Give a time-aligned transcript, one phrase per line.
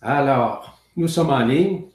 [0.00, 1.86] Alors, nous sommes en ligne.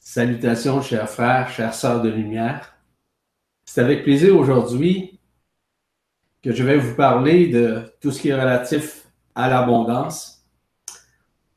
[0.00, 2.74] Salutations, chers frères, chères sœurs de lumière.
[3.64, 5.20] C'est avec plaisir aujourd'hui
[6.42, 9.06] que je vais vous parler de tout ce qui est relatif
[9.36, 10.44] à l'abondance,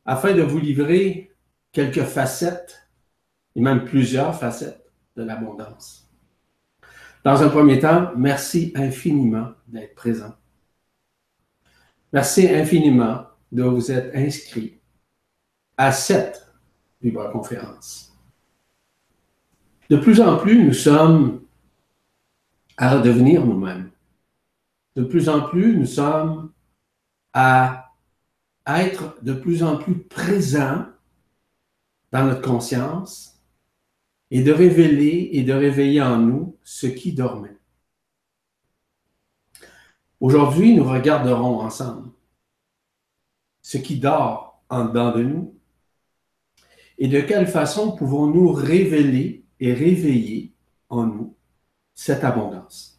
[0.06, 1.32] afin de vous livrer
[1.72, 2.88] quelques facettes,
[3.56, 6.08] et même plusieurs facettes de l'abondance.
[7.24, 10.36] Dans un premier temps, merci infiniment d'être présent.
[12.12, 14.83] Merci infiniment de vous être inscrit
[15.78, 16.48] à cette
[17.02, 18.14] vibra-conférence.
[19.90, 21.42] De plus en plus, nous sommes
[22.78, 23.92] à redevenir nous-mêmes.
[24.96, 26.52] De plus en plus, nous sommes
[27.34, 27.92] à
[28.66, 30.86] être de plus en plus présents
[32.12, 33.42] dans notre conscience
[34.32, 37.58] et de révéler et de réveiller en nous ce qui dormait.
[40.20, 42.10] Aujourd'hui, nous regarderons ensemble
[43.62, 45.53] ce qui dort en dedans de nous
[47.04, 50.54] et de quelle façon pouvons-nous révéler et réveiller
[50.88, 51.36] en nous
[51.94, 52.98] cette abondance?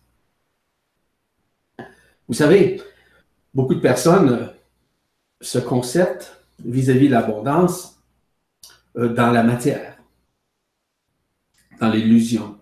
[2.29, 2.83] Vous savez,
[3.55, 4.53] beaucoup de personnes
[5.41, 7.99] se concertent vis-à-vis de l'abondance
[8.99, 9.97] euh, dans la matière,
[11.81, 12.61] dans l'illusion,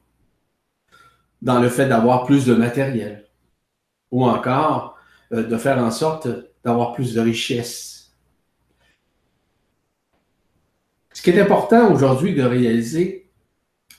[1.43, 3.27] dans le fait d'avoir plus de matériel,
[4.13, 4.97] ou encore
[5.33, 6.29] euh, de faire en sorte
[6.63, 7.92] d'avoir plus de richesse,
[11.23, 13.31] Ce qui est important aujourd'hui de réaliser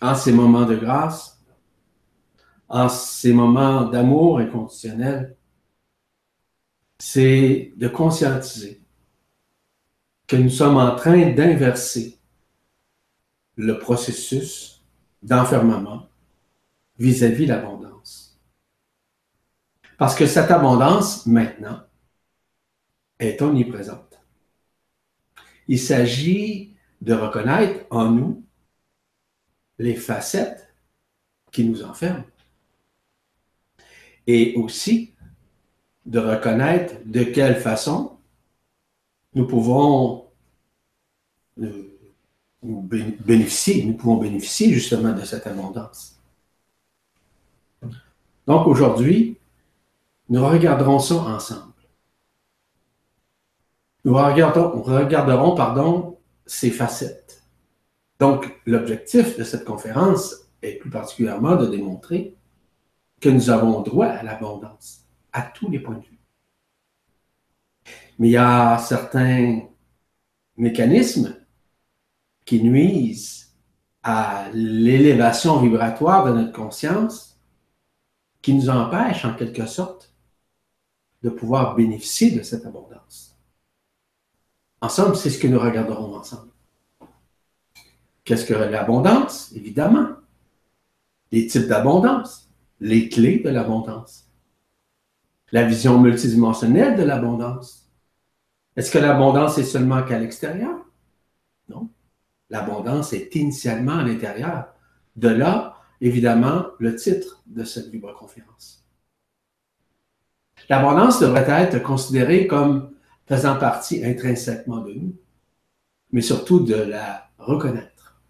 [0.02, 1.42] en ces moments de grâce,
[2.68, 5.38] en ces moments d'amour inconditionnel,
[7.00, 8.82] c'est de conscientiser
[10.28, 12.20] que nous sommes en train d'inverser
[13.56, 14.84] le processus
[15.22, 16.10] d'enfermement
[17.00, 18.38] vis-à-vis l'abondance.
[19.98, 21.84] Parce que cette abondance, maintenant,
[23.18, 24.20] est omniprésente.
[25.70, 26.73] Il s'agit
[27.04, 28.46] de reconnaître en nous
[29.78, 30.74] les facettes
[31.52, 32.24] qui nous enferment.
[34.26, 35.14] Et aussi
[36.06, 38.18] de reconnaître de quelle façon
[39.34, 40.30] nous pouvons
[42.62, 46.18] bénéficier, nous pouvons bénéficier justement de cette abondance.
[48.48, 49.38] Donc aujourd'hui,
[50.30, 51.74] nous regarderons ça ensemble.
[54.06, 56.13] Nous regarderons, regarderons pardon,
[56.54, 57.44] ces facettes.
[58.20, 62.38] Donc, l'objectif de cette conférence est plus particulièrement de démontrer
[63.20, 66.20] que nous avons droit à l'abondance, à tous les points de vue.
[68.20, 69.62] Mais il y a certains
[70.56, 71.36] mécanismes
[72.46, 73.56] qui nuisent
[74.04, 77.42] à l'élévation vibratoire de notre conscience,
[78.44, 80.14] qui nous empêchent en quelque sorte
[81.24, 83.33] de pouvoir bénéficier de cette abondance.
[84.84, 86.52] Ensemble, c'est ce que nous regarderons ensemble.
[88.26, 89.54] Qu'est-ce que l'abondance?
[89.56, 90.10] Évidemment.
[91.32, 92.50] Les types d'abondance,
[92.82, 94.30] les clés de l'abondance,
[95.54, 97.90] la vision multidimensionnelle de l'abondance.
[98.76, 100.78] Est-ce que l'abondance est seulement qu'à l'extérieur?
[101.70, 101.90] Non.
[102.50, 104.74] L'abondance est initialement à l'intérieur.
[105.16, 108.86] De là, évidemment, le titre de cette libre-conférence.
[110.68, 112.93] L'abondance devrait être considérée comme
[113.26, 115.16] faisant partie intrinsèquement de nous,
[116.12, 118.22] mais surtout de la reconnaître.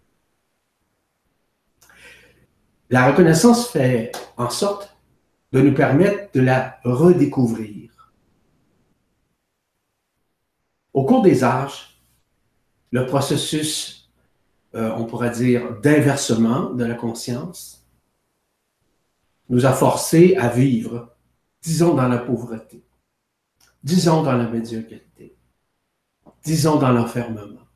[2.90, 4.96] La reconnaissance fait en sorte
[5.52, 8.12] de nous permettre de la redécouvrir.
[10.92, 12.00] Au cours des âges,
[12.90, 14.10] le processus,
[14.74, 17.84] euh, on pourrait dire, d'inversement de la conscience
[19.48, 21.14] nous a forcés à vivre,
[21.62, 22.84] disons, dans la pauvreté
[23.84, 25.36] disons dans la médiocrité,
[26.42, 27.68] disons dans l'enfermement,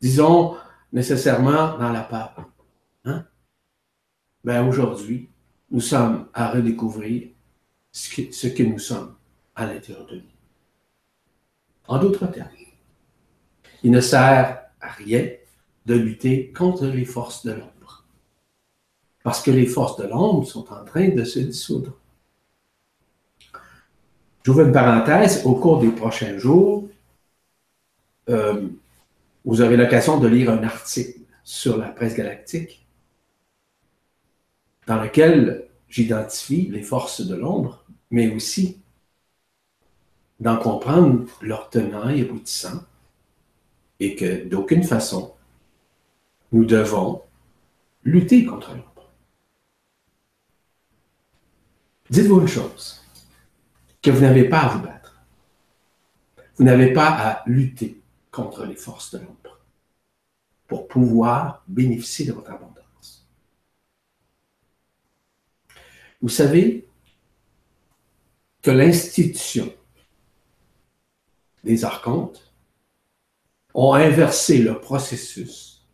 [0.00, 0.56] disons
[0.92, 2.50] nécessairement dans la peur.
[3.04, 3.26] Hein?
[4.44, 5.28] Ben aujourd'hui,
[5.70, 7.30] nous sommes à redécouvrir
[7.92, 9.16] ce que, ce que nous sommes
[9.56, 10.22] à l'intérieur de nous.
[11.88, 12.48] En d'autres termes,
[13.82, 15.28] il ne sert à rien
[15.86, 18.06] de lutter contre les forces de l'ombre.
[19.22, 21.99] Parce que les forces de l'ombre sont en train de se dissoudre.
[24.42, 26.88] J'ouvre une parenthèse, au cours des prochains jours,
[28.28, 28.68] euh,
[29.44, 32.86] vous aurez l'occasion de lire un article sur la presse galactique
[34.86, 38.80] dans lequel j'identifie les forces de l'ombre, mais aussi
[40.40, 42.82] d'en comprendre leurs tenants et aboutissants,
[43.98, 45.34] et que d'aucune façon,
[46.52, 47.22] nous devons
[48.04, 49.10] lutter contre l'ombre.
[52.08, 52.99] Dites-vous une chose
[54.02, 55.20] que vous n'avez pas à vous battre.
[56.56, 58.00] Vous n'avez pas à lutter
[58.30, 59.58] contre les forces de l'ombre
[60.66, 63.26] pour pouvoir bénéficier de votre abondance.
[66.20, 66.86] Vous savez
[68.62, 69.72] que l'institution
[71.64, 72.52] des archontes
[73.74, 75.86] ont inversé le processus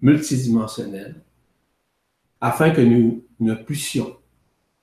[0.00, 1.22] multidimensionnel
[2.40, 4.16] afin que nous ne puissions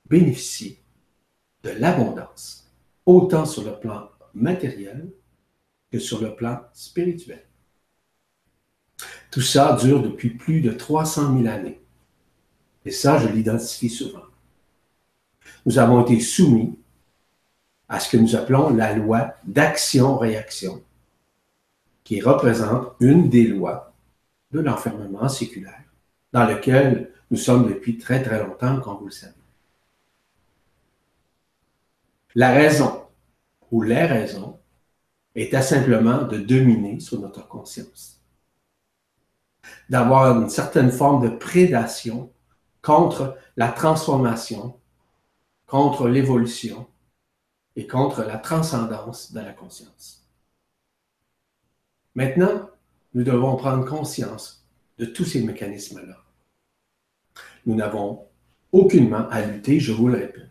[0.06, 0.81] bénéficier
[1.63, 2.72] de l'abondance,
[3.06, 5.10] autant sur le plan matériel
[5.92, 7.44] que sur le plan spirituel.
[9.30, 11.81] Tout ça dure depuis plus de 300 000 années.
[12.86, 14.24] Et ça, je l'identifie souvent.
[15.66, 16.78] Nous avons été soumis
[17.88, 20.81] à ce que nous appelons la loi d'action-réaction,
[22.04, 23.94] qui représente une des lois
[24.52, 25.84] de l'enfermement séculaire,
[26.34, 29.34] dans lequel nous sommes depuis très très longtemps, comme vous le savez.
[32.36, 33.07] La raison
[33.72, 34.60] ou les raisons
[35.36, 38.22] était simplement de dominer sur notre conscience,
[39.89, 42.31] d'avoir une certaine forme de prédation
[42.81, 44.80] contre la transformation,
[45.68, 46.88] contre l'évolution
[47.75, 50.28] et contre la transcendance de la conscience.
[52.16, 52.69] Maintenant,
[53.13, 54.66] nous devons prendre conscience
[54.98, 56.18] de tous ces mécanismes-là.
[57.66, 58.28] Nous n'avons
[58.72, 60.50] aucunement à lutter, je vous le répète.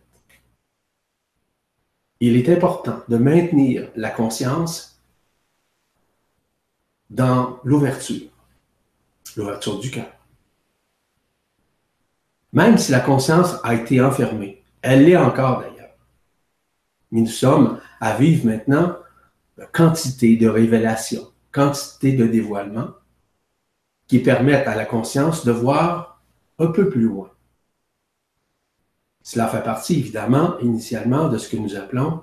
[2.21, 5.01] Il est important de maintenir la conscience
[7.09, 8.29] dans l'ouverture,
[9.35, 10.11] l'ouverture du cœur.
[12.53, 15.95] Même si la conscience a été enfermée, elle l'est encore d'ailleurs.
[17.11, 18.97] Mais nous sommes à vivre maintenant
[19.71, 22.91] quantité de révélations, quantité de dévoilements
[24.07, 26.21] qui permettent à la conscience de voir
[26.59, 27.31] un peu plus loin.
[29.23, 32.21] Cela fait partie évidemment initialement de ce que nous appelons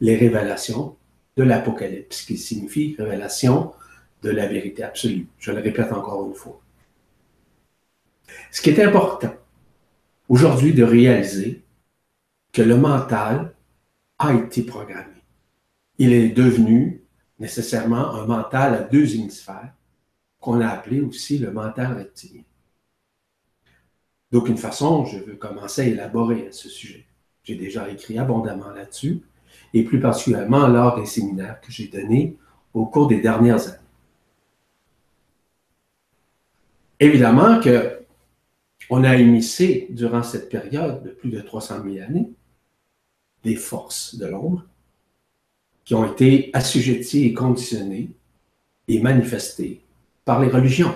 [0.00, 0.96] les révélations
[1.36, 3.72] de l'Apocalypse, qui signifie révélation
[4.22, 5.28] de la vérité absolue.
[5.38, 6.60] Je le répète encore une fois.
[8.50, 9.34] Ce qui est important
[10.28, 11.62] aujourd'hui de réaliser
[12.52, 13.54] que le mental
[14.18, 15.14] a été programmé.
[15.98, 17.02] Il est devenu
[17.38, 19.72] nécessairement un mental à deux hémisphères
[20.40, 22.42] qu'on a appelé aussi le mental reptilien.
[24.30, 27.06] D'aucune façon, je veux commencer à élaborer à ce sujet.
[27.42, 29.22] J'ai déjà écrit abondamment là-dessus,
[29.72, 32.36] et plus particulièrement lors des séminaires que j'ai donnés
[32.74, 33.78] au cours des dernières années.
[37.00, 37.98] Évidemment que
[38.90, 42.30] on a émissé durant cette période de plus de 300 000 années
[43.44, 44.64] des forces de l'ombre
[45.84, 48.10] qui ont été assujetties et conditionnées
[48.88, 49.82] et manifestées
[50.24, 50.94] par les religions,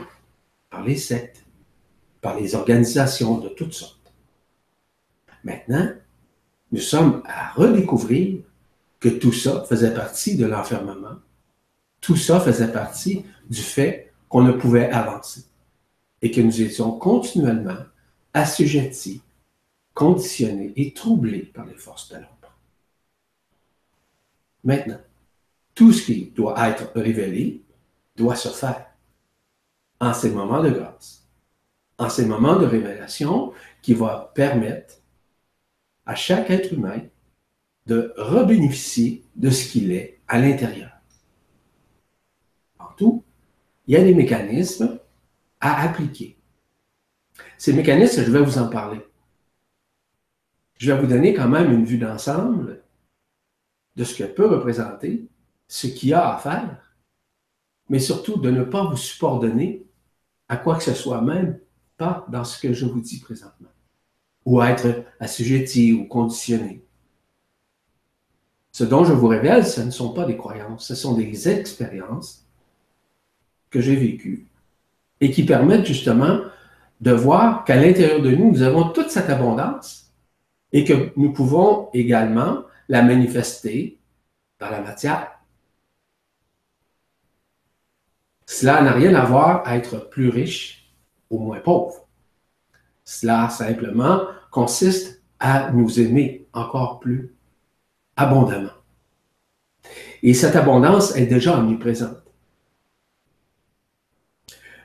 [0.70, 1.41] par les sectes,
[2.22, 4.12] par les organisations de toutes sortes.
[5.44, 5.92] Maintenant,
[6.70, 8.40] nous sommes à redécouvrir
[9.00, 11.16] que tout ça faisait partie de l'enfermement.
[12.00, 15.44] Tout ça faisait partie du fait qu'on ne pouvait avancer
[16.22, 17.84] et que nous étions continuellement
[18.32, 19.20] assujettis,
[19.92, 22.56] conditionnés et troublés par les forces de l'ombre.
[24.62, 25.00] Maintenant,
[25.74, 27.62] tout ce qui doit être révélé
[28.14, 28.86] doit se faire
[30.00, 31.21] en ces moments de grâce
[32.02, 34.96] en ces moments de révélation qui va permettre
[36.04, 37.00] à chaque être humain
[37.86, 40.90] de rebénéficier de ce qu'il est à l'intérieur.
[42.78, 43.24] En tout,
[43.86, 44.98] il y a des mécanismes
[45.60, 46.36] à appliquer.
[47.56, 49.00] Ces mécanismes, je vais vous en parler.
[50.78, 52.82] Je vais vous donner quand même une vue d'ensemble
[53.94, 55.28] de ce que peut représenter
[55.68, 56.96] ce qu'il y a à faire,
[57.88, 59.86] mais surtout de ne pas vous subordonner
[60.48, 61.58] à quoi que ce soit même
[62.28, 63.70] dans ce que je vous dis présentement,
[64.44, 66.82] ou être assujetti ou conditionné.
[68.72, 72.46] Ce dont je vous révèle, ce ne sont pas des croyances, ce sont des expériences
[73.70, 74.46] que j'ai vécues
[75.20, 76.40] et qui permettent justement
[77.00, 80.12] de voir qu'à l'intérieur de nous, nous avons toute cette abondance
[80.72, 83.98] et que nous pouvons également la manifester
[84.58, 85.38] dans la matière.
[88.46, 90.81] Cela n'a rien à voir à être plus riche
[91.32, 92.06] au moins pauvre.
[93.04, 94.20] Cela simplement
[94.52, 97.34] consiste à nous aimer encore plus
[98.16, 98.70] abondamment.
[100.22, 102.18] Et cette abondance est déjà omniprésente.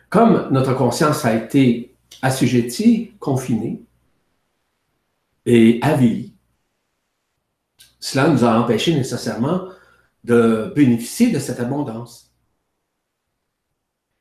[0.09, 3.83] Comme notre conscience a été assujettie, confinée
[5.45, 6.33] et avilie,
[7.99, 9.67] cela nous a empêché nécessairement
[10.23, 12.33] de bénéficier de cette abondance.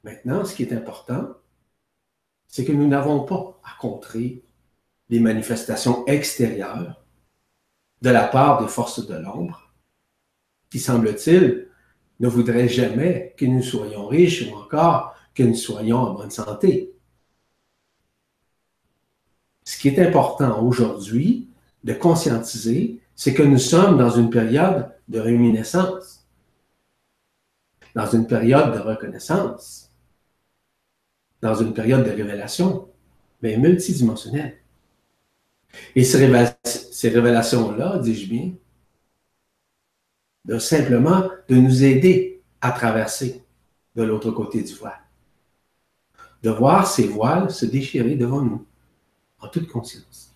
[0.03, 1.29] Maintenant, ce qui est important,
[2.57, 4.43] c'est que nous n'avons pas à contrer
[5.11, 7.05] les manifestations extérieures
[8.01, 9.75] de la part des forces de l'ombre
[10.71, 11.69] qui, semble-t-il,
[12.19, 16.95] ne voudrait jamais que nous soyons riches ou encore que nous soyons en bonne santé.
[19.63, 21.51] Ce qui est important aujourd'hui
[21.85, 26.27] de conscientiser, c'est que nous sommes dans une période de réminiscence,
[27.95, 29.86] dans une période de reconnaissance,
[31.43, 32.89] dans une période de révélation,
[33.43, 34.59] mais multidimensionnelle.
[35.95, 38.53] Et ces, révélations-là, dis-je bien,
[40.45, 43.43] de simplement de nous aider à traverser
[43.95, 45.01] de l'autre côté du voile.
[46.43, 48.65] De voir ces voiles se déchirer devant nous,
[49.41, 50.35] en toute conscience.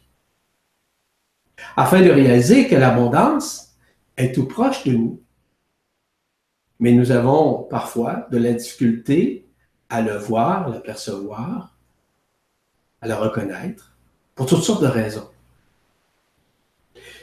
[1.76, 3.74] Afin de réaliser que l'abondance
[4.16, 5.22] est tout proche de nous.
[6.78, 9.46] Mais nous avons parfois de la difficulté
[9.90, 11.76] à le voir, à le percevoir,
[13.00, 13.92] à le reconnaître,
[14.34, 15.28] pour toutes sortes de raisons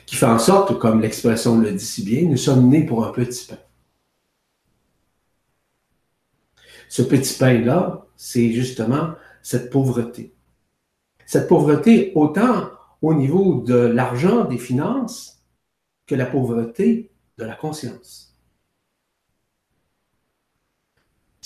[0.08, 3.12] qui fait en sorte, comme l'expression le dit si bien, nous sommes nés pour un
[3.12, 3.60] petit pain.
[6.90, 9.12] Ce petit pain-là, c'est justement
[9.44, 10.34] cette pauvreté.
[11.26, 12.70] Cette pauvreté, autant
[13.02, 15.44] au niveau de l'argent, des finances,
[16.06, 18.27] que la pauvreté de la conscience.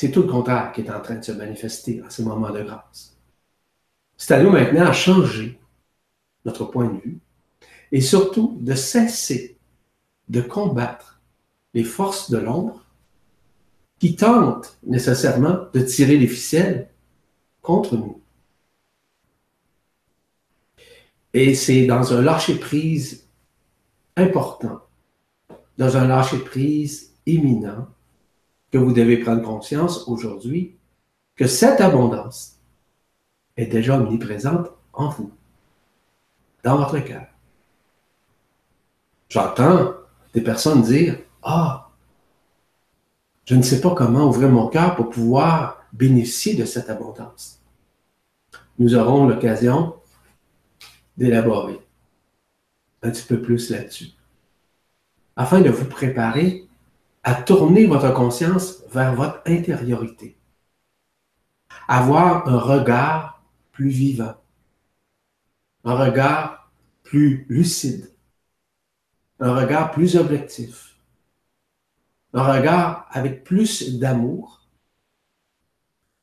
[0.02, 2.64] C'est tout le contraire qui est en train de se manifester en ce moment de
[2.64, 3.16] grâce.
[4.18, 5.60] C'est à nous maintenant à changer
[6.44, 7.20] notre point de vue,
[7.92, 9.60] et surtout de cesser
[10.28, 11.22] de combattre
[11.76, 12.84] les forces de l'ombre
[14.00, 16.90] qui tentent nécessairement de tirer les ficelles
[17.62, 18.20] contre nous.
[21.36, 23.28] Et c'est dans un lâcher-prise
[24.16, 24.82] important,
[25.78, 27.88] dans un lâcher-prise imminent,
[28.72, 30.76] que vous devez prendre conscience aujourd'hui
[31.36, 32.58] que cette abondance
[33.58, 35.32] est déjà omniprésente en vous,
[36.64, 37.26] dans votre cœur.
[39.30, 39.94] J'entends
[40.34, 41.90] des personnes dire Ah,
[43.46, 47.62] je ne sais pas comment ouvrir mon cœur pour pouvoir bénéficier de cette abondance.
[48.80, 49.96] Nous aurons l'occasion
[51.18, 51.80] d'élaborer
[53.04, 54.12] un petit peu plus là-dessus,
[55.36, 56.68] afin de vous préparer
[57.24, 60.38] à tourner votre conscience vers votre intériorité,
[61.88, 64.36] avoir un regard plus vivant,
[65.84, 66.72] un regard
[67.04, 68.12] plus lucide,
[69.40, 70.98] un regard plus objectif,
[72.34, 74.62] un regard avec plus d'amour,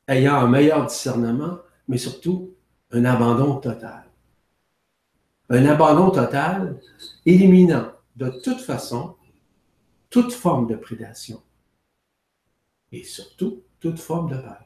[0.07, 2.55] ayant un meilleur discernement, mais surtout
[2.91, 4.05] un abandon total.
[5.49, 6.79] Un abandon total
[7.25, 9.15] éliminant de toute façon
[10.09, 11.41] toute forme de prédation
[12.91, 14.63] et surtout toute forme de peur.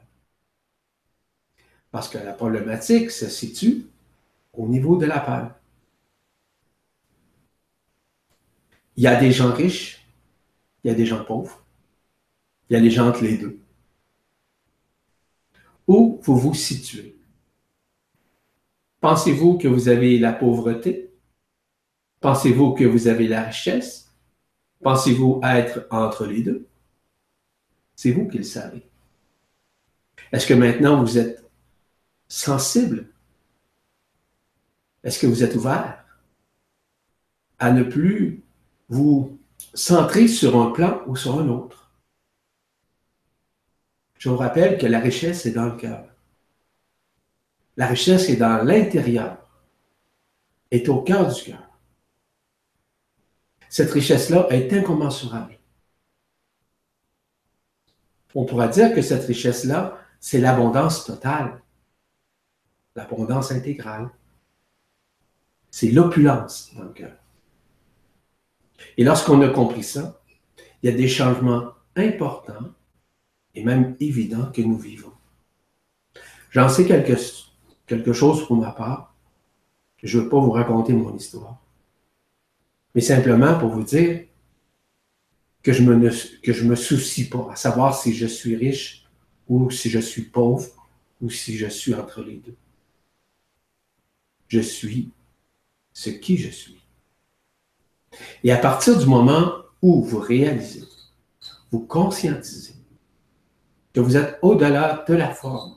[1.90, 3.86] Parce que la problématique se situe
[4.52, 5.54] au niveau de la peur.
[8.96, 10.06] Il y a des gens riches,
[10.82, 11.64] il y a des gens pauvres,
[12.68, 13.58] il y a des gens entre les deux.
[15.86, 17.16] Où vous vous situez?
[19.00, 21.12] Pensez-vous que vous avez la pauvreté?
[22.20, 24.03] Pensez-vous que vous avez la richesse?
[24.84, 26.66] Pensez-vous être entre les deux?
[27.96, 28.86] C'est vous qui le savez.
[30.30, 31.42] Est-ce que maintenant vous êtes
[32.28, 33.08] sensible?
[35.02, 36.04] Est-ce que vous êtes ouvert
[37.58, 38.42] à ne plus
[38.90, 39.38] vous
[39.72, 41.90] centrez sur un plan ou sur un autre?
[44.18, 46.04] Je vous rappelle que la richesse est dans le cœur.
[47.78, 49.38] La richesse est dans l'intérieur,
[50.70, 51.63] est au cœur du cœur.
[53.74, 55.58] Cette richesse-là est incommensurable.
[58.32, 61.60] On pourra dire que cette richesse-là, c'est l'abondance totale,
[62.94, 64.10] l'abondance intégrale.
[65.72, 67.16] C'est l'opulence dans le cœur.
[68.96, 70.22] Et lorsqu'on a compris ça,
[70.80, 72.70] il y a des changements importants
[73.56, 75.14] et même évidents que nous vivons.
[76.50, 79.16] J'en sais quelque, chose pour ma part.
[80.00, 81.58] Je ne veux pas vous raconter mon histoire,
[82.94, 84.24] mais simplement pour vous dire
[85.62, 89.06] que je me, je me soucie pas à savoir si je suis riche
[89.48, 90.66] ou si je suis pauvre
[91.20, 92.56] ou si je suis entre les deux.
[94.48, 95.10] Je suis
[95.92, 96.82] ce qui je suis.
[98.42, 100.84] Et à partir du moment où vous réalisez,
[101.72, 102.74] vous conscientisez
[103.92, 105.76] que vous êtes au-delà de la forme,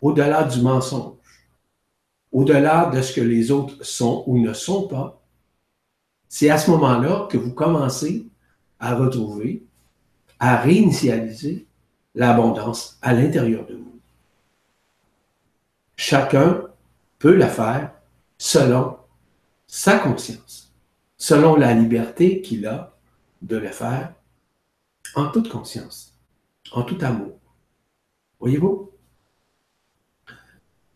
[0.00, 1.16] au-delà du mensonge,
[2.30, 5.23] au-delà de ce que les autres sont ou ne sont pas,
[6.34, 8.26] c'est à ce moment-là que vous commencez
[8.80, 9.62] à retrouver,
[10.40, 11.64] à réinitialiser
[12.16, 14.00] l'abondance à l'intérieur de vous.
[15.94, 16.64] Chacun
[17.20, 17.92] peut la faire
[18.36, 18.96] selon
[19.68, 20.74] sa conscience
[21.16, 22.96] selon la liberté qu'il a
[23.40, 24.12] de le faire
[25.14, 26.18] en toute conscience,
[26.72, 27.38] en tout amour.
[28.40, 28.90] Voyez-vous?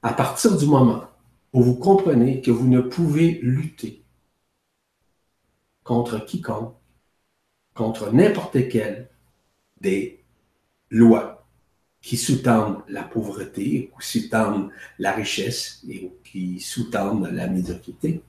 [0.03, 1.05] À partir du moment
[1.53, 4.03] où vous comprenez que vous ne pouvez lutter
[5.89, 6.75] contre quiconque,
[7.73, 9.09] contre n'importe quelle
[9.81, 10.23] des
[10.91, 11.47] lois
[12.03, 18.21] qui sous-tendent la pauvreté, ou sous-tendent la richesse, et qui sous-tendent la médiocrité,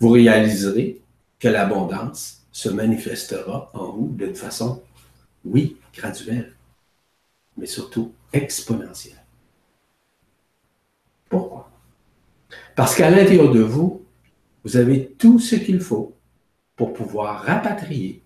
[0.00, 1.00] vous réaliserez
[1.38, 4.82] que l'abondance se manifestera en vous d'une façon,
[5.44, 6.56] oui, graduelle,
[7.56, 9.24] mais surtout exponentielle.
[11.28, 11.70] Pourquoi?
[12.74, 14.02] Parce qu'à l'intérieur de vous,
[14.64, 16.16] vous avez tout ce qu'il faut
[16.76, 18.22] pour pouvoir rapatrier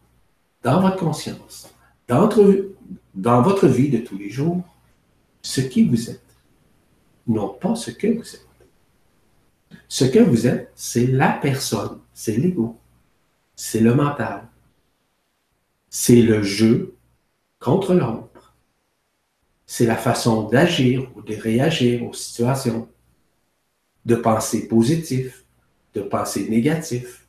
[0.62, 1.72] dans votre conscience,
[2.08, 4.62] dans votre, vie de tous les jours,
[5.42, 6.22] ce qui vous êtes,
[7.26, 8.42] non pas ce que vous êtes.
[9.88, 12.78] Ce que vous êtes, c'est la personne, c'est l'ego,
[13.54, 14.46] c'est le mental,
[15.88, 16.94] c'est le jeu
[17.58, 18.54] contre l'ombre,
[19.66, 22.88] c'est la façon d'agir ou de réagir aux situations,
[24.04, 25.45] de penser positif,
[25.96, 27.26] de penser négatif,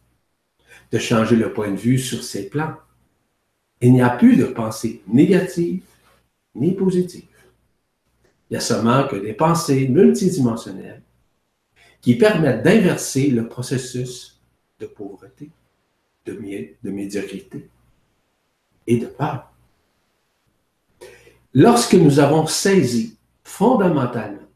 [0.91, 2.75] de changer le point de vue sur ses plans.
[3.79, 5.83] Il n'y a plus de pensée négative
[6.53, 7.23] ni positive.
[8.49, 11.01] Il n'y a seulement que des pensées multidimensionnelles
[12.01, 14.41] qui permettent d'inverser le processus
[14.79, 15.49] de pauvreté,
[16.25, 17.69] de, de médiocrité
[18.85, 19.51] et de peur.
[21.53, 24.47] Lorsque nous avons saisi fondamentalement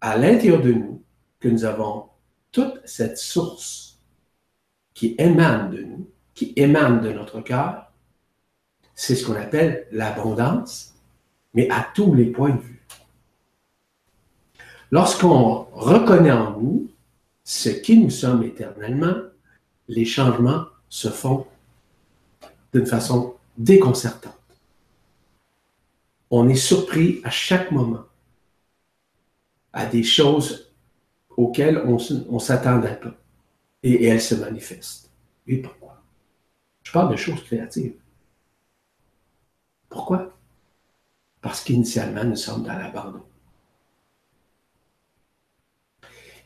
[0.00, 1.02] à l'intérieur de nous
[1.40, 2.11] que nous avons
[2.52, 3.98] toute cette source
[4.94, 7.90] qui émane de nous, qui émane de notre cœur,
[8.94, 10.94] c'est ce qu'on appelle l'abondance,
[11.54, 12.86] mais à tous les points de vue.
[14.90, 16.90] Lorsqu'on reconnaît en nous
[17.42, 19.14] ce qui nous sommes éternellement,
[19.88, 21.46] les changements se font
[22.72, 24.36] d'une façon déconcertante.
[26.30, 28.04] On est surpris à chaque moment
[29.72, 30.71] à des choses
[31.36, 31.98] auxquelles on
[32.34, 33.14] ne s'attendait pas.
[33.82, 35.10] Et, elles se manifestent.
[35.46, 36.00] Et pourquoi?
[36.82, 37.94] Je parle de choses créatives.
[39.88, 40.36] Pourquoi?
[41.40, 43.22] Parce qu'initialement, nous sommes dans l'abandon.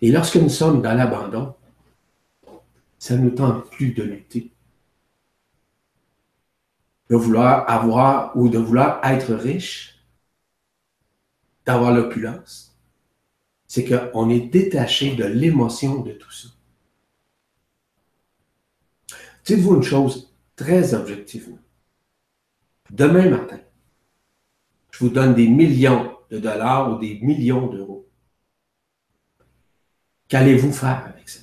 [0.01, 1.55] Et lorsque nous sommes dans l'abandon,
[2.99, 4.51] ça ne nous tente plus de lutter,
[7.11, 10.05] de vouloir avoir ou de vouloir être riche,
[11.65, 12.66] d'avoir l'opulence
[13.77, 16.49] c'est qu'on est détaché de l'émotion de tout ça.
[19.45, 21.59] Dites-vous une chose très objectivement.
[22.91, 23.61] Demain matin,
[24.93, 28.09] je vous donne des millions de dollars ou des millions d'euros.
[30.29, 31.41] Qu'allez-vous faire avec ça?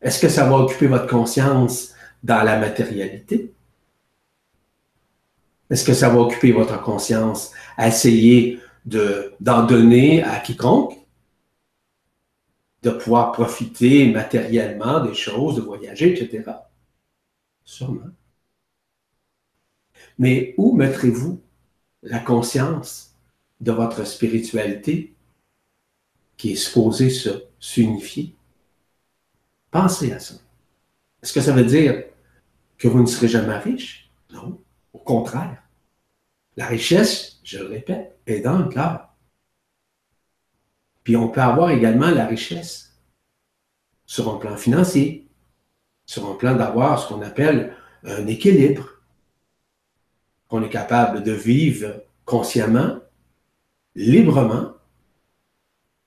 [0.00, 3.54] Est-ce que ça va occuper votre conscience dans la matérialité?
[5.70, 10.96] Est-ce que ça va occuper votre conscience à essayer d'en donner à quiconque,
[12.82, 16.52] de pouvoir profiter matériellement des choses, de voyager, etc.
[17.64, 18.10] Sûrement.
[20.18, 21.40] Mais où mettrez-vous
[22.02, 23.14] la conscience
[23.60, 25.14] de votre spiritualité
[26.36, 27.10] qui est supposée
[27.58, 28.34] s'unifier?
[29.70, 30.34] Pensez à ça.
[31.22, 32.04] Est-ce que ça veut dire
[32.78, 34.10] que vous ne serez jamais riche?
[34.30, 34.60] Non,
[34.92, 35.62] au contraire.
[36.56, 38.68] La richesse, je le répète, est dans le.
[41.02, 43.00] Puis on peut avoir également la richesse
[44.04, 45.26] sur un plan financier,
[46.04, 48.86] sur un plan d'avoir ce qu'on appelle un équilibre,
[50.46, 52.98] qu'on est capable de vivre consciemment,
[53.94, 54.74] librement,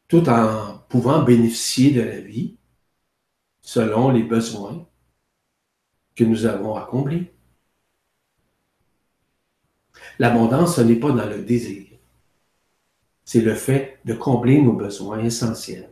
[0.08, 2.56] tout en pouvant bénéficier de la vie
[3.62, 4.88] selon les besoins
[6.16, 7.32] que nous avons accomplis.
[10.22, 11.84] L'abondance, ce n'est pas dans le désir.
[13.26, 15.90] C'est le fait de combler nos besoins essentiels.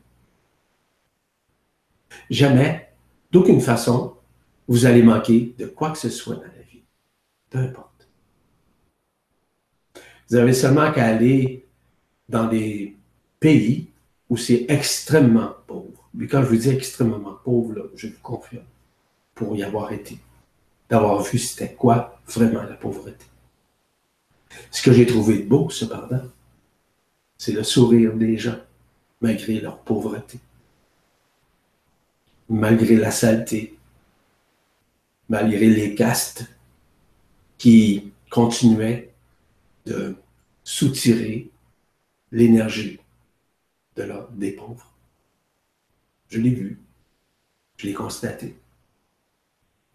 [2.30, 2.89] Jamais,
[3.32, 4.18] d'aucune façon,
[4.68, 6.84] vous allez manquer de quoi que ce soit dans la vie.
[7.50, 8.08] Peu importe.
[10.30, 11.65] Vous avez seulement qu'à aller
[12.28, 12.96] dans des
[13.39, 13.89] pays
[14.30, 16.08] où c'est extrêmement pauvre.
[16.13, 18.62] Mais quand je vous dis extrêmement pauvre, je vous confirme,
[19.34, 20.20] pour y avoir été,
[20.88, 23.26] d'avoir vu c'était quoi vraiment la pauvreté.
[24.72, 26.24] Ce que j'ai trouvé beau, cependant,
[27.38, 28.60] c'est le sourire des gens,
[29.22, 30.40] malgré leur pauvreté,
[32.50, 33.78] malgré la saleté,
[35.30, 36.46] malgré les castes
[37.58, 39.14] qui continuaient
[39.86, 40.16] de
[40.64, 41.50] soutirer
[42.32, 43.00] l'énergie
[43.96, 44.94] de des pauvres.
[46.30, 46.80] Je l'ai vu,
[47.78, 48.56] je l'ai constaté.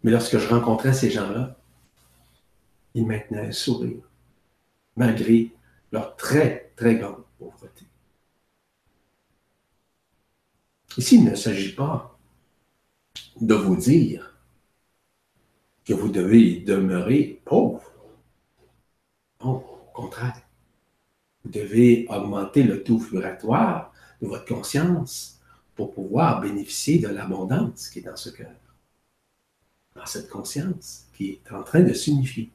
[0.03, 1.57] Mais lorsque je rencontrais ces gens-là,
[2.93, 4.03] ils maintenaient un sourire,
[4.95, 5.51] malgré
[5.91, 7.85] leur très, très grande pauvreté.
[10.97, 12.17] Ici, il ne s'agit pas
[13.39, 14.35] de vous dire
[15.83, 17.83] que vous devez demeurer pauvre.
[19.43, 20.41] Non, au contraire.
[21.43, 25.39] Vous devez augmenter le taux vibratoire de votre conscience
[25.75, 28.55] pour pouvoir bénéficier de l'abondance qui est dans ce cœur,
[29.95, 32.49] dans cette conscience qui est en train de s'unifier.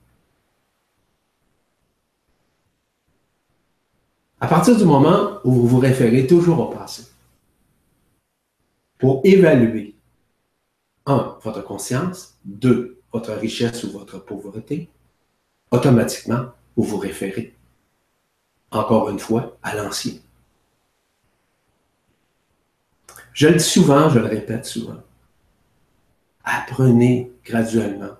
[4.40, 7.04] À partir du moment où vous vous référez toujours au passé,
[8.98, 9.94] pour évaluer,
[11.06, 14.88] un, votre conscience, deux, votre richesse ou votre pauvreté,
[15.70, 17.54] automatiquement, vous vous référez,
[18.70, 20.14] encore une fois, à l'ancien.
[23.32, 25.02] Je le dis souvent, je le répète souvent.
[26.44, 28.16] Apprenez graduellement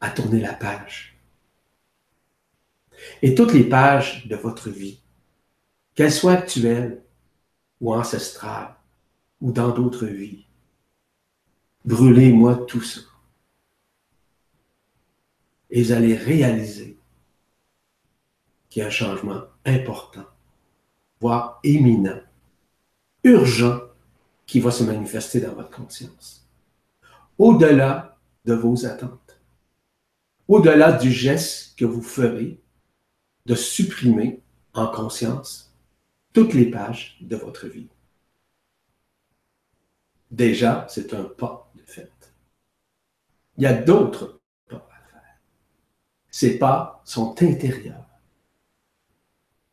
[0.00, 1.09] à tourner la page.
[3.22, 5.00] Et toutes les pages de votre vie,
[5.94, 7.02] qu'elles soient actuelles
[7.80, 8.76] ou ancestrales,
[9.40, 10.46] ou dans d'autres vies.
[11.84, 13.00] Brûlez-moi tout ça.
[15.70, 16.98] Et vous allez réaliser
[18.68, 20.26] qu'il y a un changement important,
[21.20, 22.20] voire éminent,
[23.24, 23.80] urgent,
[24.46, 26.44] qui va se manifester dans votre conscience.
[27.38, 29.40] Au-delà de vos attentes,
[30.48, 32.60] au-delà du geste que vous ferez
[33.46, 34.40] de supprimer
[34.74, 35.72] en conscience
[36.32, 37.88] toutes les pages de votre vie.
[40.30, 42.12] Déjà, c'est un pas de fait.
[43.56, 45.38] Il y a d'autres pas à faire.
[46.30, 48.06] Ces pas sont intérieurs.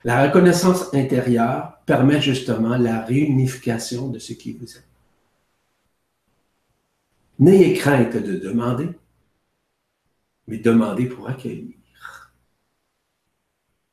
[0.04, 4.84] La reconnaissance intérieure permet justement la réunification de ce qui vous est.
[7.40, 8.90] N'ayez crainte de demander,
[10.48, 11.77] mais demandez pour accueillir,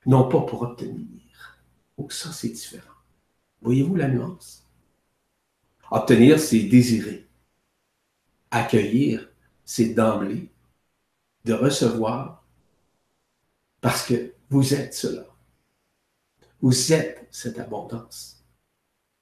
[0.07, 1.59] non pas pour obtenir.
[1.97, 2.95] Oh, ça, c'est différent.
[3.63, 4.67] Voyez-vous la nuance?
[5.91, 7.29] Obtenir, c'est désirer.
[8.51, 9.31] Accueillir,
[9.65, 10.51] c'est d'emblée
[11.45, 12.45] de recevoir
[13.81, 15.27] parce que vous êtes cela.
[16.61, 18.45] Vous êtes cette abondance.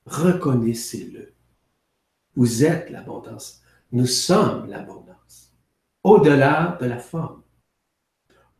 [0.07, 1.33] Reconnaissez-le.
[2.35, 3.63] Vous êtes l'abondance.
[3.91, 5.53] Nous sommes l'abondance.
[6.03, 7.43] Au-delà de la forme,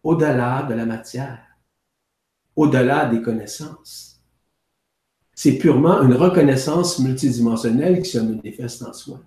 [0.03, 1.52] au-delà de la matière,
[2.57, 4.13] au-delà des connaissances
[5.35, 9.21] c'est purement une reconnaissance multidimensionnelle qui se manifeste en soi.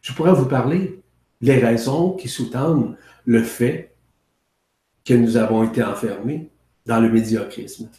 [0.00, 1.02] Je pourrais vous parler
[1.40, 3.94] des raisons qui sous-tendent le fait
[5.04, 6.50] que nous avons été enfermés
[6.86, 7.90] dans le médiocrisme,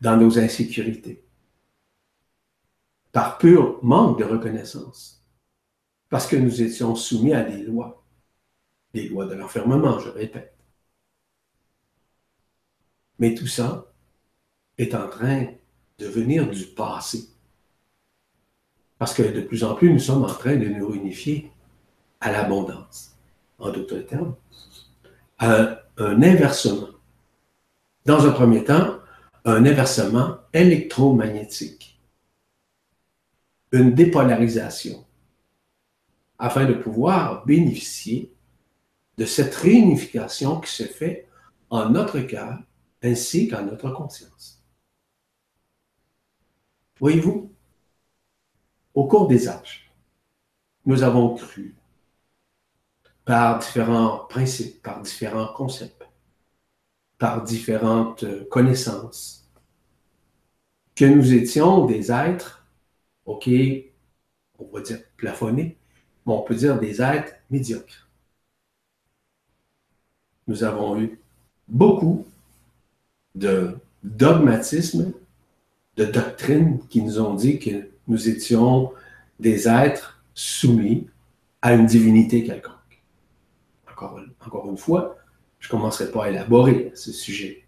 [0.00, 1.24] dans nos insécurités,
[3.12, 5.24] par pur manque de reconnaissance,
[6.08, 8.04] parce que nous étions soumis à des lois,
[8.92, 10.53] des lois de l'enfermement, je répète.
[13.18, 13.86] Mais tout ça
[14.78, 15.46] est en train
[15.98, 17.28] de venir du passé.
[18.98, 21.50] Parce que de plus en plus, nous sommes en train de nous réunifier
[22.20, 23.16] à l'abondance.
[23.58, 24.34] En d'autres termes,
[25.38, 26.88] à un inversement.
[28.04, 28.98] Dans un premier temps,
[29.44, 32.00] un inversement électromagnétique.
[33.72, 35.04] Une dépolarisation
[36.38, 38.32] afin de pouvoir bénéficier
[39.18, 41.28] de cette réunification qui se fait
[41.70, 42.58] en notre cœur
[43.04, 44.64] ainsi qu'en notre conscience.
[46.98, 47.52] Voyez-vous,
[48.94, 49.92] au cours des âges,
[50.86, 51.74] nous avons cru
[53.24, 56.08] par différents principes, par différents concepts,
[57.18, 59.50] par différentes connaissances,
[60.94, 62.66] que nous étions des êtres,
[63.26, 63.48] OK,
[64.58, 65.76] on va dire plafonnés,
[66.24, 68.08] mais on peut dire des êtres médiocres.
[70.46, 71.18] Nous avons eu
[71.66, 72.26] beaucoup
[73.34, 75.12] de dogmatisme,
[75.96, 78.92] de doctrine qui nous ont dit que nous étions
[79.40, 81.06] des êtres soumis
[81.62, 82.74] à une divinité quelconque.
[83.90, 85.16] Encore, encore une fois,
[85.58, 87.64] je ne commencerai pas à élaborer ce sujet.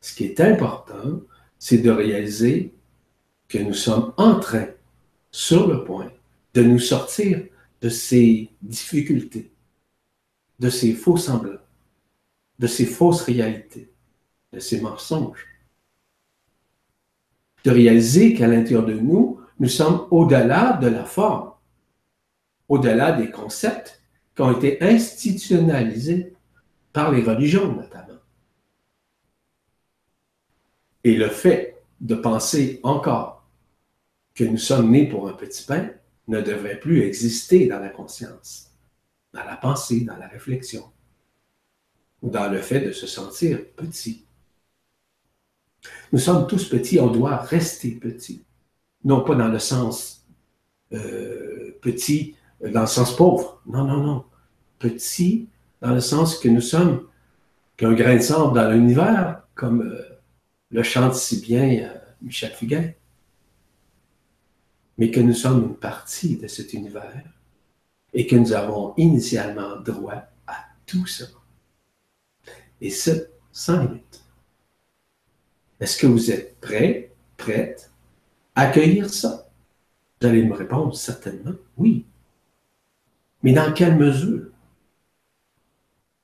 [0.00, 1.20] Ce qui est important,
[1.58, 2.74] c'est de réaliser
[3.48, 4.66] que nous sommes en train,
[5.30, 6.10] sur le point,
[6.54, 7.46] de nous sortir
[7.80, 9.50] de ces difficultés,
[10.58, 11.60] de ces faux semblants,
[12.58, 13.89] de ces fausses réalités
[14.52, 15.46] de ces mensonges.
[17.64, 21.52] De réaliser qu'à l'intérieur de nous, nous sommes au-delà de la forme,
[22.68, 24.02] au-delà des concepts
[24.34, 26.34] qui ont été institutionnalisés
[26.92, 28.18] par les religions notamment.
[31.04, 33.48] Et le fait de penser encore
[34.34, 35.90] que nous sommes nés pour un petit pain
[36.28, 38.70] ne devrait plus exister dans la conscience,
[39.32, 40.84] dans la pensée, dans la réflexion,
[42.22, 44.26] ou dans le fait de se sentir petit.
[46.12, 48.44] Nous sommes tous petits, on doit rester petits.
[49.04, 50.26] Non pas dans le sens
[50.92, 53.62] euh, petit, dans le sens pauvre.
[53.66, 54.24] Non, non, non.
[54.78, 55.48] Petit
[55.80, 57.06] dans le sens que nous sommes
[57.76, 60.02] qu'un grain de sable dans l'univers, comme euh,
[60.70, 62.92] le chante si bien euh, Michel Fugain,
[64.98, 67.24] mais que nous sommes une partie de cet univers
[68.12, 71.24] et que nous avons initialement droit à tout ça.
[72.80, 74.19] Et ce, sans limite.
[75.80, 77.90] Est-ce que vous êtes prêts, prêtes
[78.54, 79.48] à accueillir ça?
[80.20, 82.04] Vous allez me répondre certainement oui.
[83.42, 84.50] Mais dans quelle mesure?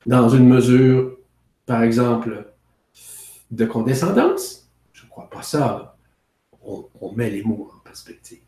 [0.04, 1.18] Dans une mesure,
[1.64, 2.52] par exemple,
[3.50, 4.68] de condescendance?
[4.92, 5.96] Je ne crois pas ça.
[6.62, 8.42] On, on met les mots en perspective.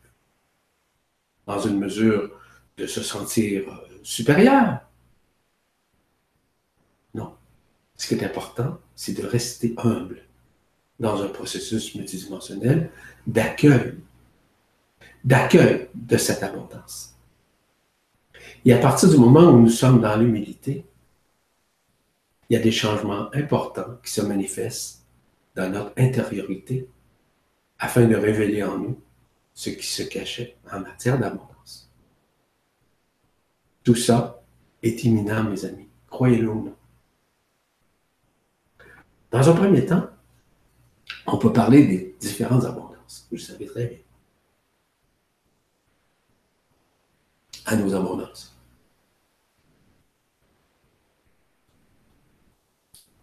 [1.47, 2.29] Dans une mesure
[2.77, 4.81] de se sentir euh, supérieur?
[7.15, 7.35] Non.
[7.95, 10.21] Ce qui est important, c'est de rester humble
[10.99, 12.89] dans un processus multidimensionnel
[13.25, 13.95] d'accueil,
[15.23, 17.15] d'accueil de cette abondance.
[18.65, 20.85] Et à partir du moment où nous sommes dans l'humilité,
[22.49, 25.05] il y a des changements importants qui se manifestent
[25.55, 26.89] dans notre intériorité
[27.77, 28.99] afin de révéler en nous
[29.53, 31.91] ce qui se cachait en matière d'abondance.
[33.83, 34.41] Tout ça
[34.83, 36.75] est imminent, mes amis, croyez-le ou non.
[39.31, 40.09] Dans un premier temps,
[41.27, 43.27] on peut parler des différentes abondances.
[43.29, 43.97] Vous le savez très bien.
[47.65, 48.55] À nos abondances.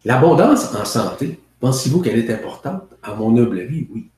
[0.05, 2.95] L'abondance en santé, pensez-vous qu'elle est importante?
[3.03, 4.11] À mon humble avis, oui.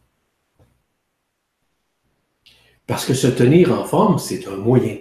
[2.87, 4.99] Parce que se tenir en forme, c'est un moyen,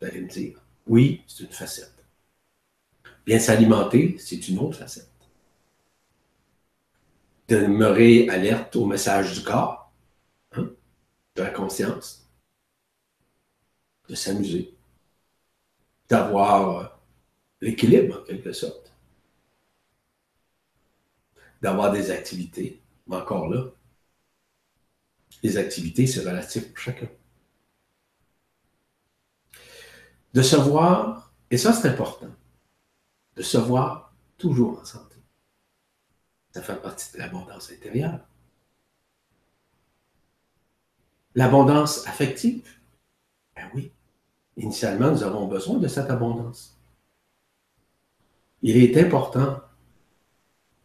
[0.00, 0.62] vous me dire.
[0.86, 2.04] Oui, c'est une facette.
[3.24, 5.09] Bien s'alimenter, c'est une autre facette
[7.50, 9.92] demeurer alerte au message du corps,
[10.52, 10.70] hein,
[11.34, 12.30] de la conscience,
[14.08, 14.74] de s'amuser,
[16.08, 16.86] d'avoir euh,
[17.60, 18.92] l'équilibre en quelque sorte,
[21.60, 23.64] d'avoir des activités, mais encore là,
[25.42, 27.08] les activités, c'est relatif pour chacun.
[30.32, 32.30] De se voir, et ça c'est important,
[33.34, 35.09] de se voir toujours en santé.
[36.52, 38.20] Ça fait partie de l'abondance intérieure.
[41.34, 42.68] L'abondance affective.
[43.54, 43.92] Ben oui.
[44.56, 46.76] Initialement, nous avons besoin de cette abondance.
[48.62, 49.60] Il est important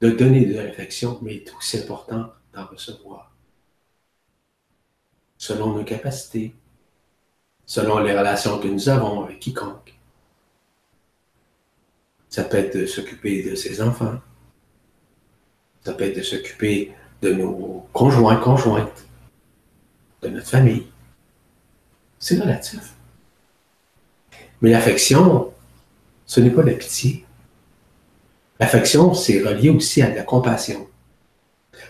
[0.01, 3.33] de donner de l'affection, mais il est aussi important d'en recevoir.
[5.37, 6.55] Selon nos capacités,
[7.65, 9.93] selon les relations que nous avons avec quiconque.
[12.29, 14.19] Ça peut être de s'occuper de ses enfants,
[15.85, 19.05] ça peut être de s'occuper de nos conjoints, conjointes,
[20.23, 20.87] de notre famille.
[22.17, 22.93] C'est relatif.
[24.61, 25.53] Mais l'affection,
[26.25, 27.23] ce n'est pas la pitié.
[28.59, 30.87] L'affection, c'est relié aussi à la compassion.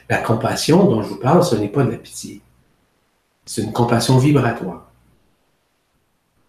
[0.09, 2.41] La compassion dont je vous parle, ce n'est pas de la pitié.
[3.45, 4.91] C'est une compassion vibratoire.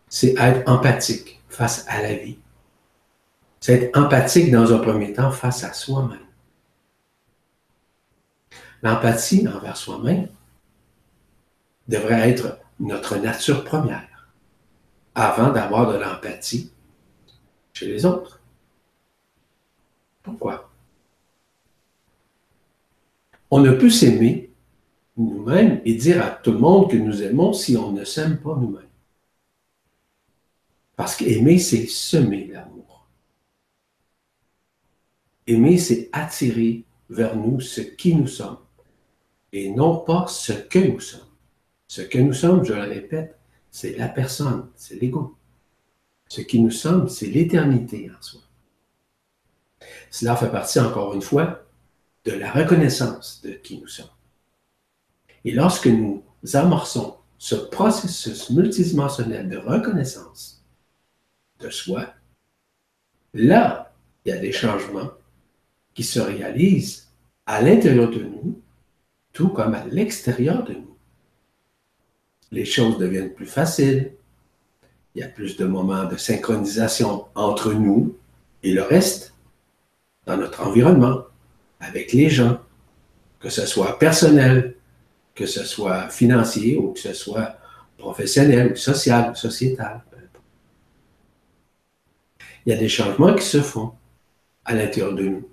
[0.08, 2.38] C'est être empathique face à la vie.
[3.60, 6.25] C'est être empathique dans un premier temps face à soi-même.
[8.86, 10.28] L'empathie envers soi-même
[11.88, 14.30] devrait être notre nature première
[15.12, 16.70] avant d'avoir de l'empathie
[17.72, 18.40] chez les autres.
[20.22, 20.70] Pourquoi?
[23.50, 24.52] On ne peut s'aimer
[25.16, 28.54] nous-mêmes et dire à tout le monde que nous aimons si on ne s'aime pas
[28.54, 28.84] nous-mêmes.
[30.94, 33.08] Parce qu'aimer, c'est semer l'amour.
[35.48, 38.58] Aimer, c'est attirer vers nous ce qui nous sommes
[39.52, 41.20] et non pas ce que nous sommes.
[41.88, 43.38] Ce que nous sommes, je le répète,
[43.70, 45.36] c'est la personne, c'est l'ego.
[46.28, 48.40] Ce qui nous sommes, c'est l'éternité en soi.
[50.10, 51.64] Cela fait partie, encore une fois,
[52.24, 54.06] de la reconnaissance de qui nous sommes.
[55.44, 60.64] Et lorsque nous amorçons ce processus multidimensionnel de reconnaissance
[61.60, 62.14] de soi,
[63.32, 65.10] là, il y a des changements
[65.94, 67.12] qui se réalisent
[67.46, 68.60] à l'intérieur de nous
[69.36, 70.96] tout comme à l'extérieur de nous.
[72.52, 74.12] Les choses deviennent plus faciles.
[75.14, 78.16] Il y a plus de moments de synchronisation entre nous
[78.62, 79.34] et le reste
[80.24, 81.20] dans notre environnement,
[81.80, 82.58] avec les gens,
[83.38, 84.74] que ce soit personnel,
[85.34, 87.58] que ce soit financier ou que ce soit
[87.98, 90.00] professionnel social sociétal.
[92.64, 93.92] Il y a des changements qui se font
[94.64, 95.48] à l'intérieur de nous,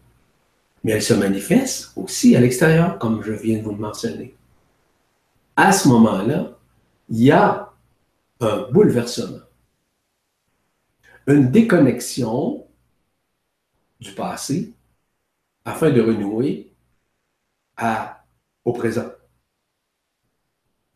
[0.84, 4.36] mais elles se manifestent aussi à l'extérieur, comme je viens de vous le mentionner.
[5.56, 6.58] À ce moment-là,
[7.10, 7.72] il y a
[8.40, 9.40] un bouleversement,
[11.28, 12.68] une déconnexion
[14.00, 14.74] du passé
[15.64, 16.74] afin de renouer
[18.66, 19.10] au présent.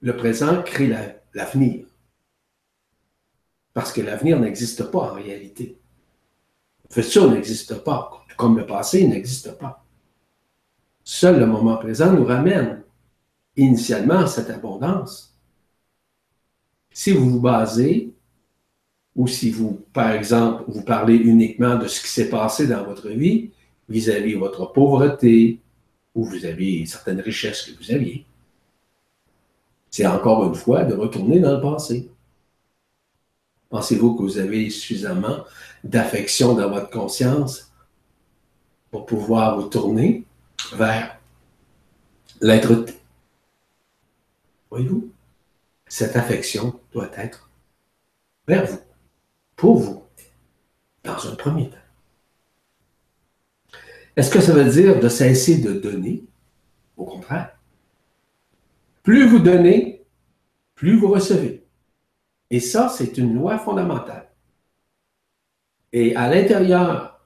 [0.01, 0.93] Le présent crée
[1.33, 1.85] l'avenir.
[3.73, 5.77] parce que l'avenir n'existe pas en réalité.
[6.89, 9.83] Le futur n'existe pas, comme le passé n'existe pas.
[11.03, 12.83] Seul le moment présent nous ramène
[13.55, 15.35] initialement à cette abondance.
[16.91, 18.13] Si vous vous basez,
[19.15, 23.09] ou si vous, par exemple, vous parlez uniquement de ce qui s'est passé dans votre
[23.09, 23.51] vie
[23.89, 25.59] vis-à-vis de votre pauvreté,
[26.13, 28.25] ou vous avez certaines richesses que vous aviez,
[29.89, 32.09] c'est encore une fois de retourner dans le passé.
[33.69, 35.37] Pensez-vous que vous avez suffisamment
[35.83, 37.66] d'affection dans votre conscience
[38.91, 40.25] pour pouvoir vous tourner
[40.73, 41.17] vers
[42.41, 42.85] l'être
[44.69, 45.11] Voyez-vous?
[45.87, 47.49] Cette affection doit être
[48.47, 48.79] vers vous,
[49.55, 50.03] pour vous,
[51.03, 51.77] dans un premier temps.
[54.15, 56.25] Est-ce que ça veut dire de cesser de donner?
[56.97, 57.57] Au contraire.
[59.03, 60.03] Plus vous donnez,
[60.75, 61.63] plus vous recevez.
[62.49, 64.29] Et ça, c'est une loi fondamentale.
[65.93, 67.16] Et à l'intérieur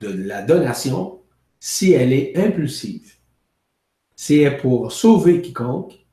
[0.00, 1.22] de la donation,
[1.60, 3.14] si elle est impulsive,
[4.16, 6.04] si elle est pour sauver quiconque,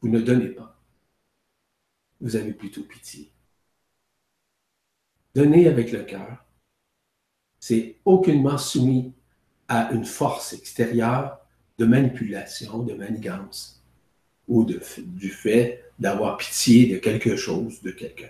[0.00, 0.78] vous ne donnez pas.
[2.20, 3.30] Vous avez plutôt pitié.
[5.34, 6.44] Donner avec le cœur,
[7.58, 9.14] c'est aucunement soumis
[9.68, 11.38] à une force extérieure
[11.78, 13.82] de manipulation, de manigance
[14.46, 18.28] ou du fait d'avoir pitié de quelque chose, de quelqu'un.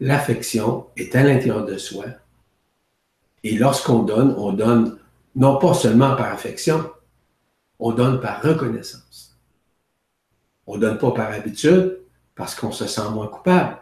[0.00, 2.04] L'affection est à l'intérieur de soi.
[3.42, 4.98] Et lorsqu'on donne, on donne
[5.36, 6.90] non pas seulement par affection,
[7.78, 9.36] on donne par reconnaissance.
[10.66, 12.00] On ne donne pas par habitude
[12.34, 13.78] parce qu'on se sent moins coupable.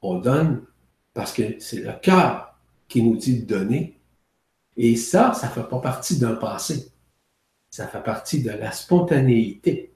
[0.00, 0.64] On donne
[1.14, 2.56] parce que c'est le cœur
[2.88, 4.00] qui nous dit de donner.
[4.76, 6.90] Et ça, ça ne fait pas partie d'un passé.
[7.70, 9.94] Ça fait partie de la spontanéité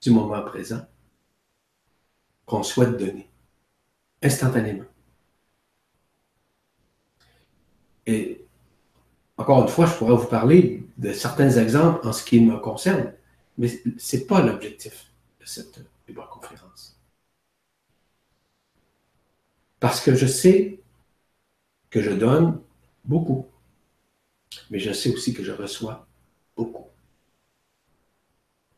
[0.00, 0.84] du moment présent
[2.46, 3.30] qu'on souhaite donner,
[4.22, 4.84] instantanément.
[8.06, 8.44] Et
[9.36, 13.12] encore une fois, je pourrais vous parler de certains exemples en ce qui me concerne,
[13.58, 15.80] mais ce n'est pas l'objectif de cette
[16.42, 16.98] conférence.
[19.80, 20.80] Parce que je sais
[21.90, 22.60] que je donne
[23.04, 23.46] beaucoup,
[24.70, 26.06] mais je sais aussi que je reçois
[26.56, 26.86] beaucoup.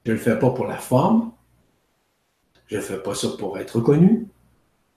[0.05, 1.33] Je ne le fais pas pour la forme.
[2.67, 4.27] Je ne fais pas ça pour être reconnu.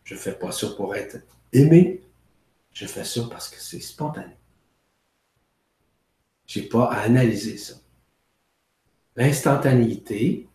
[0.08, 1.18] Je ne fais pas ça pour être
[1.52, 2.02] aimé.
[2.72, 4.38] Je fais ça parce que c'est spontané.
[6.46, 7.74] Je n'ai pas à analyser ça.
[9.18, 10.48] L'instantanéité,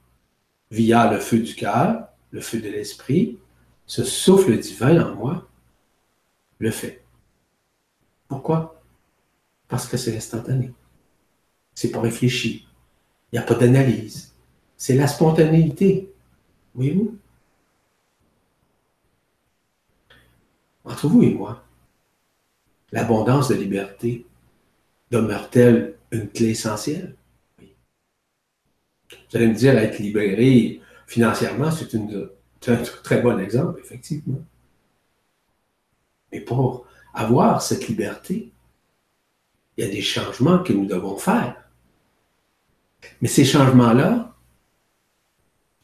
[0.70, 3.38] via le feu du cœur, le feu de l'esprit,
[3.84, 5.46] ce souffle divin en moi,
[6.58, 7.04] le fait.
[8.28, 8.82] Pourquoi?
[9.68, 10.72] Parce que c'est instantané.
[11.74, 12.66] C'est pas réfléchi.
[13.30, 14.32] Il n'y a pas d'analyse.
[14.78, 16.10] C'est la spontanéité.
[16.74, 17.18] Voyez-vous?
[20.84, 21.64] Entre vous et moi,
[22.90, 24.26] l'abondance de liberté
[25.10, 27.16] demeure-t-elle une clé essentielle?
[27.58, 31.94] Vous allez me dire, être libéré financièrement, c'est
[32.68, 34.42] un très bon exemple, effectivement.
[36.32, 38.52] Mais pour avoir cette liberté,
[39.76, 41.56] il y a des changements que nous devons faire.
[43.20, 44.32] Mais ces changements-là,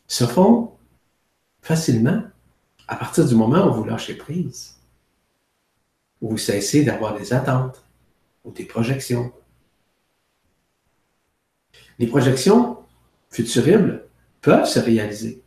[0.08, 0.72] se font
[1.60, 2.22] facilement
[2.88, 4.77] à partir du moment où vous lâchez prise,
[6.20, 7.82] où vous cessez d'avoir des attentes
[8.44, 9.32] ou des projections.
[11.98, 12.78] Les projections
[13.30, 14.06] futuribles
[14.40, 15.42] peuvent se réaliser.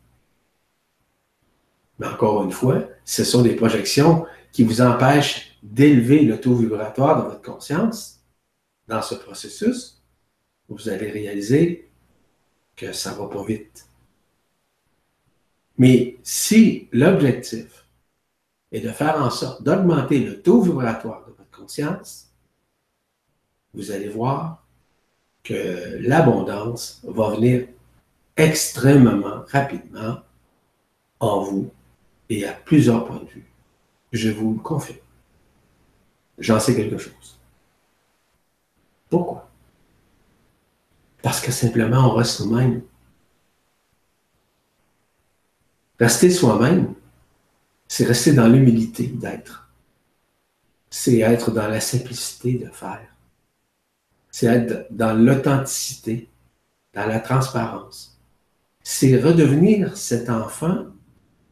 [1.99, 7.23] Mais encore une fois, ce sont des projections qui vous empêchent d'élever le taux vibratoire
[7.23, 8.21] de votre conscience
[8.87, 10.01] dans ce processus.
[10.67, 11.89] Vous allez réaliser
[12.75, 13.85] que ça ne va pas vite.
[15.77, 17.80] Mais si l'objectif
[18.71, 22.31] est de faire en sorte d'augmenter le taux vibratoire de votre conscience,
[23.73, 24.65] vous allez voir
[25.43, 27.67] que l'abondance va venir
[28.37, 30.19] extrêmement rapidement
[31.19, 31.71] en vous
[32.29, 33.51] et à plusieurs points de vue.
[34.11, 34.99] Je vous le confirme.
[36.37, 37.39] J'en sais quelque chose.
[39.09, 39.49] Pourquoi?
[41.21, 42.81] Parce que simplement, on reste nous-mêmes.
[45.99, 46.95] Rester soi-même,
[47.91, 49.69] c'est rester dans l'humilité d'être.
[50.89, 53.13] C'est être dans la simplicité de faire.
[54.29, 56.29] C'est être dans l'authenticité,
[56.93, 58.17] dans la transparence.
[58.81, 60.85] C'est redevenir cet enfant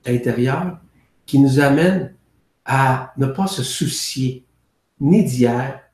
[0.05, 0.79] intérieur
[1.25, 2.15] qui nous amène
[2.63, 4.45] à ne pas se soucier
[5.01, 5.91] ni d'hier,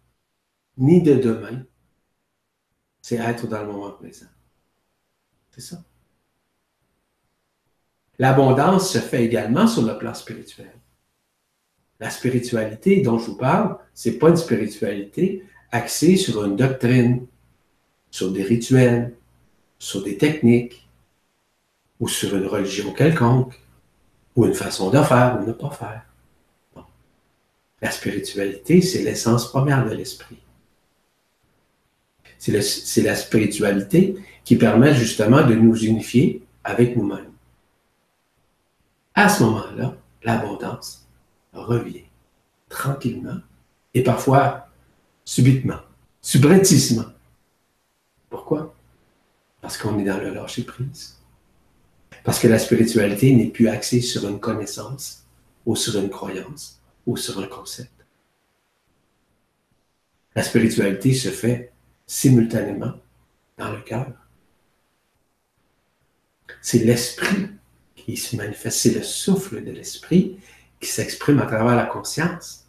[0.77, 1.63] ni de demain.
[3.01, 4.27] C'est être dans le moment présent.
[5.49, 5.83] C'est ça.
[8.19, 10.71] L'abondance se fait également sur le plan spirituel.
[11.99, 17.25] La spiritualité dont je vous parle, ce n'est pas une spiritualité axée sur une doctrine,
[18.11, 19.13] sur des rituels,
[19.79, 20.87] sur des techniques,
[21.99, 23.53] ou sur une religion quelconque,
[24.35, 26.05] ou une façon de faire ou de ne pas faire.
[27.81, 30.37] La spiritualité, c'est l'essence première de l'esprit.
[32.37, 37.34] C'est la spiritualité qui permet justement de nous unifier avec nous-mêmes.
[39.15, 41.07] À ce moment-là, l'abondance
[41.53, 42.03] revient
[42.67, 43.39] tranquillement
[43.93, 44.67] et parfois
[45.23, 45.79] subitement,
[46.21, 47.05] subrepticement.
[48.29, 48.75] Pourquoi?
[49.61, 51.17] Parce qu'on est dans le lâcher-prise.
[52.25, 55.25] Parce que la spiritualité n'est plus axée sur une connaissance
[55.65, 57.91] ou sur une croyance ou sur un concept.
[60.35, 61.71] La spiritualité se fait
[62.05, 62.93] simultanément
[63.57, 64.11] dans le cœur.
[66.61, 67.47] C'est l'esprit
[68.05, 70.37] qui se manifeste, c'est le souffle de l'esprit
[70.79, 72.67] qui s'exprime à travers la conscience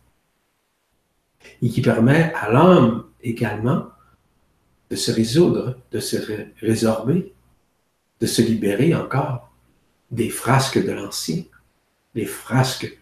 [1.61, 3.89] et qui permet à l'homme également
[4.89, 6.16] de se résoudre, de se
[6.62, 7.34] résorber,
[8.18, 9.53] de se libérer encore
[10.11, 11.43] des frasques de l'ancien,
[12.14, 12.99] des frasques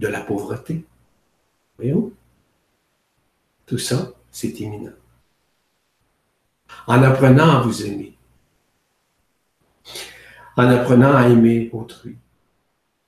[0.00, 0.84] de la pauvreté.
[1.76, 2.12] Voyez-vous?
[3.66, 4.92] Tout ça, c'est imminent.
[6.88, 8.15] En apprenant à vous aimer,
[10.56, 12.16] en apprenant à aimer autrui,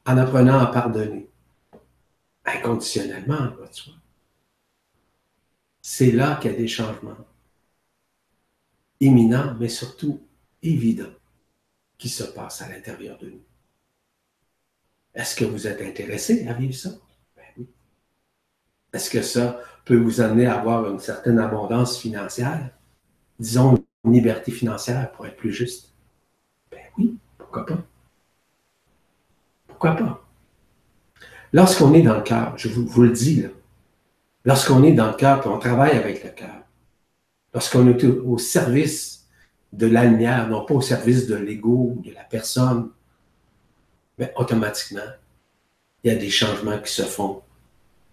[0.07, 1.29] en apprenant à pardonner
[2.45, 3.95] inconditionnellement votre soi.
[5.81, 7.17] C'est là qu'il y a des changements
[9.01, 10.21] imminents, mais surtout
[10.63, 11.15] évidents,
[11.97, 13.43] qui se passent à l'intérieur de nous.
[15.15, 16.91] Est-ce que vous êtes intéressé à vivre ça?
[17.37, 17.67] Ben oui.
[18.93, 22.71] Est-ce que ça peut vous amener à avoir une certaine abondance financière?
[23.39, 25.93] Disons une liberté financière pour être plus juste?
[26.71, 27.19] Ben oui,
[27.51, 27.83] pourquoi pas?
[29.67, 30.25] Pourquoi pas?
[31.53, 33.47] Lorsqu'on est dans le cœur, je vous, le dis,
[34.45, 36.63] lorsqu'on est dans le cœur, et on travaille avec le cœur,
[37.55, 39.27] lorsqu'on est au, service
[39.73, 42.91] de la lumière, non pas au service de l'ego, de la personne,
[44.19, 45.01] mais automatiquement,
[46.05, 47.41] il y a des changements qui se font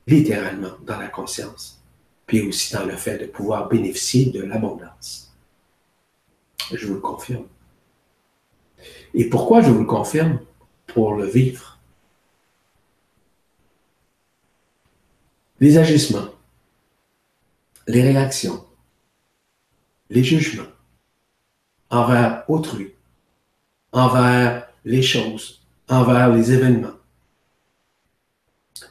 [0.07, 1.83] littéralement dans la conscience,
[2.25, 5.36] puis aussi dans le fait de pouvoir bénéficier de l'abondance.
[6.71, 7.45] Je vous le confirme.
[9.16, 10.39] Et pourquoi je vous le confirme?
[10.88, 11.80] Pour le vivre.
[15.59, 16.30] Les agissements,
[17.88, 18.66] les réactions,
[20.09, 20.72] les jugements
[21.89, 22.93] envers autrui,
[23.93, 26.99] envers les choses, envers les événements,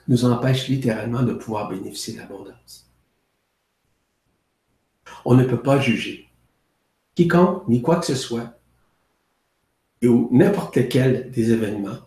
[0.09, 2.91] nous empêchent littéralement de pouvoir bénéficier de l'abondance.
[5.27, 6.29] On ne peut pas juger
[7.15, 8.59] quiconque ni quoi que ce soit
[10.03, 12.01] ou n'importe lequel des événements,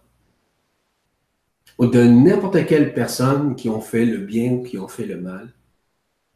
[1.77, 5.19] ou de n'importe quelle personne qui ont fait le bien ou qui ont fait le
[5.19, 5.53] mal,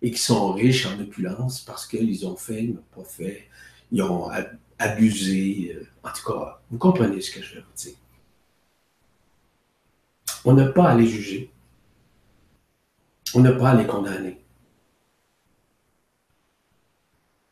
[0.01, 3.47] et qui sont riches en opulence parce qu'ils ont fait, ils n'ont pas fait,
[3.91, 4.29] ils ont
[4.79, 5.75] abusé.
[5.75, 7.93] Euh, en tout cas, vous comprenez ce que je veux dire.
[10.43, 11.51] On n'a pas à les juger.
[13.35, 14.39] On n'a pas à les condamner.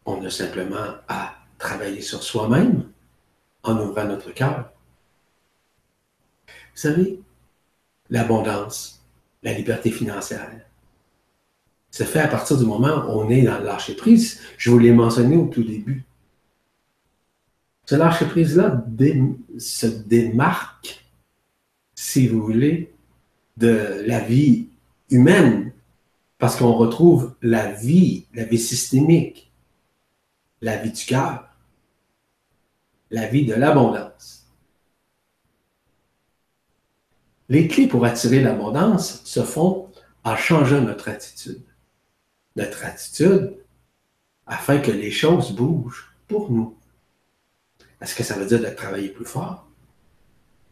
[0.05, 2.78] On a simplement à travailler sur soi-même
[3.63, 4.71] en ouvrant notre cœur.
[6.47, 7.19] Vous savez,
[8.09, 9.03] l'abondance,
[9.43, 10.61] la liberté financière,
[11.91, 14.39] se fait à partir du moment où on est dans le prise.
[14.57, 16.05] Je vous l'ai mentionné au tout début.
[17.85, 18.85] Ce lâcher prise-là
[19.57, 21.03] se démarque,
[21.95, 22.93] si vous voulez,
[23.57, 24.67] de la vie
[25.09, 25.73] humaine,
[26.37, 29.51] parce qu'on retrouve la vie, la vie systémique,
[30.61, 31.48] la vie du cœur
[33.11, 34.47] la vie de l'abondance.
[37.47, 39.91] Les clés pour attirer l'abondance se font
[40.23, 41.63] en changeant notre attitude.
[42.55, 43.57] Notre attitude
[44.45, 46.77] afin que les choses bougent pour nous.
[48.01, 49.67] Est-ce que ça veut dire de travailler plus fort?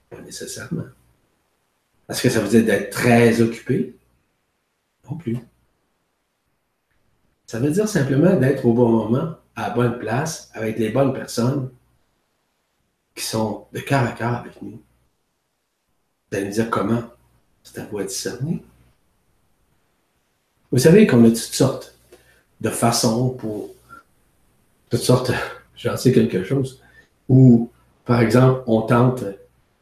[0.10, 0.86] Pas nécessairement.
[2.10, 3.96] Est-ce que ça veut dire d'être très occupé?
[5.10, 5.38] Non plus.
[7.48, 11.14] Ça veut dire simplement d'être au bon moment, à la bonne place, avec les bonnes
[11.14, 11.72] personnes
[13.18, 14.80] qui sont de cœur à cœur avec nous.
[16.30, 17.04] Vous allez me dire comment?
[17.64, 18.64] C'est à vous à discerner.
[20.72, 21.96] Vous savez qu'on a toutes sortes
[22.62, 23.72] de façons pour
[24.90, 25.32] toutes sortes,
[25.76, 26.82] j'en sais quelque chose,
[27.28, 27.70] où,
[28.06, 29.24] par exemple, on tente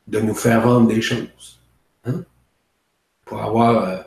[0.07, 1.59] de nous faire vendre des choses
[2.05, 2.23] hein,
[3.25, 4.01] pour avoir euh,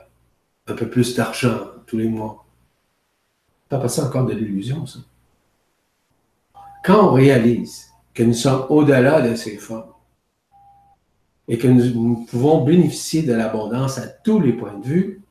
[0.69, 2.45] un peu plus d'argent tous les mois.
[3.69, 5.01] Pas passer encore de l'illusion, ça.
[6.85, 7.88] Quand on réalise
[8.19, 9.93] que nous sommes au-delà de ces formes
[11.47, 15.23] et que nous, pouvons bénéficier de l'abondance à tous les points de vue,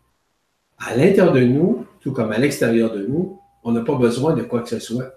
[0.78, 4.44] à l'intérieur de nous, tout comme à l'extérieur de nous, on n'a pas besoin de
[4.44, 5.16] quoi que ce soit.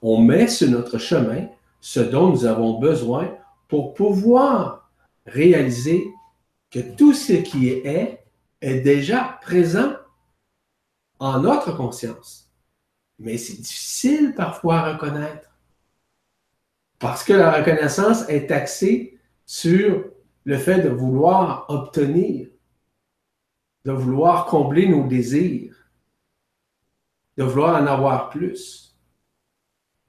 [0.00, 1.46] On met sur notre chemin
[1.82, 3.28] ce dont nous avons besoin
[3.68, 4.90] pour pouvoir
[5.26, 6.02] réaliser
[6.70, 8.24] que tout ce qui est
[8.62, 9.92] est déjà présent
[11.18, 12.50] en notre conscience.
[13.18, 15.51] Mais c'est difficile parfois à reconnaître.
[17.02, 20.04] Parce que la reconnaissance est axée sur
[20.44, 22.46] le fait de vouloir obtenir,
[23.84, 25.74] de vouloir combler nos désirs,
[27.36, 28.96] de vouloir en avoir plus.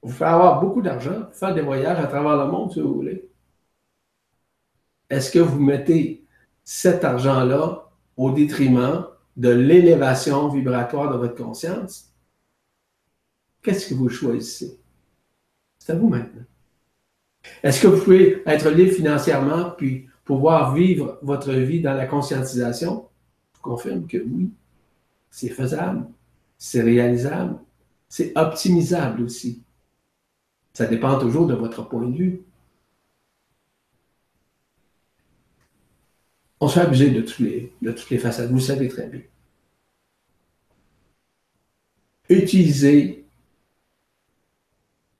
[0.02, 3.28] Vous pouvez avoir beaucoup d'argent, faire des voyages à travers le monde si vous voulez.
[5.10, 6.24] Est-ce que vous mettez
[6.62, 9.04] cet argent-là au détriment
[9.36, 12.14] de l'élévation vibratoire de votre conscience?
[13.64, 14.78] Qu'est-ce que vous choisissez?
[15.80, 16.44] C'est à vous maintenant.
[17.62, 23.08] Est-ce que vous pouvez être libre financièrement puis pouvoir vivre votre vie dans la conscientisation?
[23.56, 24.50] Je confirme que oui,
[25.30, 26.06] c'est faisable,
[26.58, 27.58] c'est réalisable,
[28.08, 29.62] c'est optimisable aussi.
[30.72, 32.42] Ça dépend toujours de votre point de vue.
[36.60, 39.20] On se fait abuser de, de toutes les façades, vous le savez très bien.
[42.28, 43.26] Utilisez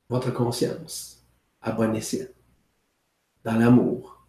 [0.08, 1.13] votre conscience
[1.64, 2.26] à bon escient,
[3.42, 4.24] dans l'amour.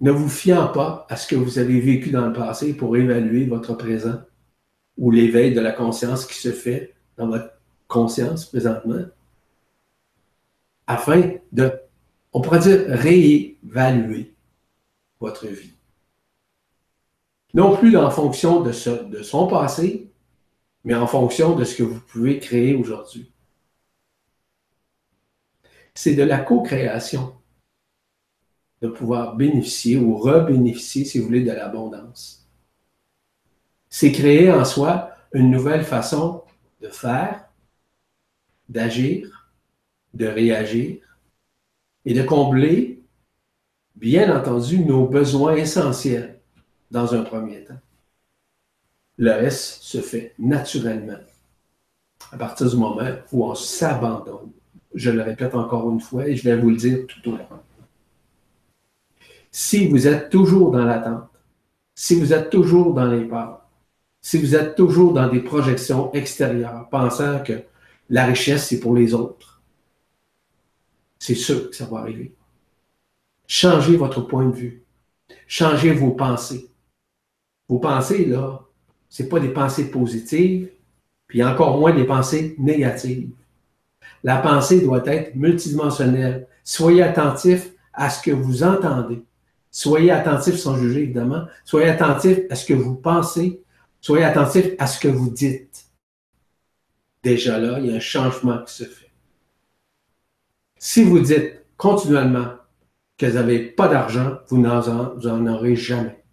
[0.00, 3.46] Ne vous fiant pas à ce que vous avez vécu dans le passé pour évaluer
[3.46, 4.20] votre présent
[4.96, 7.50] ou l'éveil de la conscience qui se fait dans votre
[7.88, 9.04] conscience présentement,
[10.86, 11.72] afin de,
[12.32, 14.34] on pourrait dire, réévaluer
[15.18, 15.74] votre vie.
[17.54, 18.70] Non plus en fonction de,
[19.08, 20.10] de son passé,
[20.84, 23.32] mais en fonction de ce que vous pouvez créer aujourd'hui.
[25.96, 27.34] C'est de la co-création
[28.82, 32.46] de pouvoir bénéficier ou rebénéficier, si vous voulez, de l'abondance.
[33.88, 36.42] C'est créer en soi une nouvelle façon
[36.82, 37.48] de faire,
[38.68, 39.50] d'agir,
[40.12, 40.98] de réagir
[42.04, 43.02] et de combler,
[43.94, 46.40] bien entendu, nos besoins essentiels
[46.90, 47.80] dans un premier temps.
[49.16, 51.18] Le reste se fait naturellement
[52.32, 54.52] à partir du moment où on s'abandonne.
[54.96, 57.46] Je le répète encore une fois et je vais vous le dire tout au long.
[59.50, 61.28] Si vous êtes toujours dans l'attente,
[61.94, 63.60] si vous êtes toujours dans les peurs,
[64.22, 67.62] si vous êtes toujours dans des projections extérieures, pensant que
[68.08, 69.62] la richesse, c'est pour les autres,
[71.18, 72.34] c'est sûr que ça va arriver.
[73.46, 74.82] Changez votre point de vue.
[75.46, 76.70] Changez vos pensées.
[77.68, 78.64] Vos pensées, là,
[79.08, 80.70] ce pas des pensées positives,
[81.26, 83.30] puis encore moins des pensées négatives.
[84.26, 86.48] La pensée doit être multidimensionnelle.
[86.64, 89.24] Soyez attentif à ce que vous entendez.
[89.70, 91.44] Soyez attentif sans juger, évidemment.
[91.64, 93.62] Soyez attentif à ce que vous pensez.
[94.00, 95.86] Soyez attentif à ce que vous dites.
[97.22, 99.12] Déjà là, il y a un changement qui se fait.
[100.76, 102.48] Si vous dites continuellement
[103.16, 106.24] que vous n'avez pas d'argent, vous n'en aurez jamais.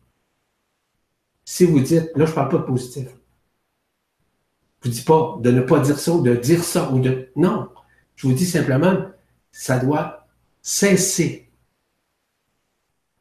[1.45, 3.07] Si vous dites, là, je ne parle pas de positif.
[4.81, 7.29] Je ne dis pas de ne pas dire ça ou de dire ça ou de.
[7.35, 7.69] Non.
[8.15, 9.09] Je vous dis simplement,
[9.51, 10.27] ça doit
[10.61, 11.51] cesser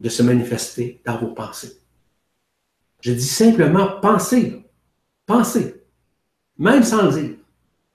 [0.00, 1.78] de se manifester dans vos pensées.
[3.00, 4.64] Je dis simplement pensez.
[5.26, 5.82] Pensez.
[6.58, 7.36] Même sans le dire.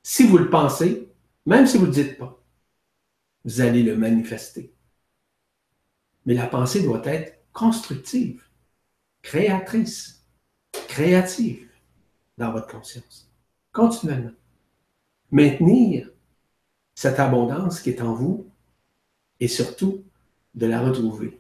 [0.03, 1.09] Si vous le pensez,
[1.45, 2.41] même si vous ne le dites pas,
[3.45, 4.73] vous allez le manifester.
[6.25, 8.43] Mais la pensée doit être constructive,
[9.21, 10.17] créatrice
[10.87, 11.69] créative
[12.37, 13.29] dans votre conscience,
[13.71, 14.31] continuellement.
[15.31, 16.09] Maintenir
[16.97, 18.49] cette abondance qui est en vous
[19.39, 20.03] et surtout
[20.55, 21.39] de la retrouver.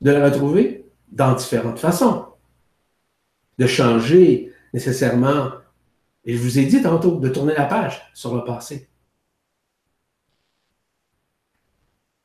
[0.00, 2.26] De la retrouver dans différentes façons.
[3.58, 5.50] De changer nécessairement,
[6.24, 8.88] et je vous ai dit tantôt, de tourner la page sur le passé.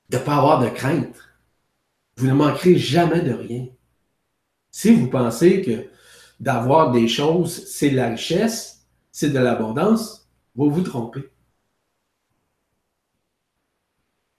[0.09, 1.17] De ne pas avoir de crainte.
[2.17, 3.65] Vous ne manquerez jamais de rien.
[4.69, 5.89] Si vous pensez que
[6.39, 11.31] d'avoir des choses, c'est de la richesse, c'est de l'abondance, vous vous trompez.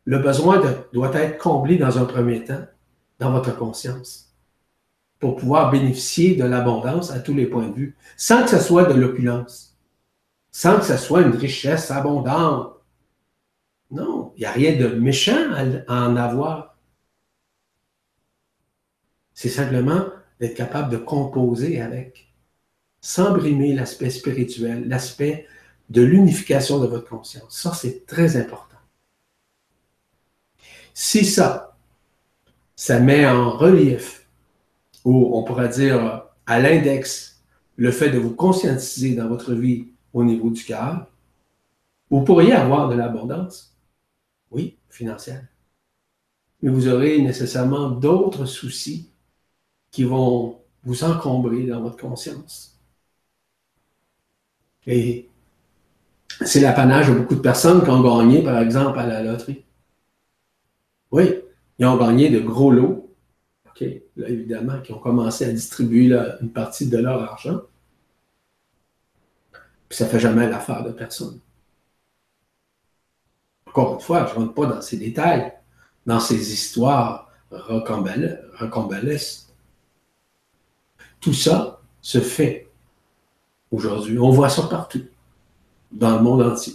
[0.09, 0.62] Le besoin
[0.94, 2.64] doit être comblé dans un premier temps
[3.18, 4.32] dans votre conscience
[5.18, 8.86] pour pouvoir bénéficier de l'abondance à tous les points de vue, sans que ce soit
[8.86, 9.76] de l'opulence,
[10.50, 12.72] sans que ce soit une richesse abondante.
[13.90, 15.52] Non, il n'y a rien de méchant
[15.86, 16.78] à en avoir.
[19.34, 20.06] C'est simplement
[20.40, 22.32] d'être capable de composer avec,
[23.02, 25.46] sans brimer l'aspect spirituel, l'aspect
[25.90, 27.61] de l'unification de votre conscience.
[27.61, 28.67] Ça, c'est très important.
[31.01, 31.76] Si ça,
[32.74, 34.26] ça met en relief,
[35.05, 37.40] ou on pourrait dire à l'index,
[37.76, 41.07] le fait de vous conscientiser dans votre vie au niveau du cœur,
[42.11, 43.76] vous pourriez avoir de l'abondance,
[44.51, 45.44] oui, financière.
[46.62, 49.09] Mais vous aurez nécessairement d'autres soucis
[49.92, 52.76] qui vont vous encombrer dans votre conscience.
[54.84, 55.28] Et
[56.44, 59.62] c'est l'apanage de beaucoup de personnes qui ont gagné, par exemple, à la loterie.
[61.11, 61.42] Oui,
[61.78, 63.14] ils ont gagné de gros lots,
[63.66, 63.84] OK,
[64.16, 67.61] là, évidemment, qui ont commencé à distribuer une partie de leur argent.
[69.88, 71.40] Puis ça ne fait jamais l'affaire de personne.
[73.66, 75.52] Encore une fois, je ne rentre pas dans ces détails,
[76.04, 79.46] dans ces histoires rocambolesques.
[81.20, 82.68] Tout ça se fait
[83.70, 84.18] aujourd'hui.
[84.18, 85.04] On voit ça partout,
[85.90, 86.74] dans le monde entier.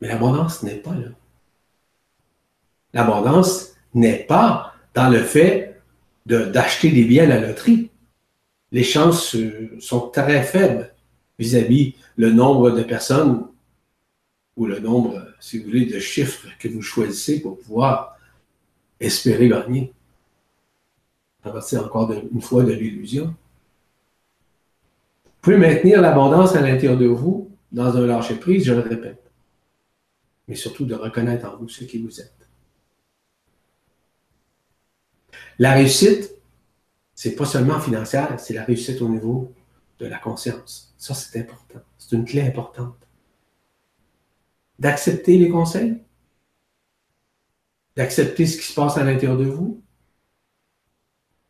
[0.00, 1.08] Mais l'abondance n'est pas là.
[2.92, 5.80] L'abondance n'est pas dans le fait
[6.26, 7.90] d'acheter des biens à la loterie.
[8.70, 9.36] Les chances
[9.80, 10.94] sont très faibles
[11.38, 13.46] vis-à-vis le nombre de personnes
[14.56, 18.16] ou le nombre, si vous voulez, de chiffres que vous choisissez pour pouvoir
[19.00, 19.92] espérer gagner.
[21.44, 23.34] À partir encore une fois de l'illusion.
[25.24, 29.32] Vous pouvez maintenir l'abondance à l'intérieur de vous dans un lâcher-prise, je le répète,
[30.46, 32.41] mais surtout de reconnaître en vous ce qui vous êtes.
[35.58, 36.30] La réussite,
[37.14, 39.52] c'est pas seulement financière, c'est la réussite au niveau
[39.98, 40.94] de la conscience.
[40.98, 41.80] Ça, c'est important.
[41.98, 42.96] C'est une clé importante.
[44.78, 46.02] D'accepter les conseils,
[47.96, 49.82] d'accepter ce qui se passe à l'intérieur de vous?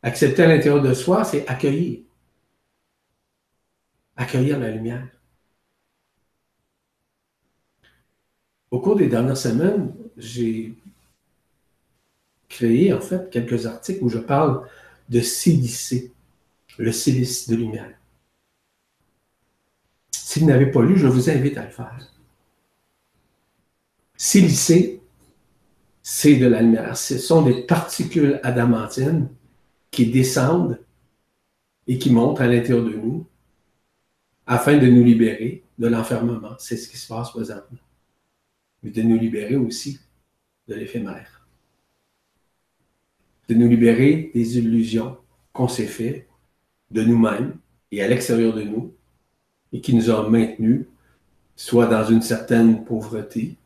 [0.03, 2.01] Accepter à l'intérieur de soi, c'est accueillir.
[4.17, 5.09] Accueillir la lumière.
[8.71, 10.75] Au cours des dernières semaines, j'ai
[12.53, 14.69] créé en fait quelques articles où je parle
[15.09, 16.13] de silicé,
[16.79, 17.99] le silice de lumière.
[20.11, 22.09] Si vous n'avez pas lu, je vous invite à le faire.
[24.17, 25.01] Silicé,
[26.03, 26.97] c'est de la lumière.
[26.97, 29.29] Ce sont des particules adamantines
[29.91, 30.79] qui descendent
[31.87, 33.27] et qui montent à l'intérieur de nous
[34.47, 36.55] afin de nous libérer de l'enfermement.
[36.59, 37.79] C'est ce qui se passe présentement.
[38.83, 40.01] Mais de nous libérer aussi
[40.69, 41.42] de l'éphémère
[43.53, 45.19] de nous libérer des illusions
[45.53, 46.27] qu'on s'est fait
[46.91, 47.59] de nous-mêmes
[47.91, 48.95] et à l'extérieur de nous
[49.73, 50.87] et qui nous ont maintenus
[51.55, 53.57] soit dans une certaine pauvreté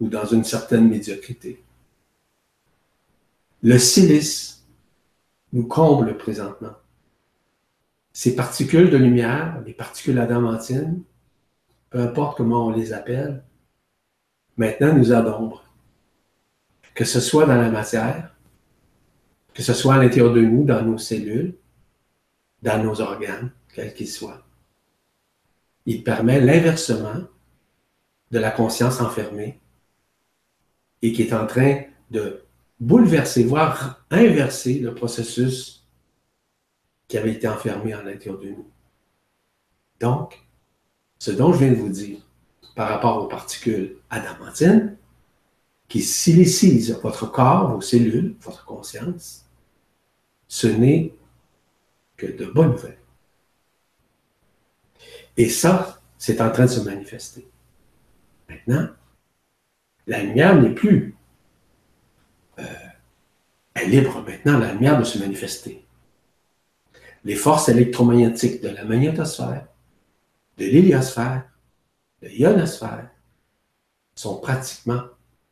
[0.00, 1.62] ou dans une certaine médiocrité.
[3.62, 4.64] Le silice
[5.52, 6.74] nous comble présentement.
[8.14, 11.02] Ces particules de lumière, les particules adamantines,
[11.90, 13.44] peu importe comment on les appelle,
[14.56, 15.64] maintenant nous adombrent.
[16.94, 18.33] Que ce soit dans la matière,
[19.54, 21.54] que ce soit à l'intérieur de nous, dans nos cellules,
[22.62, 24.42] dans nos organes, quels qu'ils soient.
[25.86, 27.22] Il permet l'inversement
[28.30, 29.60] de la conscience enfermée
[31.02, 32.42] et qui est en train de
[32.80, 35.86] bouleverser, voire inverser le processus
[37.06, 38.66] qui avait été enfermé à l'intérieur de nous.
[40.00, 40.44] Donc,
[41.18, 42.18] ce dont je viens de vous dire
[42.74, 44.96] par rapport aux particules adamantines,
[45.86, 49.43] qui silicisent votre corps, vos cellules, votre conscience,
[50.48, 51.14] ce n'est
[52.16, 52.98] que de bonnes nouvelles.
[55.36, 57.48] Et ça, c'est en train de se manifester.
[58.48, 58.88] Maintenant,
[60.06, 61.16] la lumière n'est plus.
[62.58, 62.64] Euh,
[63.86, 65.84] libre maintenant, la lumière de se manifester.
[67.24, 69.66] Les forces électromagnétiques de la magnétosphère,
[70.58, 71.44] de l'héliosphère,
[72.22, 73.10] de l'ionosphère
[74.14, 75.02] sont pratiquement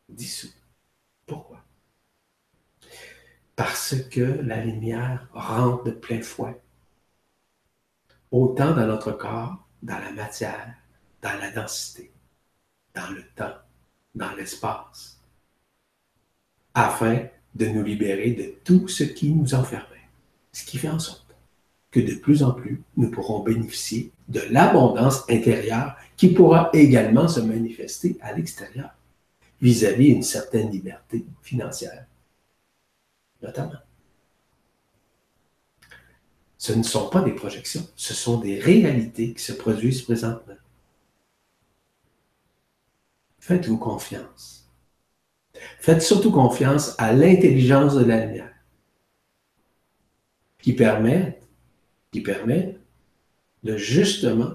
[0.07, 0.53] dissous.
[1.25, 1.62] Pourquoi?
[3.55, 6.59] Parce que la lumière rentre de plein fouet.
[8.31, 10.73] Autant dans notre corps, dans la matière,
[11.21, 12.11] dans la densité,
[12.95, 13.55] dans le temps,
[14.15, 15.19] dans l'espace,
[16.73, 19.87] afin de nous libérer de tout ce qui nous enfermait.
[20.51, 21.35] Ce qui fait en sorte
[21.91, 27.39] que de plus en plus, nous pourrons bénéficier de l'abondance intérieure qui pourra également se
[27.39, 28.89] manifester à l'extérieur
[29.61, 32.05] vis-à-vis une certaine liberté financière,
[33.43, 33.79] notamment.
[36.57, 40.55] Ce ne sont pas des projections, ce sont des réalités qui se produisent présentement.
[43.39, 44.71] Faites-vous confiance.
[45.79, 48.53] Faites surtout confiance à l'intelligence de la lumière
[50.61, 51.41] qui permet,
[52.11, 52.79] qui permet
[53.63, 54.53] de justement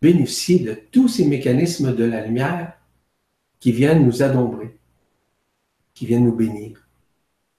[0.00, 2.78] bénéficier de tous ces mécanismes de la lumière
[3.58, 4.78] qui viennent nous adombrer,
[5.92, 6.79] qui viennent nous bénir,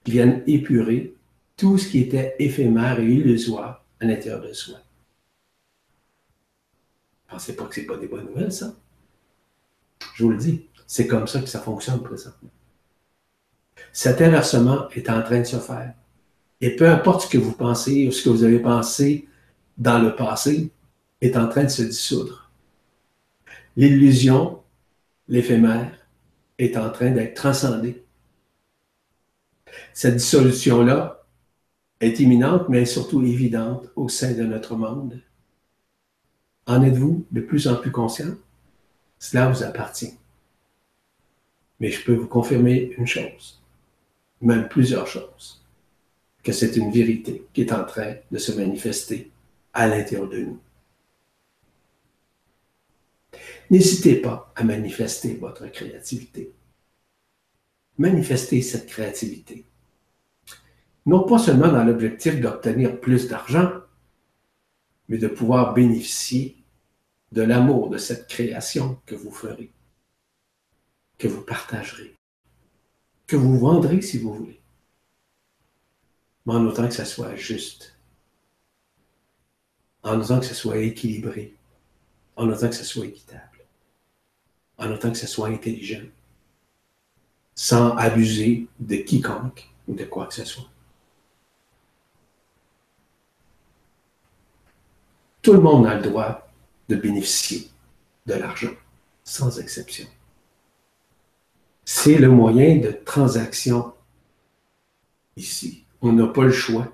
[0.04, 1.14] qui viennent épurer
[1.56, 4.78] tout ce qui était éphémère et illusoire à l'intérieur de soi.
[7.28, 8.74] Pensez pas que ce n'est pas des bonnes nouvelles, ça.
[10.14, 12.50] Je vous le dis, c'est comme ça que ça fonctionne présentement.
[13.92, 15.94] Cet inversement est en train de se faire.
[16.60, 19.28] Et peu importe ce que vous pensez ou ce que vous avez pensé
[19.78, 20.70] dans le passé,
[21.20, 22.50] est en train de se dissoudre.
[23.76, 24.60] L'illusion,
[25.28, 25.92] l'éphémère,
[26.58, 28.01] est en train d'être transcendée.
[29.94, 31.24] Cette dissolution-là
[32.00, 35.20] est imminente, mais surtout évidente au sein de notre monde.
[36.66, 38.34] En êtes-vous de plus en plus conscient?
[39.18, 40.14] Cela vous appartient.
[41.80, 43.60] Mais je peux vous confirmer une chose,
[44.40, 45.64] même plusieurs choses,
[46.42, 49.30] que c'est une vérité qui est en train de se manifester
[49.72, 50.60] à l'intérieur de nous.
[53.70, 56.52] N'hésitez pas à manifester votre créativité.
[57.98, 59.64] Manifestez cette créativité.
[61.06, 63.70] Non pas seulement dans l'objectif d'obtenir plus d'argent,
[65.08, 66.56] mais de pouvoir bénéficier
[67.32, 69.72] de l'amour de cette création que vous ferez,
[71.18, 72.14] que vous partagerez,
[73.26, 74.60] que vous vendrez si vous voulez,
[76.46, 77.96] mais en autant que ça soit juste,
[80.02, 81.56] en autant que ce soit équilibré,
[82.36, 83.52] en autant que ce soit équitable
[84.82, 86.02] en autant que ce soit intelligent,
[87.54, 90.71] sans abuser de quiconque ou de quoi que ce soit.
[95.42, 96.48] Tout le monde a le droit
[96.88, 97.68] de bénéficier
[98.26, 98.70] de l'argent,
[99.24, 100.06] sans exception.
[101.84, 103.92] C'est le moyen de transaction
[105.36, 105.84] ici.
[106.00, 106.86] On n'a pas le choix.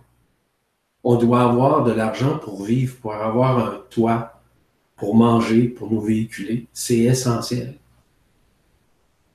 [1.04, 4.40] On doit avoir de l'argent pour vivre, pour avoir un toit,
[4.96, 6.66] pour manger, pour nous véhiculer.
[6.72, 7.76] C'est essentiel.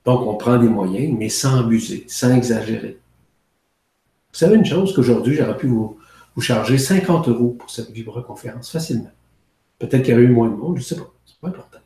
[0.05, 2.99] Donc, on prend des moyens, mais sans abuser, sans exagérer.
[4.31, 5.97] Vous savez une chose qu'aujourd'hui, j'aurais pu vous,
[6.41, 9.11] charger 50 euros pour cette vibroconférence facilement.
[9.79, 11.11] Peut-être qu'il y aurait eu moins de monde, je ne sais pas.
[11.25, 11.79] C'est pas important.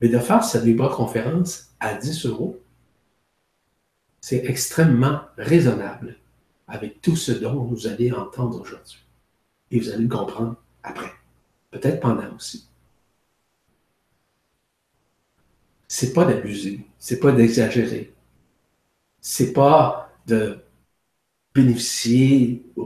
[0.00, 2.60] Mais de faire cette vibroconférence à 10 euros,
[4.20, 6.16] c'est extrêmement raisonnable
[6.68, 9.04] avec tout ce dont vous allez entendre aujourd'hui.
[9.70, 11.12] Et vous allez le comprendre après
[11.70, 12.66] peut-être pendant aussi.
[15.88, 18.14] C'est pas d'abuser, c'est pas d'exagérer,
[19.20, 20.58] c'est pas de
[21.54, 22.82] bénéficier, euh,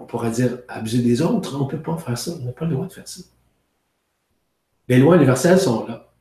[0.00, 2.64] on pourrait dire abuser des autres, on ne peut pas faire ça, on n'a pas
[2.64, 3.22] le droit de faire ça.
[4.88, 6.12] Les lois universelles sont là.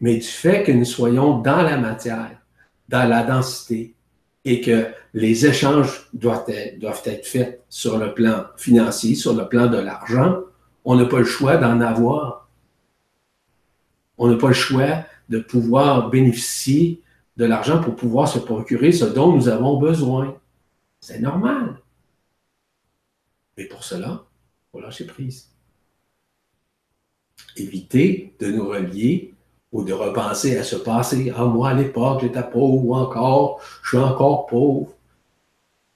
[0.00, 2.40] Mais du fait que nous soyons dans la matière,
[2.88, 3.94] dans la densité,
[4.44, 9.48] et que les échanges doivent être, doivent être faits sur le plan financier, sur le
[9.48, 10.38] plan de l'argent,
[10.84, 12.48] on n'a pas le choix d'en avoir.
[14.16, 17.02] On n'a pas le choix de pouvoir bénéficier
[17.36, 20.36] de l'argent pour pouvoir se procurer ce dont nous avons besoin.
[21.00, 21.80] C'est normal.
[23.56, 25.50] Mais pour cela, il faut lâcher prise.
[27.56, 29.34] Éviter de nous relier
[29.72, 31.32] ou de repenser à ce passé.
[31.36, 34.94] Ah, moi, à l'époque, j'étais pauvre ou encore, je suis encore pauvre.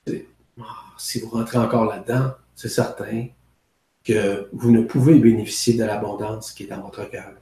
[0.09, 0.65] Ah,
[0.99, 3.29] si vous rentrez encore là-dedans, c'est certain
[4.05, 7.33] que vous ne pouvez bénéficier de l'abondance qui est dans votre cœur.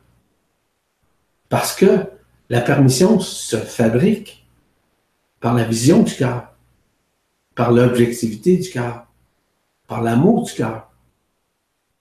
[1.49, 2.05] Parce que
[2.49, 4.47] la permission se fabrique
[5.41, 6.50] par la vision du cœur,
[7.61, 9.07] par l'objectivité du cœur,
[9.87, 10.91] par l'amour du cœur,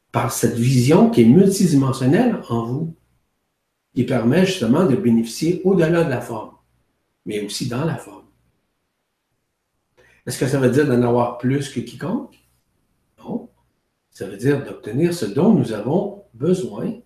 [0.10, 2.96] par cette vision qui est multidimensionnelle en vous,
[3.94, 6.56] qui permet justement de bénéficier au-delà de la forme,
[7.26, 8.24] mais aussi dans la forme.
[10.26, 12.40] Est-ce que ça veut dire d'en avoir plus que quiconque?
[13.18, 13.50] Non.
[14.12, 17.02] Ça veut dire d'obtenir ce dont nous avons besoin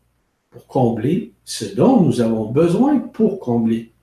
[0.51, 3.95] pour combler ce dont nous avons besoin pour combler.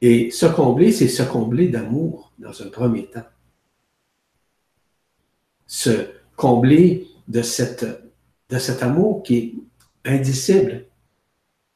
[0.00, 3.26] Et se combler, c'est se combler d'amour dans un premier temps.
[5.66, 7.86] Se combler de, cette,
[8.48, 9.54] de cet amour qui est
[10.04, 10.86] indicible,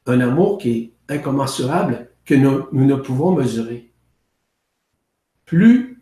[0.05, 3.91] un amour qui est incommensurable, que nous, ne pouvons mesurer.
[5.45, 5.99] Plus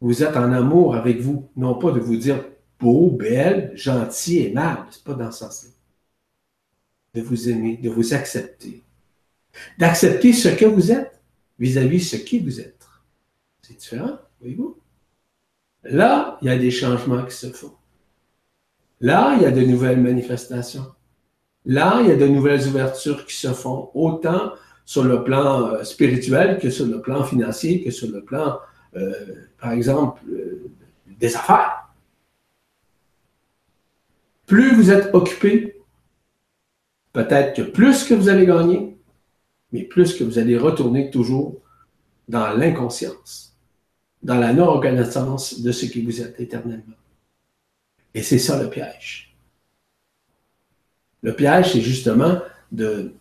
[0.00, 2.44] vous êtes en amour avec vous, non pas de vous dire
[2.78, 4.86] beau, belle, gentil, aimable.
[4.90, 5.70] C'est pas dans ce sens-là.
[7.14, 8.82] De vous aimer, de vous accepter.
[9.78, 11.20] D'accepter ce que vous êtes
[11.58, 12.79] vis-à-vis ce qui vous êtes.
[13.70, 14.76] C'est différent, voyez-vous?
[15.84, 17.72] Là, il y a des changements qui se font.
[19.00, 20.86] Là, il y a de nouvelles manifestations.
[21.64, 24.54] Là, il y a de nouvelles ouvertures qui se font, autant
[24.84, 28.58] sur le plan euh, spirituel que sur le plan financier, que sur le plan,
[28.96, 29.12] euh,
[29.60, 30.68] par exemple, euh,
[31.06, 31.92] des affaires.
[34.48, 35.80] Plus vous êtes occupé,
[37.12, 38.98] peut-être que plus que vous allez gagner,
[39.70, 41.60] mais plus que vous allez retourner toujours
[42.28, 43.49] dans l'inconscience,
[44.22, 46.96] dans la non-reconnaissance de ce qui vous êtes éternellement.
[48.14, 49.36] Et c'est ça le piège.
[51.22, 52.40] Le piège, c'est justement
[52.72, 53.14] de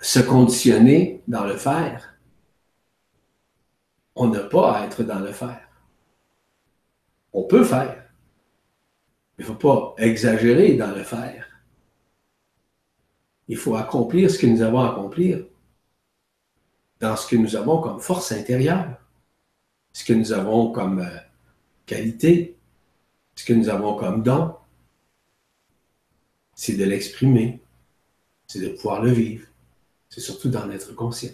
[0.00, 2.14] se conditionner dans le faire.
[4.14, 5.68] On n'a pas à être dans le faire.
[7.32, 8.10] On peut faire.
[9.38, 11.46] Il ne faut pas exagérer dans le faire.
[13.48, 15.44] Il faut accomplir ce que nous avons à accomplir
[17.00, 18.99] dans ce que nous avons comme force intérieure,
[19.92, 21.18] ce que nous avons comme euh,
[21.86, 22.56] qualité,
[23.34, 24.54] ce que nous avons comme don.
[26.54, 27.60] C'est de l'exprimer,
[28.46, 29.46] c'est de pouvoir le vivre,
[30.08, 31.32] c'est surtout d'en être conscient.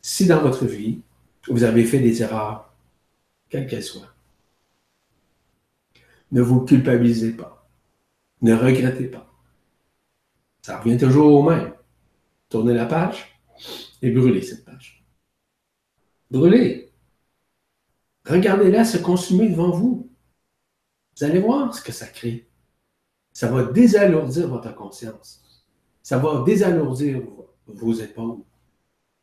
[0.00, 1.00] Si dans votre vie,
[1.48, 2.74] vous avez fait des erreurs,
[3.48, 4.12] quelles qu'elles soient,
[6.32, 7.68] ne vous culpabilisez pas,
[8.40, 9.32] ne regrettez pas.
[10.62, 11.72] Ça revient toujours au même.
[12.48, 13.38] Tournez la page
[14.00, 14.91] et brûlez cette page.
[16.32, 16.90] Brûlez.
[18.24, 20.10] Regardez-la se consumer devant vous.
[21.14, 22.48] Vous allez voir ce que ça crée.
[23.34, 25.42] Ça va désalourdir votre conscience.
[26.02, 27.22] Ça va désalourdir
[27.66, 28.38] vos épaules.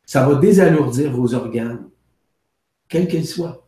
[0.06, 1.90] Ça va désalourdir vos organes,
[2.88, 3.66] quels qu'ils soient.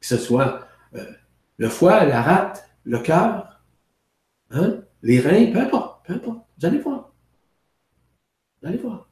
[0.00, 1.12] Que ce soit euh,
[1.58, 3.62] le foie, la rate, le cœur,
[4.50, 6.44] hein, les reins, peu importe, peu importe.
[6.58, 7.12] Vous allez voir.
[8.60, 9.09] Vous allez voir.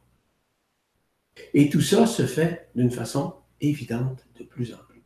[1.54, 5.02] Et tout ça se fait d'une façon évidente de plus en plus.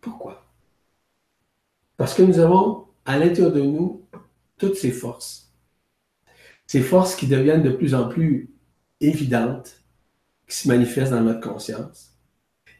[0.00, 0.44] Pourquoi?
[1.96, 4.02] Parce que nous avons à l'intérieur de nous
[4.58, 5.42] toutes ces forces
[6.72, 8.48] ces forces qui deviennent de plus en plus
[9.02, 9.82] évidentes,
[10.48, 12.14] qui se manifestent dans notre conscience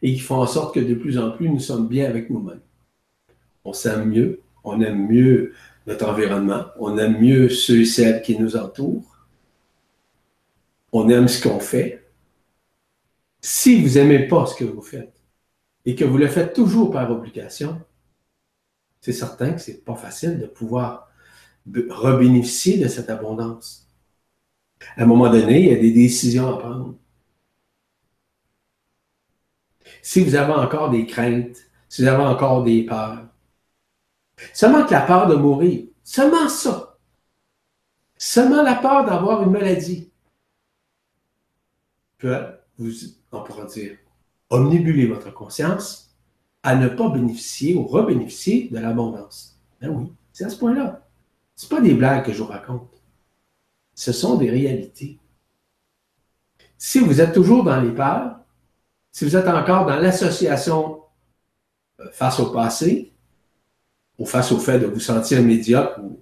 [0.01, 2.63] et qui font en sorte que de plus en plus nous sommes bien avec nous-mêmes.
[3.67, 5.53] On s'aime mieux, on aime mieux
[5.87, 9.12] notre environnement, on aime mieux ceux et celles qui nous entourent,
[10.93, 12.11] on aime ce qu'on fait.
[13.41, 15.21] Si vous n'aimez pas ce que vous faites
[15.85, 17.81] et que vous le faites toujours par obligation,
[19.01, 21.11] c'est certain que ce n'est pas facile de pouvoir
[21.67, 23.89] rebénéficier de cette abondance.
[24.97, 26.95] À un moment donné, il y a des décisions à prendre.
[30.03, 31.57] Si vous avez encore des craintes,
[31.89, 33.27] si vous avez encore des peurs,
[34.53, 36.99] seulement que la peur de mourir, seulement ça,
[38.17, 40.12] seulement la peur d'avoir une maladie,
[42.23, 42.47] peut,
[42.79, 42.91] vous,
[43.33, 43.97] on pourra dire,
[44.51, 46.17] omnibuler votre conscience
[46.63, 49.61] à ne pas bénéficier ou rebénéficier de l'abondance.
[49.81, 51.07] Ben oui, c'est à ce point-là.
[51.57, 52.93] Ce pas des blagues que je vous raconte
[53.95, 55.19] ce sont des réalités.
[56.79, 58.41] Si vous êtes toujours dans les peurs,
[59.13, 61.03] si vous êtes encore dans l'association
[62.01, 63.13] euh, face au passé,
[64.19, 66.21] ou face au fait de vous sentir médiocre ou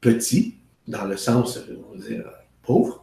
[0.00, 0.56] petit,
[0.86, 2.24] dans le sens, on va dire,
[2.62, 3.01] pauvre,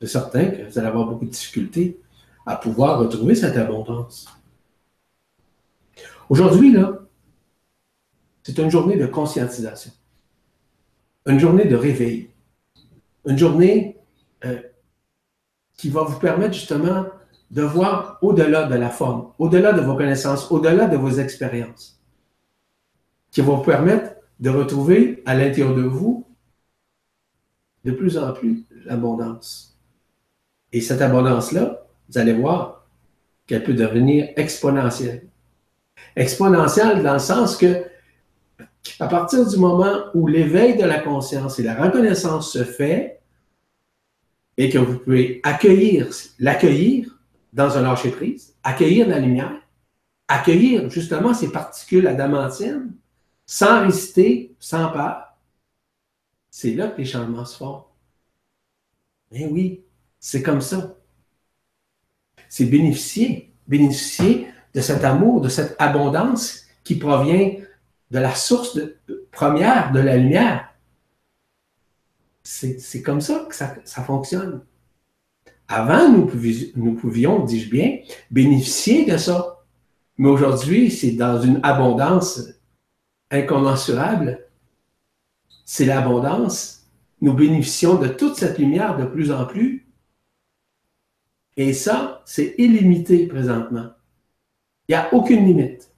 [0.00, 2.00] c'est certain que vous allez avoir beaucoup de difficultés
[2.46, 4.26] à pouvoir retrouver cette abondance.
[6.28, 6.98] Aujourd'hui, là,
[8.42, 9.92] c'est une journée de conscientisation
[11.26, 12.30] une journée de réveil,
[13.26, 13.98] une journée
[14.44, 14.60] euh,
[15.76, 17.06] qui va vous permettre justement
[17.50, 22.00] de voir au-delà de la forme, au-delà de vos connaissances, au-delà de vos expériences,
[23.30, 26.26] qui va vous permettre de retrouver à l'intérieur de vous
[27.84, 29.69] de plus en plus l'abondance.
[30.72, 32.86] Et cette abondance-là, vous allez voir
[33.46, 35.28] qu'elle peut devenir exponentielle.
[36.16, 37.84] Exponentielle dans le sens que
[38.98, 43.20] à partir du moment où l'éveil de la conscience et la reconnaissance se fait,
[44.56, 46.08] et que vous pouvez accueillir,
[46.38, 47.18] l'accueillir
[47.52, 49.60] dans un lâcher-prise, accueillir la lumière,
[50.28, 52.94] accueillir justement ces particules adamantiennes,
[53.46, 55.34] sans résister, sans peur,
[56.50, 57.84] c'est là que les changements se font.
[59.32, 59.82] Mais oui,
[60.20, 60.96] c'est comme ça.
[62.48, 67.54] C'est bénéficier, bénéficier de cet amour, de cette abondance qui provient
[68.10, 68.78] de la source
[69.32, 70.74] première de la lumière.
[72.42, 74.62] C'est comme ça que ça, fonctionne.
[75.68, 76.30] Avant, nous,
[76.74, 77.98] nous pouvions, dis-je bien,
[78.30, 79.64] bénéficier de ça.
[80.18, 82.42] Mais aujourd'hui, c'est dans une abondance
[83.30, 84.48] incommensurable.
[85.64, 86.88] C'est l'abondance.
[87.20, 89.86] Nous bénéficions de toute cette lumière de plus en plus.
[91.60, 93.90] Et ça, c'est illimité présentement.
[94.88, 95.92] Il n'y a aucune limite.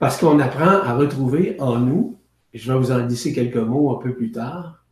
[0.00, 2.18] Parce qu'on apprend à retrouver en nous,
[2.52, 4.84] et je vais vous en dire quelques mots un peu plus tard,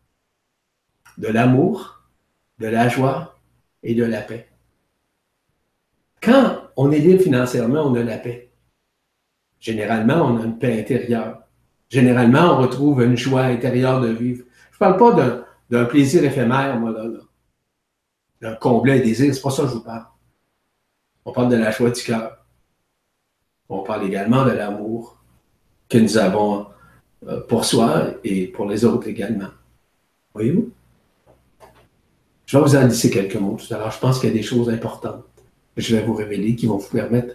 [1.18, 2.04] de l'amour,
[2.60, 3.36] de la joie
[3.82, 4.50] et de la paix.
[6.22, 8.52] Quand on est libre financièrement, on a la paix.
[9.58, 11.42] Généralement, on a une paix intérieure.
[11.88, 14.44] Généralement, on retrouve une joie intérieure de vivre.
[14.70, 17.18] Je ne parle pas d'un plaisir éphémère, moi, là, d'un
[18.60, 20.04] combler un désir, c'est pas ça que je vous parle.
[21.24, 22.44] On parle de la joie du cœur.
[23.68, 25.16] On parle également de l'amour
[25.88, 26.66] que nous avons
[27.26, 29.48] euh, pour soi et pour les autres également.
[30.34, 30.70] Voyez-vous?
[32.46, 33.90] Je vais vous en dire quelques mots tout à l'heure.
[33.90, 35.24] Je pense qu'il y a des choses importantes
[35.74, 37.34] que je vais vous révéler qui vont vous permettre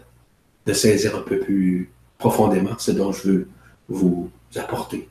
[0.66, 3.50] de saisir un peu plus profondément ce dont je veux
[3.88, 5.10] vous apporter.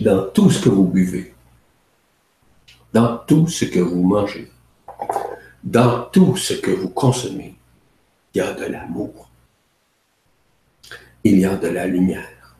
[0.00, 1.34] Dans tout ce que vous buvez,
[2.92, 4.50] dans tout ce que vous mangez,
[5.62, 7.54] dans tout ce que vous consommez,
[8.34, 9.28] il y a de l'amour.
[11.24, 12.56] Il y a de la lumière.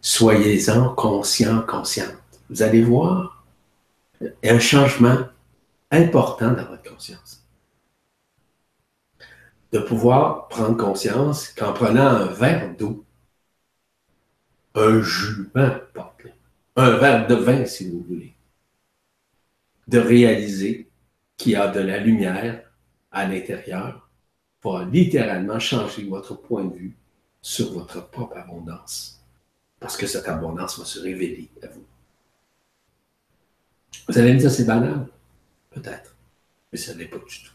[0.00, 2.16] Soyez-en conscients, conscientes.
[2.48, 3.44] Vous allez voir
[4.44, 5.18] un changement
[5.90, 7.44] important dans votre conscience.
[9.72, 13.04] De pouvoir prendre conscience qu'en prenant un verre d'eau,
[14.74, 18.34] un jus, un verre de vin si vous voulez,
[19.88, 20.88] de réaliser
[21.36, 22.70] qu'il y a de la lumière
[23.10, 24.08] à l'intérieur
[24.62, 26.96] va littéralement changer votre point de vue
[27.40, 29.20] sur votre propre abondance.
[29.80, 31.84] Parce que cette abondance va se révéler à vous.
[34.08, 35.08] Vous allez me dire, c'est banal.
[35.70, 36.14] Peut-être.
[36.70, 37.52] Mais ça ne l'est pas du tout.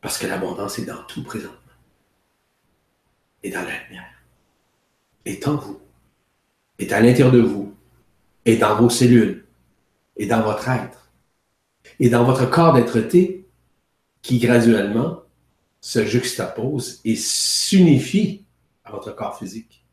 [0.00, 1.56] Parce que l'abondance est dans tout présentement.
[3.42, 4.19] Et dans la lumière.
[5.24, 5.80] Est en vous.
[6.78, 7.74] Est à l'intérieur de vous.
[8.44, 9.46] Et dans vos cellules.
[10.16, 11.12] Et dans votre être.
[11.98, 13.00] Et dans votre corps d'être
[14.22, 15.22] qui graduellement
[15.80, 18.44] se juxtapose et s'unifie
[18.84, 19.84] à votre corps physique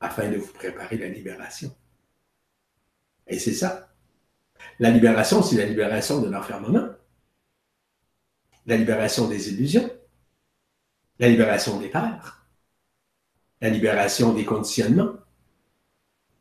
[0.00, 1.74] afin de vous préparer la libération.
[3.26, 3.92] Et c'est ça.
[4.78, 6.88] La libération, c'est la libération de l'enfermement,
[8.66, 9.90] la libération des illusions,
[11.18, 12.39] la libération des peurs,
[13.60, 15.12] la libération des conditionnements,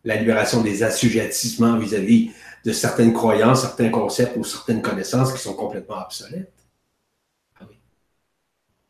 [0.03, 2.31] la libération des assujettissements vis-à-vis
[2.65, 6.53] de certaines croyances, certains concepts ou certaines connaissances qui sont complètement obsolètes.
[7.59, 7.65] Ah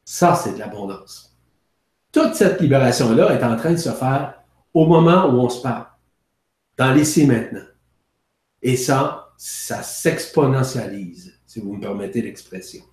[0.05, 1.36] ça, c'est de l'abondance.
[2.11, 4.41] Toute cette libération-là est en train de se faire
[4.73, 5.88] au moment où on se parle,
[6.77, 7.65] dans l'ici maintenant.
[8.61, 12.84] Et ça, ça s'exponentialise, si vous me permettez l'expression.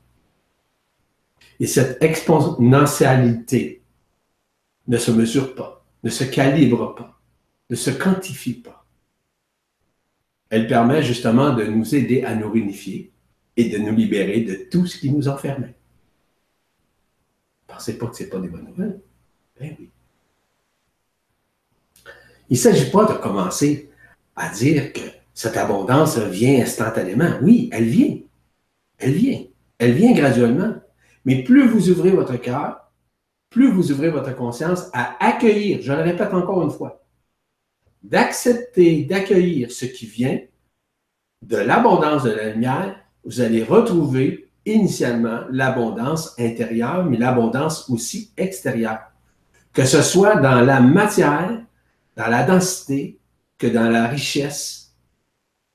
[1.59, 3.83] Et cette exponentialité
[4.89, 7.21] ne se mesure pas, ne se calibre pas,
[7.71, 8.85] ne se quantifie pas.
[10.49, 13.13] Elle permet justement de nous aider à nous réunifier
[13.57, 15.75] et de nous libérer de tout ce qui nous enfermait.
[17.67, 19.01] Pensez pas que ce n'est pas des bonnes nouvelles?
[19.59, 19.91] Ben oui.
[22.49, 23.91] Il ne s'agit pas de commencer
[24.37, 25.01] à dire que
[25.35, 27.39] cette abondance vient instantanément.
[27.43, 28.19] Oui, elle vient.
[28.99, 29.45] Elle vient.
[29.79, 30.75] Elle vient graduellement.
[31.25, 32.86] Mais plus vous ouvrez votre cœur,
[33.51, 37.03] plus vous ouvrez votre conscience à accueillir, je le répète encore une fois,
[38.03, 40.39] d'accepter, d'accueillir ce qui vient
[41.43, 49.01] de l'abondance de la lumière, vous allez retrouver initialement l'abondance intérieure, mais l'abondance aussi extérieure.
[49.73, 51.63] Que ce soit dans la matière,
[52.17, 53.19] dans la densité,
[53.59, 54.95] que dans la richesse,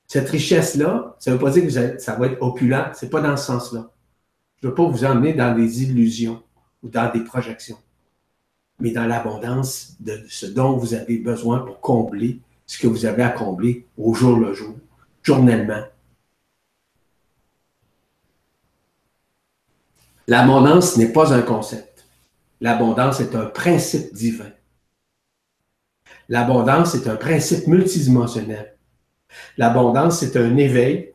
[0.07, 3.21] cette richesse-là, ça ne veut pas dire que ça va être opulent, ce n'est pas
[3.21, 3.91] dans ce sens-là.
[4.61, 6.43] Je ne veux pas vous emmener dans des illusions
[6.83, 7.77] ou dans des projections,
[8.79, 13.23] mais dans l'abondance de ce dont vous avez besoin pour combler ce que vous avez
[13.23, 14.75] à combler au jour le jour,
[15.21, 15.83] journellement.
[20.27, 22.05] L'abondance n'est pas un concept.
[22.61, 24.51] L'abondance est un principe divin.
[26.29, 28.77] L'abondance est un principe multidimensionnel.
[29.57, 31.13] L'abondance, c'est un éveil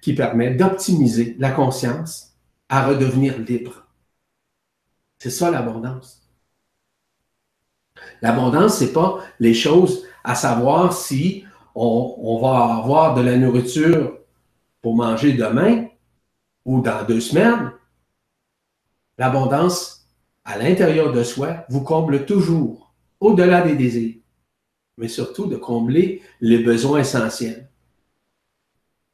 [0.00, 2.34] qui permet d'optimiser la conscience
[2.68, 3.81] à redevenir libre.
[5.22, 6.20] C'est ça l'abondance.
[8.22, 11.44] L'abondance, ce n'est pas les choses à savoir si
[11.76, 14.18] on, on, va avoir de la nourriture
[14.80, 15.86] pour manger demain
[16.64, 17.70] ou dans deux semaines.
[19.16, 20.08] L'abondance
[20.44, 24.16] à l'intérieur de soi vous comble toujours au-delà des désirs,
[24.96, 27.70] mais surtout de combler les besoins essentiels.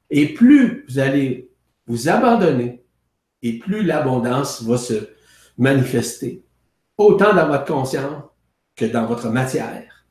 [0.08, 1.50] Et plus vous allez
[1.86, 2.82] vous abandonner,
[3.42, 5.17] et plus l'abondance va se
[5.58, 6.42] manifester,
[6.96, 8.24] autant dans votre conscience
[8.76, 10.06] que dans votre matière,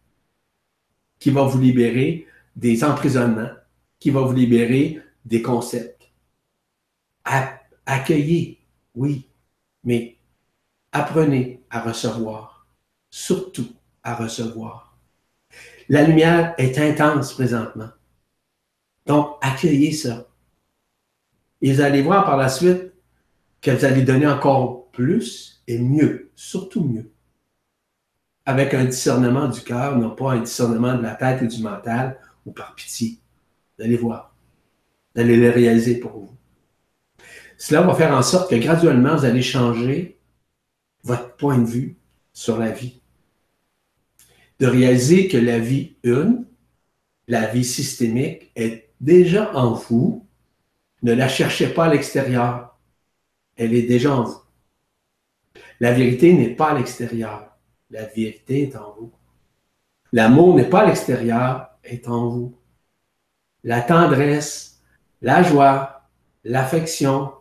[1.20, 3.52] qui va vous libérer des emprisonnements,
[4.00, 6.12] qui va vous libérer des concepts.
[7.86, 8.60] accueillez,
[8.96, 9.30] oui,
[9.84, 10.18] mais
[10.92, 12.68] apprenez à recevoir,
[13.10, 13.70] surtout
[14.04, 14.98] à recevoir.
[15.90, 17.90] La lumière est intense présentement.
[19.06, 20.28] Donc, accueillez ça.
[21.62, 22.92] Et vous allez voir par la suite
[23.62, 27.12] que vous allez donner encore plus et mieux, surtout mieux.
[28.48, 32.20] Avec un discernement du cœur, non pas un discernement de la tête et du mental
[32.48, 33.20] ou par pitié.
[33.80, 34.36] Allez voir.
[35.14, 36.36] Vous allez le réaliser pour vous.
[37.60, 40.20] Cela va faire en sorte que graduellement, vous allez changer
[41.04, 41.98] votre point de vue
[42.34, 43.00] sur la vie.
[44.60, 46.46] De réaliser que la vie une,
[47.28, 50.26] la vie systémique, est déjà en vous.
[51.04, 52.80] Ne la cherchez pas à l'extérieur.
[53.58, 54.47] Elle est déjà en vous.
[55.80, 57.58] La vérité n'est pas à l'extérieur.
[57.90, 59.12] La vérité est en vous.
[60.12, 62.58] L'amour n'est pas à l'extérieur, est en vous.
[63.64, 64.82] La tendresse,
[65.22, 66.08] la joie,
[66.44, 67.32] l'affection,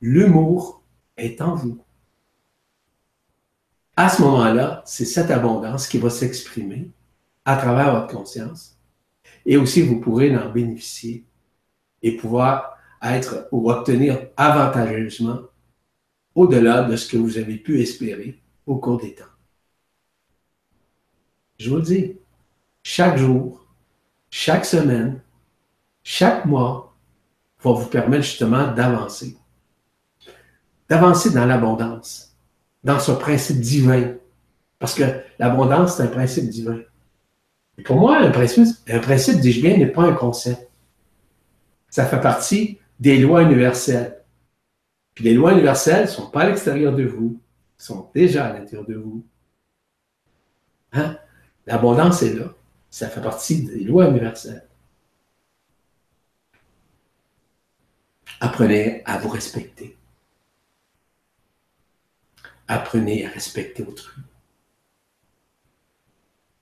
[0.00, 0.82] l'humour
[1.16, 1.78] est en vous.
[3.96, 6.90] À ce moment-là, c'est cette abondance qui va s'exprimer
[7.44, 8.78] à travers votre conscience.
[9.46, 11.24] Et aussi, vous pourrez en bénéficier
[12.02, 15.40] et pouvoir être ou obtenir avantageusement
[16.36, 19.24] au-delà de ce que vous avez pu espérer au cours des temps.
[21.58, 22.16] Je vous le dis,
[22.82, 23.66] chaque jour,
[24.30, 25.22] chaque semaine,
[26.02, 26.94] chaque mois
[27.62, 29.36] va vous permettre justement d'avancer.
[30.88, 32.36] D'avancer dans l'abondance,
[32.84, 34.14] dans ce principe divin.
[34.78, 35.04] Parce que
[35.38, 36.80] l'abondance, c'est un principe divin.
[37.84, 40.68] Pour moi, un principe, un principe, dis-je bien, n'est pas un concept.
[41.88, 44.15] Ça fait partie des lois universelles.
[45.16, 47.40] Puis les lois universelles ne sont pas à l'extérieur de vous,
[47.78, 49.26] sont déjà à l'intérieur de vous.
[50.92, 51.18] Hein?
[51.66, 52.54] L'abondance est là.
[52.90, 54.68] Ça fait partie des lois universelles.
[58.40, 59.96] Apprenez à vous respecter.
[62.68, 64.22] Apprenez à respecter autrui.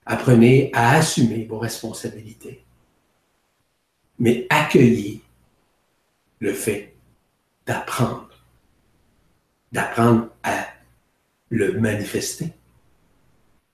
[0.05, 2.63] Apprenez à assumer vos responsabilités.
[4.17, 5.21] Mais accueillez
[6.39, 6.95] le fait
[7.65, 8.24] d'apprendre
[9.75, 10.67] d'apprendre à
[11.49, 12.53] le manifester,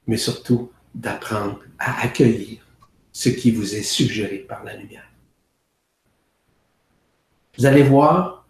[0.08, 2.66] mais surtout d'apprendre à accueillir
[3.12, 5.08] ce qui vous est suggéré par la lumière.
[7.56, 8.48] Vous allez voir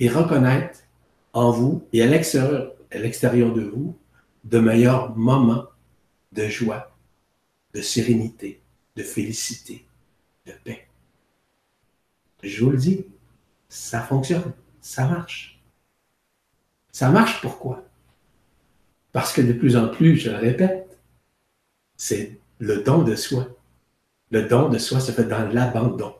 [0.00, 0.78] et reconnaître
[1.34, 3.94] en vous et à l'extérieur, de vous
[4.44, 5.66] de meilleurs moments
[6.32, 6.96] de joie,
[7.74, 8.62] de sérénité,
[8.96, 9.86] de félicité,
[10.46, 10.88] de paix.
[12.42, 13.04] Je vous le dis,
[13.68, 15.57] ça fonctionne, ça marche.
[16.98, 17.84] Ça marche pourquoi?
[19.12, 20.98] Parce que de plus en plus, je le répète,
[21.96, 23.46] c'est le don de soi.
[24.32, 26.16] Le don de soi se fait dans l'abandon.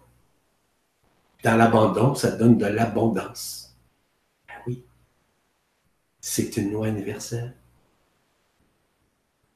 [1.42, 3.76] Dans l'abandon, ça donne de l'abondance.
[4.46, 4.84] Ben oui,
[6.20, 7.56] c'est une loi universelle.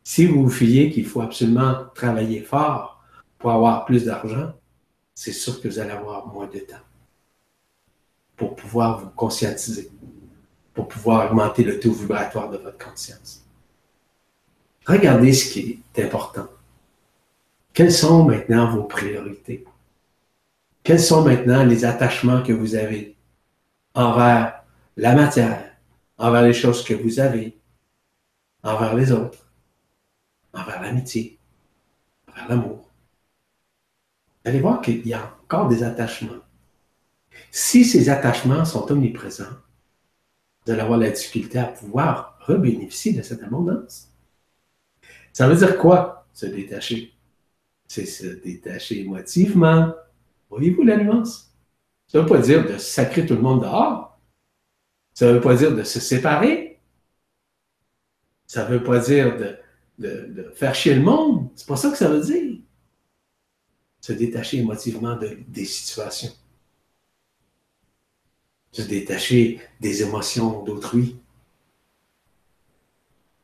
[0.03, 3.01] Si vous vous fiez qu'il faut absolument travailler fort
[3.39, 4.55] pour avoir plus d'argent,
[5.15, 6.85] c'est sûr que vous allez avoir moins de temps
[8.35, 9.89] pour pouvoir vous conscientiser
[10.75, 13.45] pour pouvoir augmenter le taux vibratoire de votre conscience.
[14.87, 16.49] Regardez ce qui est important.
[17.73, 19.65] Quelles sont maintenant vos priorités?
[20.83, 23.17] Quels sont maintenant les attachements que vous avez
[23.95, 24.65] envers
[24.97, 25.73] la matière,
[26.19, 27.57] envers les choses que vous avez,
[28.63, 29.47] envers les autres,
[30.53, 31.39] envers l'amitié,
[32.29, 32.89] envers l'amour?
[34.45, 36.43] Allez voir qu'il y a encore des attachements.
[37.51, 39.57] Si ces attachements sont omniprésents,
[40.65, 44.09] vous allez la difficulté à pouvoir rebénéficier de cette abondance.
[45.33, 47.13] Ça veut dire quoi, se détacher?
[47.89, 49.95] C'est se détacher émotivement.
[50.51, 51.53] Voyez-vous la nuance?
[52.07, 54.21] Ça ne veut pas dire de sacrer tout le monde dehors.
[55.15, 56.81] Ça ne veut pas dire de se séparer.
[58.47, 59.57] Ça ne veut pas dire de,
[59.99, 61.49] de, faire chier le monde.
[61.57, 62.59] C'est pas ça que ça veut dire.
[64.01, 66.33] Se détacher émotivement de, des situations
[68.73, 71.17] se détacher des émotions d'autrui,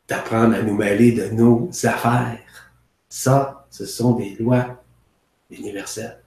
[0.09, 2.72] d'apprendre à nous mêler de nos affaires.
[3.10, 4.82] Ça, ce sont des lois
[5.50, 6.22] universelles.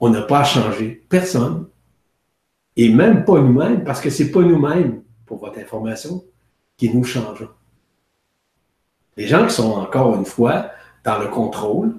[0.00, 1.68] On n'a pas à changer personne,
[2.76, 6.24] et même pas nous-mêmes, parce que ce n'est pas nous-mêmes, pour votre information,
[6.76, 7.50] qui nous changeons.
[9.16, 10.70] Les gens qui sont encore une fois
[11.04, 11.98] dans le contrôle,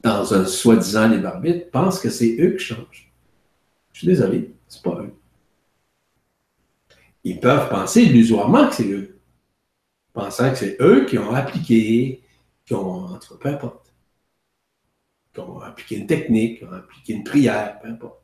[0.00, 3.10] dans un soi-disant libre arbitre, pensent que c'est eux qui changent.
[3.96, 5.14] Je suis désolé, c'est pas eux.
[7.24, 9.18] Ils peuvent penser illusoirement que c'est eux,
[10.12, 12.22] pensant que c'est eux qui ont appliqué,
[12.66, 13.94] qui ont, en tout cas, peu importe,
[15.32, 18.22] qui ont appliqué une technique, qui ont appliqué une prière, peu importe.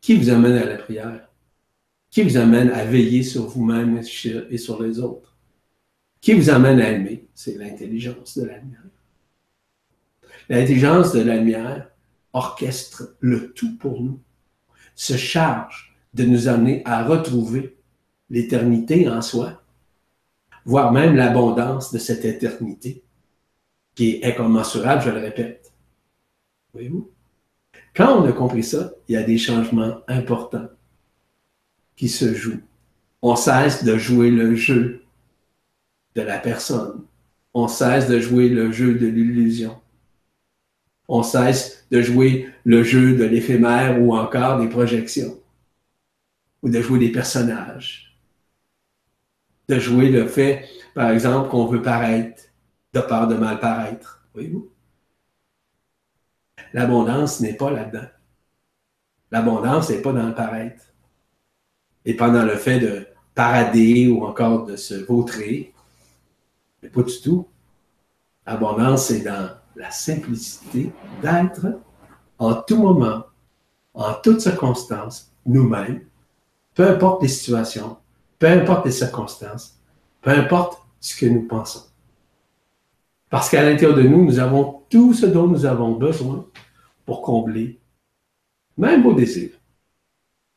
[0.00, 1.28] Qui vous amène à la prière?
[2.10, 5.38] Qui vous amène à veiller sur vous-même et sur les autres?
[6.20, 7.28] Qui vous amène à aimer?
[7.32, 8.82] C'est l'intelligence de la lumière.
[10.48, 11.86] L'intelligence de la lumière
[12.32, 14.20] orchestre le tout pour nous,
[14.94, 17.76] se charge de nous amener à retrouver
[18.28, 19.62] l'éternité en soi,
[20.64, 23.02] voire même l'abondance de cette éternité
[23.94, 25.72] qui est incommensurable, je le répète.
[26.72, 27.10] Voyez-vous?
[27.94, 30.68] Quand on a compris ça, il y a des changements importants
[31.96, 32.62] qui se jouent.
[33.20, 35.02] On cesse de jouer le jeu
[36.14, 37.04] de la personne.
[37.52, 39.76] On cesse de jouer le jeu de l'illusion.
[41.12, 45.40] On cesse de jouer le jeu de l'éphémère ou encore des projections.
[46.62, 48.16] Ou de jouer des personnages.
[49.68, 52.44] De jouer le fait, par exemple, qu'on veut paraître
[52.92, 54.24] de peur de mal paraître.
[54.34, 54.70] Voyez-vous?
[56.72, 58.06] L'abondance n'est pas là-dedans.
[59.32, 60.94] L'abondance n'est pas dans le paraître.
[62.04, 65.74] Et pas dans le fait de parader ou encore de se vautrer.
[66.84, 67.48] Mais pas du tout.
[68.46, 70.92] L'abondance, c'est dans la simplicité
[71.22, 71.80] d'être
[72.38, 73.24] en tout moment,
[73.94, 76.04] en toutes circonstances, nous-mêmes,
[76.74, 77.96] peu importe les situations,
[78.38, 79.78] peu importe les circonstances,
[80.20, 81.86] peu importe ce que nous pensons.
[83.30, 86.46] Parce qu'à l'intérieur de nous, nous avons tout ce dont nous avons besoin
[87.06, 87.80] pour combler
[88.76, 89.58] même vos désirs,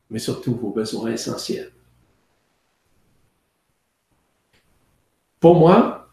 [0.10, 1.72] mais surtout vos besoins essentiels.
[5.40, 6.10] Pour moi,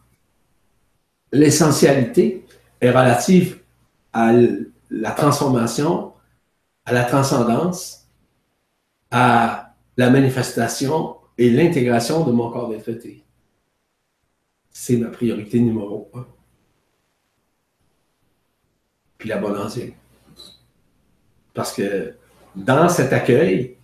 [1.33, 2.45] l'essentialité
[2.81, 3.61] est relative
[4.13, 4.33] à
[4.91, 6.13] la transformation,
[6.85, 8.09] à la transcendance,
[9.11, 12.91] à la manifestation et l'intégration de mon corps d'être
[14.71, 16.27] C'est ma priorité numéro un
[19.21, 19.79] puis l'abondance
[21.55, 22.15] Parce que
[22.57, 23.77] dans cet accueil,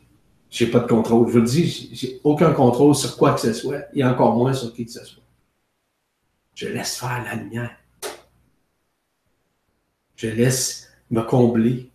[0.51, 1.29] je n'ai pas de contrôle.
[1.29, 4.55] Je vous le dis, j'ai aucun contrôle sur quoi que ce soit, et encore moins
[4.55, 5.23] sur qui que ce soit.
[6.55, 7.77] Je laisse faire la lumière.
[10.17, 11.91] Je laisse me combler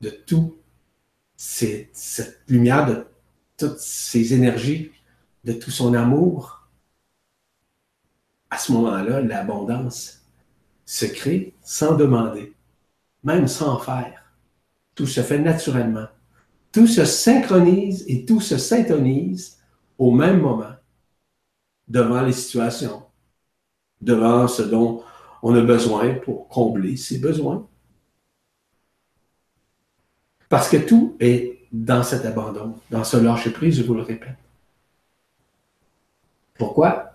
[0.00, 0.56] de tout
[1.36, 3.06] cette lumière, de
[3.56, 4.92] toutes ces énergies,
[5.44, 6.68] de tout son amour.
[8.50, 10.22] À ce moment-là, l'abondance
[10.86, 12.54] se crée sans demander,
[13.22, 14.22] même sans faire.
[14.94, 16.06] Tout se fait naturellement.
[16.72, 19.58] Tout se synchronise et tout se syntonise
[19.98, 20.74] au même moment
[21.88, 23.04] devant les situations,
[24.00, 25.02] devant ce dont
[25.42, 27.66] on a besoin pour combler ses besoins.
[30.48, 34.36] Parce que tout est dans cet abandon, dans ce lâcher-prise, je vous le répète.
[36.54, 37.14] Pourquoi?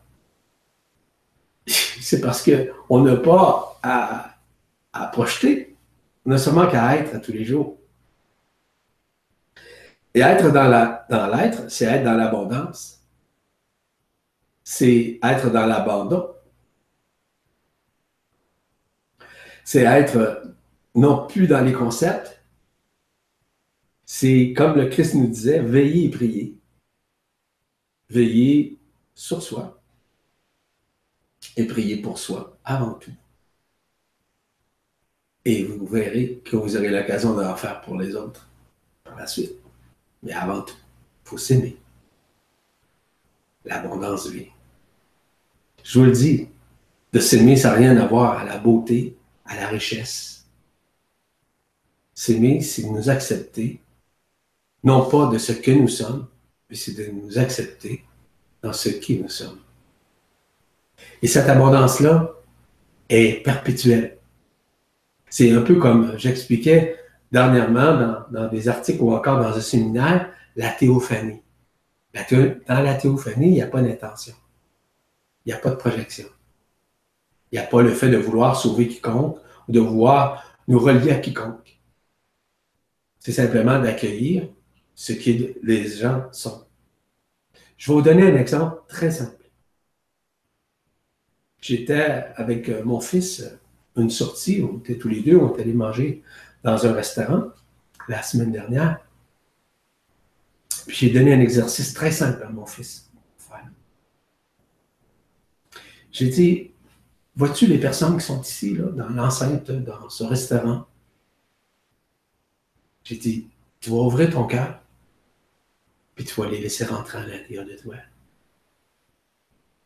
[1.67, 5.75] c'est parce qu'on n'a pas à, projeter,
[6.25, 7.77] on n'a seulement qu'à être à tous les jours.
[10.13, 10.69] Et être dans
[11.35, 13.01] l'être, c'est être dans l'abondance.
[14.63, 16.32] C'est être dans l'abandon.
[19.63, 20.43] C'est être
[20.95, 22.43] non plus dans les concepts.
[24.05, 26.57] C'est comme le Christ nous disait, veiller et prier.
[28.09, 28.77] Veiller
[29.15, 29.81] sur soi
[31.57, 33.13] et prier pour soi avant tout.
[35.45, 38.49] Et vous verrez que vous aurez l'occasion d'en faire pour les autres
[39.03, 39.53] par la suite.
[40.21, 40.75] Mais avant tout,
[41.25, 41.77] il faut s'aimer.
[43.65, 44.45] L'abondance vient.
[45.83, 46.47] Je vous le dis,
[47.11, 50.45] de s'aimer, ça n'a rien à voir à la beauté, à la richesse.
[52.13, 53.81] S'aimer, c'est nous accepter,
[54.83, 56.27] non pas de ce que nous sommes,
[56.69, 58.03] mais c'est de nous accepter
[58.61, 59.59] dans ce qui nous sommes.
[61.21, 62.31] Et cette abondance-là
[63.09, 64.17] est perpétuelle.
[65.29, 66.95] C'est un peu comme j'expliquais
[67.31, 71.41] dernièrement dans, des articles ou encore dans un séminaire, la théophanie.
[72.13, 74.35] dans la théophanie, il n'y a pas d'intention.
[75.45, 76.27] Il n'y a pas de projection.
[77.53, 81.11] Il n'y a pas le fait de vouloir sauver quiconque ou de vouloir nous relier
[81.11, 81.79] à quiconque.
[83.19, 84.49] C'est simplement d'accueillir
[84.95, 86.65] ce que les gens sont.
[87.77, 89.51] Je vais vous donner un exemple très simple.
[91.61, 93.47] J'étais avec euh, mon fils,
[93.97, 96.23] une sortie, on était tous les deux, on est allé manger
[96.63, 97.51] dans un restaurant
[98.07, 98.99] la semaine dernière.
[100.87, 103.11] Puis j'ai donné un exercice très simple à mon fils.
[106.11, 106.72] J'ai dit,
[107.35, 110.85] vois-tu les personnes qui sont ici, là, dans l'enceinte, dans ce restaurant?
[113.03, 113.47] J'ai dit,
[113.79, 114.81] tu vas ouvrir ton cœur,
[116.15, 117.95] puis tu vas les laisser rentrer à l'intérieur de toi.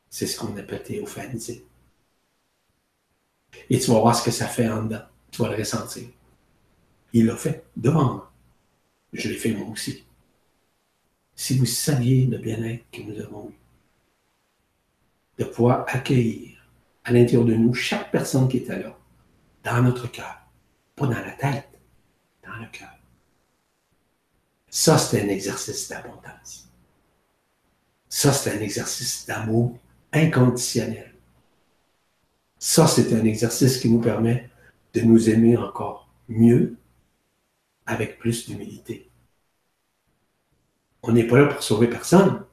[0.09, 1.65] C'est ce qu'on appelle théophaniser.
[3.69, 5.03] Et tu vas voir ce que ça fait en dedans.
[5.31, 6.07] Tu vas le ressentir.
[7.13, 8.31] Il l'a fait devant moi.
[9.13, 10.05] Je l'ai fait moi aussi.
[11.35, 13.55] Si vous saviez le bien-être que nous avons eu,
[15.37, 16.56] de pouvoir accueillir
[17.07, 18.97] à l'intérieur de nous chaque personne qui était là,
[19.63, 20.41] dans notre cœur,
[20.93, 21.69] pas dans la tête,
[22.45, 22.93] dans le cœur.
[24.69, 26.69] Ça, c'est un exercice d'abondance.
[28.09, 29.77] Ça, c'est un exercice d'amour
[30.11, 31.15] inconditionnel.
[32.59, 34.49] Ça, c'est un exercice qui nous permet
[34.93, 36.75] de nous aimer encore mieux,
[37.85, 39.09] avec plus d'humilité.
[41.03, 42.43] On n'est pas là pour sauver personne.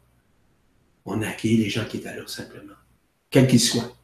[1.06, 2.74] On accueille les gens qui étaient là simplement,
[3.30, 3.96] quels qu'ils soient.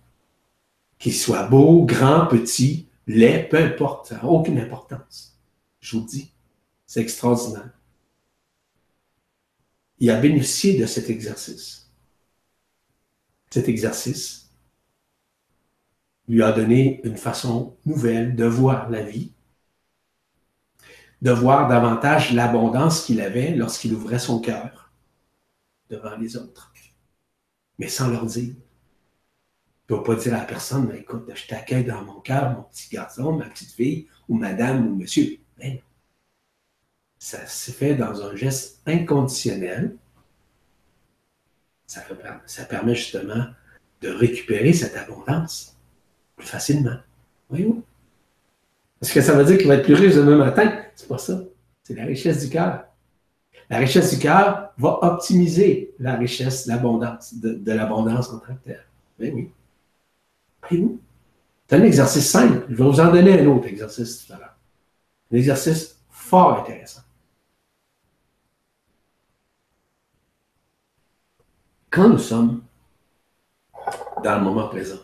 [1.01, 5.37] Qu'ils soient beaux, grands, petits, laids, peu importe, ça n'a aucune importance.
[5.81, 6.33] Je vous dis,
[6.87, 7.71] c'est extraordinaire.
[9.99, 11.91] Il a bénéficié de cet exercice.
[13.51, 14.51] Cet exercice
[16.29, 19.33] lui a donné une façon nouvelle de voir la vie,
[21.23, 24.93] de voir davantage l'abondance qu'il avait lorsqu'il ouvrait son cœur
[25.89, 26.73] devant les autres,
[27.79, 28.55] mais sans leur dire.
[29.91, 32.89] Ne peut pas dire à la personne, écoute, je t'accueille dans mon cœur, mon petit
[32.91, 35.39] garçon, ma petite fille, ou madame, ou monsieur.
[35.59, 35.83] Mais
[37.19, 39.97] ça se fait dans un geste inconditionnel.
[41.87, 42.03] Ça,
[42.47, 43.47] ça permet justement
[44.01, 45.77] de récupérer cette abondance
[46.37, 46.97] plus facilement.
[47.49, 47.83] Voyez-vous?
[49.03, 50.83] Est-ce que ça veut dire qu'il va être plus riche demain matin?
[50.95, 51.43] C'est pas ça.
[51.83, 52.85] C'est la richesse du cœur.
[53.69, 58.87] La richesse du cœur va optimiser la richesse, l'abondance, de, l'abondance en tant que telle.
[59.19, 59.51] Ben oui.
[60.69, 62.67] C'est un exercice simple.
[62.69, 64.57] Je vais vous en donner un autre exercice tout à l'heure.
[65.33, 67.03] Un exercice fort intéressant.
[71.91, 72.63] Quand nous sommes
[74.23, 75.01] dans le moment présent,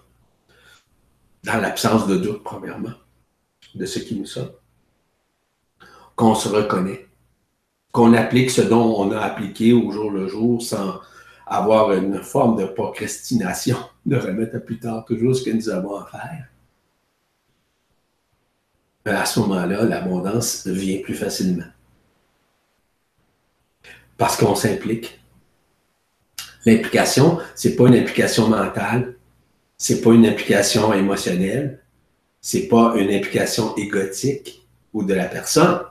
[1.42, 2.94] dans l'absence de doute, premièrement,
[3.74, 4.52] de ce qui nous sommes,
[6.14, 7.08] qu'on se reconnaît,
[7.92, 11.00] qu'on applique ce dont on a appliqué au jour le jour sans
[11.46, 15.96] avoir une forme de procrastination, de remettre à plus tard toujours ce que nous avons
[15.96, 16.48] à faire.
[19.06, 21.66] À ce moment-là, l'abondance vient plus facilement.
[24.18, 25.20] Parce qu'on s'implique.
[26.64, 29.14] L'implication, ce n'est pas une implication mentale,
[29.78, 31.80] c'est pas une implication émotionnelle,
[32.40, 35.82] c'est pas une implication égotique ou de la personne,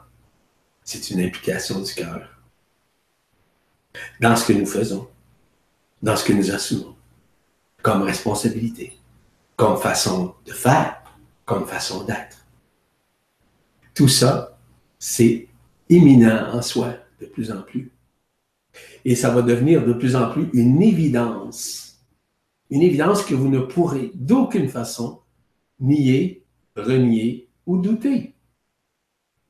[0.83, 2.27] c'est une implication du cœur.
[4.19, 5.07] Dans ce que nous faisons,
[6.05, 6.95] dans ce que nous assumons,
[7.81, 8.93] comme responsabilité,
[9.55, 11.01] comme façon de faire,
[11.45, 12.45] comme façon d'être.
[13.93, 14.57] Tout ça,
[14.99, 15.47] c'est
[15.89, 17.91] éminent en soi de plus en plus.
[19.03, 21.85] Et ça va devenir de plus en plus une évidence
[22.69, 25.21] une évidence que vous ne pourrez d'aucune façon
[25.79, 26.43] nier,
[26.75, 28.33] renier ou douter.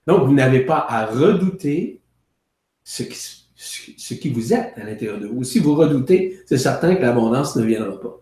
[0.08, 2.02] Donc, vous n'avez pas à redouter
[2.84, 3.45] ce qui,
[4.34, 5.44] vous êtes à l'intérieur de vous.
[5.44, 8.22] Si vous redoutez, c'est certain que l'abondance ne viendra pas.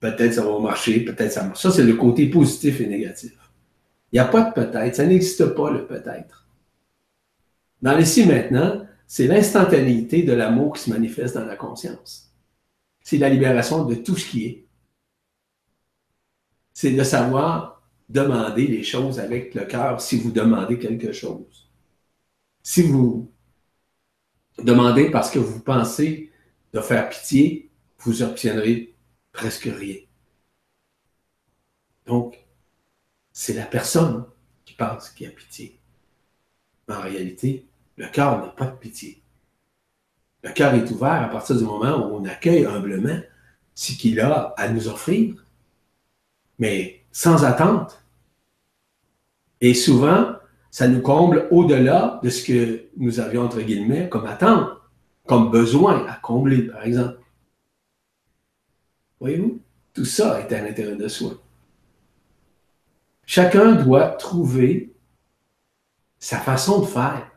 [0.00, 1.62] Peut-être ça va marcher, peut-être ça marche.
[1.62, 3.32] Ça, c'est le côté positif et négatif.
[4.12, 6.46] Il n'y a pas de peut-être, ça n'existe pas le peut-être.
[7.82, 12.26] Dans l'ici maintenant, c'est l'instantanéité de l'amour qui se manifeste dans la conscience
[13.06, 14.66] c'est la libération de tout ce qui est.
[16.74, 21.70] C'est de savoir demander les choses avec le cœur si vous demandez quelque chose.
[22.64, 23.30] Si vous
[24.62, 26.32] demandez parce que vous pensez
[26.72, 27.70] de faire pitié,
[28.00, 28.94] vous obtiendrez
[29.32, 29.96] presque rien.
[32.06, 32.38] Donc,
[33.32, 34.24] c'est la personne
[34.64, 35.78] qui pense qu'il y a pitié.
[36.88, 37.66] En réalité,
[37.96, 39.22] le cœur n'a pas de pitié.
[40.42, 43.20] Le cœur est ouvert à partir du moment où on accueille humblement
[43.74, 45.44] ce qu'il a à nous offrir,
[46.58, 48.02] mais sans attente.
[49.60, 50.36] Et souvent,
[50.70, 54.70] ça nous comble au-delà de ce que nous avions, entre guillemets, comme attente,
[55.26, 57.18] comme besoin à combler, par exemple.
[59.20, 59.60] Voyez-vous?
[59.94, 61.32] Tout ça est à l'intérieur de soi.
[63.24, 64.92] Chacun doit trouver
[66.18, 67.30] sa façon de faire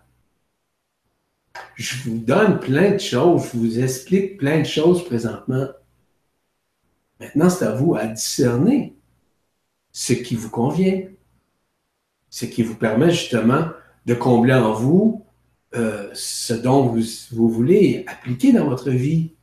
[1.79, 5.67] je vous donne plein de choses, je vous explique plein de choses présentement.
[7.19, 8.97] Maintenant, c'est à vous à discerner
[9.91, 11.07] ce qui vous convient,
[12.29, 13.69] ce qui vous permet justement
[14.05, 15.25] de combler en vous
[15.75, 19.35] euh, ce dont vous, vous voulez appliquer dans votre vie.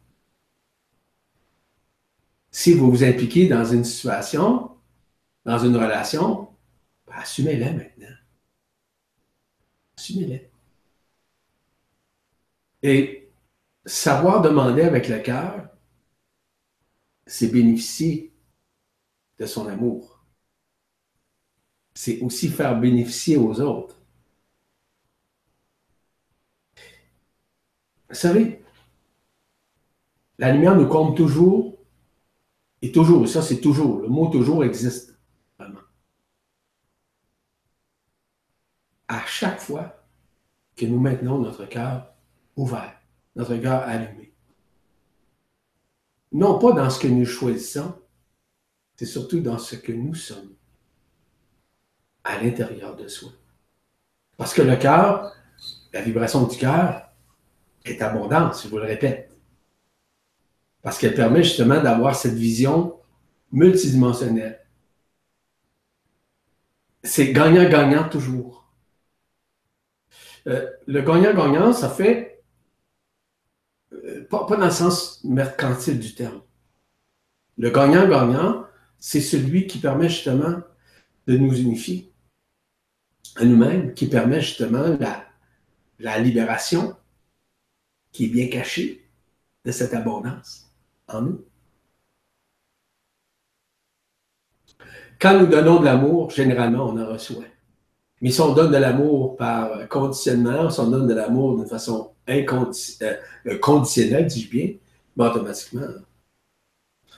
[2.50, 4.70] si vous vous impliquez dans une situation,
[5.44, 6.48] dans une relation,
[7.06, 8.16] ben, assumez-la maintenant.
[9.98, 10.38] Assumez-la.
[12.82, 13.30] Et
[13.84, 15.68] savoir demander avec le cœur,
[17.26, 18.32] c'est bénéficier
[19.38, 20.15] de son amour.
[21.96, 23.96] C'est aussi faire bénéficier aux autres.
[28.10, 28.62] Vous savez,
[30.36, 31.78] la lumière nous comble toujours,
[32.82, 35.18] et toujours, ça c'est toujours, le mot toujours existe
[35.58, 35.80] vraiment.
[39.08, 40.06] À chaque fois
[40.76, 42.14] que nous maintenons notre cœur
[42.56, 43.00] ouvert,
[43.36, 44.34] notre cœur allumé.
[46.32, 47.98] Non pas dans ce que nous choisissons,
[48.96, 50.54] c'est surtout dans ce que nous sommes,
[52.26, 53.30] à l'intérieur de soi.
[54.36, 55.32] Parce que le cœur,
[55.92, 57.08] la vibration du cœur,
[57.84, 59.30] est abondante, je vous le répète.
[60.82, 62.98] Parce qu'elle permet justement d'avoir cette vision
[63.52, 64.60] multidimensionnelle.
[67.04, 68.68] C'est gagnant-gagnant toujours.
[70.48, 72.42] Euh, le gagnant-gagnant, ça fait,
[73.92, 76.42] euh, pas, pas, dans le sens mercantile du terme.
[77.56, 78.64] Le gagnant-gagnant,
[78.98, 80.60] c'est celui qui permet justement
[81.28, 82.12] de nous unifier
[83.36, 84.96] à nous-mêmes, qui permet justement
[85.98, 86.94] la, libération
[88.12, 89.06] qui est bien cachée
[89.64, 90.70] de cette abondance
[91.08, 91.44] en nous.
[95.18, 97.44] Quand nous donnons de l'amour, généralement, on en reçoit.
[98.20, 102.12] Mais si on donne de l'amour par conditionnement, si on donne de l'amour d'une façon
[102.26, 104.70] inconditionnelle, euh, conditionnelle, dis-je bien,
[105.16, 105.86] ben, automatiquement,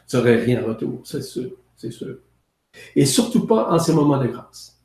[0.09, 2.19] tu n'aurais rien en retour, c'est sûr c'est sûr.
[2.95, 4.78] Et surtout pas en ces moments de grâce.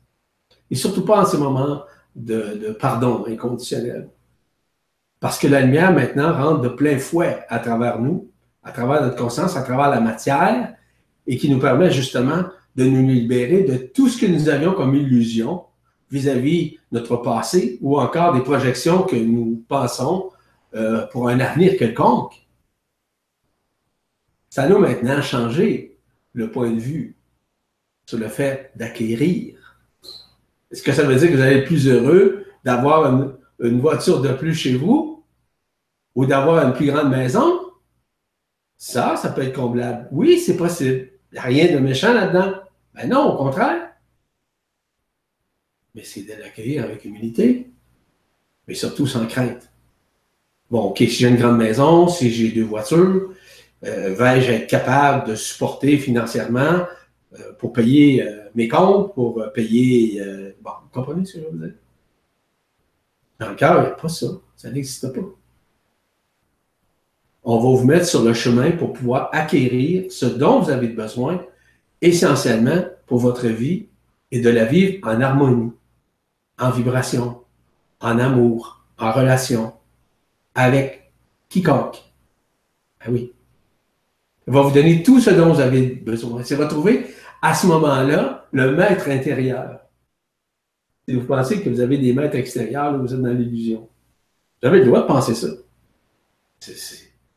[0.70, 1.82] Et surtout pas en ces moments
[2.14, 4.08] de, pardon inconditionnel.
[5.20, 8.30] Parce que la lumière maintenant rentre de plein fouet à travers nous,
[8.62, 10.74] à travers notre conscience, à travers la matière,
[11.26, 12.44] et qui nous permet justement
[12.76, 15.64] de nous libérer de tout ce que nous avions comme illusion
[16.10, 20.30] vis-à-vis -vis notre passé ou encore des projections que nous pensons
[20.74, 22.46] euh, pour un avenir quelconque.
[24.50, 25.98] Ça nous maintenant changé
[26.32, 27.16] le point de vue
[28.06, 29.56] sur le fait d'acquérir.
[30.74, 33.06] Est-ce que ça veut dire que vous allez être plus heureux d'avoir
[33.60, 35.22] une, voiture de plus chez vous
[36.16, 37.60] ou d'avoir une plus grande maison?
[38.76, 40.08] Ça, ça peut être comblable.
[40.10, 41.10] Oui, c'est possible.
[41.30, 42.54] Il n'y a rien de méchant là-dedans.
[42.92, 43.88] Ben non, au contraire.
[45.94, 47.70] Mais c'est de l'accueillir avec humilité,
[48.66, 49.70] mais surtout sans crainte.
[50.72, 53.32] Bon, OK, si j'ai une grande maison, si j'ai deux voitures,
[53.84, 56.84] euh, vais-je être capable de supporter financièrement
[57.58, 60.20] pour payer euh, mes comptes, pour payer.
[60.62, 61.76] bon, vous comprenez ce que je veux dire?
[63.40, 64.26] Dans le cœur, il n'y a pas ça.
[64.56, 65.26] Ça n'existe pas.
[67.42, 71.44] On va vous mettre sur le chemin pour pouvoir acquérir ce dont vous avez besoin,
[72.00, 73.88] essentiellement pour votre vie,
[74.30, 75.72] et de la vivre en harmonie,
[76.58, 77.42] en vibration,
[78.00, 79.74] en amour, en relation,
[80.54, 81.12] avec
[81.48, 82.02] quiconque.
[83.00, 83.32] Ah oui.
[84.46, 86.42] Il va vous donner tout ce dont vous avez besoin.
[86.42, 87.06] C'est retrouver
[87.44, 89.80] à ce moment-là le maître intérieur.
[91.06, 93.86] Si vous pensez que vous avez des maîtres extérieurs, vous êtes dans l'illusion.
[94.62, 95.48] Vous avez le droit de penser ça.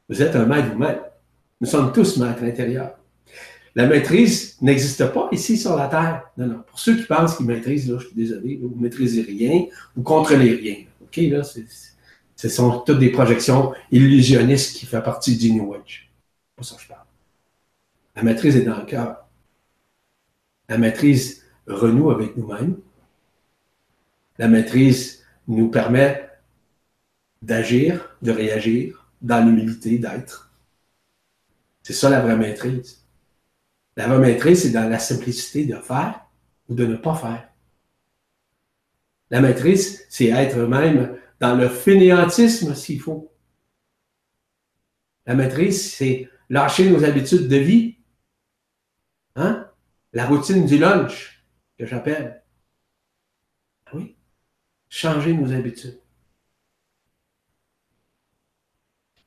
[0.08, 1.00] vous êtes un maître vous-même.
[1.60, 2.98] Nous sommes tous maîtres intérieurs.
[3.76, 6.24] La maîtrise n'existe pas ici sur la Terre.
[6.38, 6.64] Non, non.
[6.66, 10.56] Pour ceux qui pensent qu'ils maîtrisent, je suis désolé, vous ne maîtrisez rien, vous contrôlez
[10.56, 10.76] rien.
[11.02, 16.10] OK, là, ce sont toutes des projections illusionnistes qui font partie du New Age.
[16.56, 17.02] Pas ça que je parle.
[18.16, 19.27] La maîtrise est dans le cœur.
[20.70, 22.78] La maîtrise renoue avec nous-mêmes.
[24.38, 26.30] La maîtrise nous permet
[27.42, 30.52] d'agir, de réagir, dans l'humilité d'être.
[31.84, 33.04] C'est ça la vraie maîtrise.
[33.96, 36.26] La vraie maîtrise, c'est dans la simplicité de faire
[36.70, 37.50] ou de ne pas faire.
[39.30, 43.32] La maîtrise, c'est être même dans le fainéantisme s'il faut.
[45.26, 47.98] La maîtrise, c'est lâcher nos habitudes de vie
[49.38, 49.67] Hein?
[50.18, 51.44] La routine du lunch,
[51.78, 52.42] que j'appelle.
[53.86, 54.16] Ah oui.
[54.90, 56.00] Changer nos habitudes.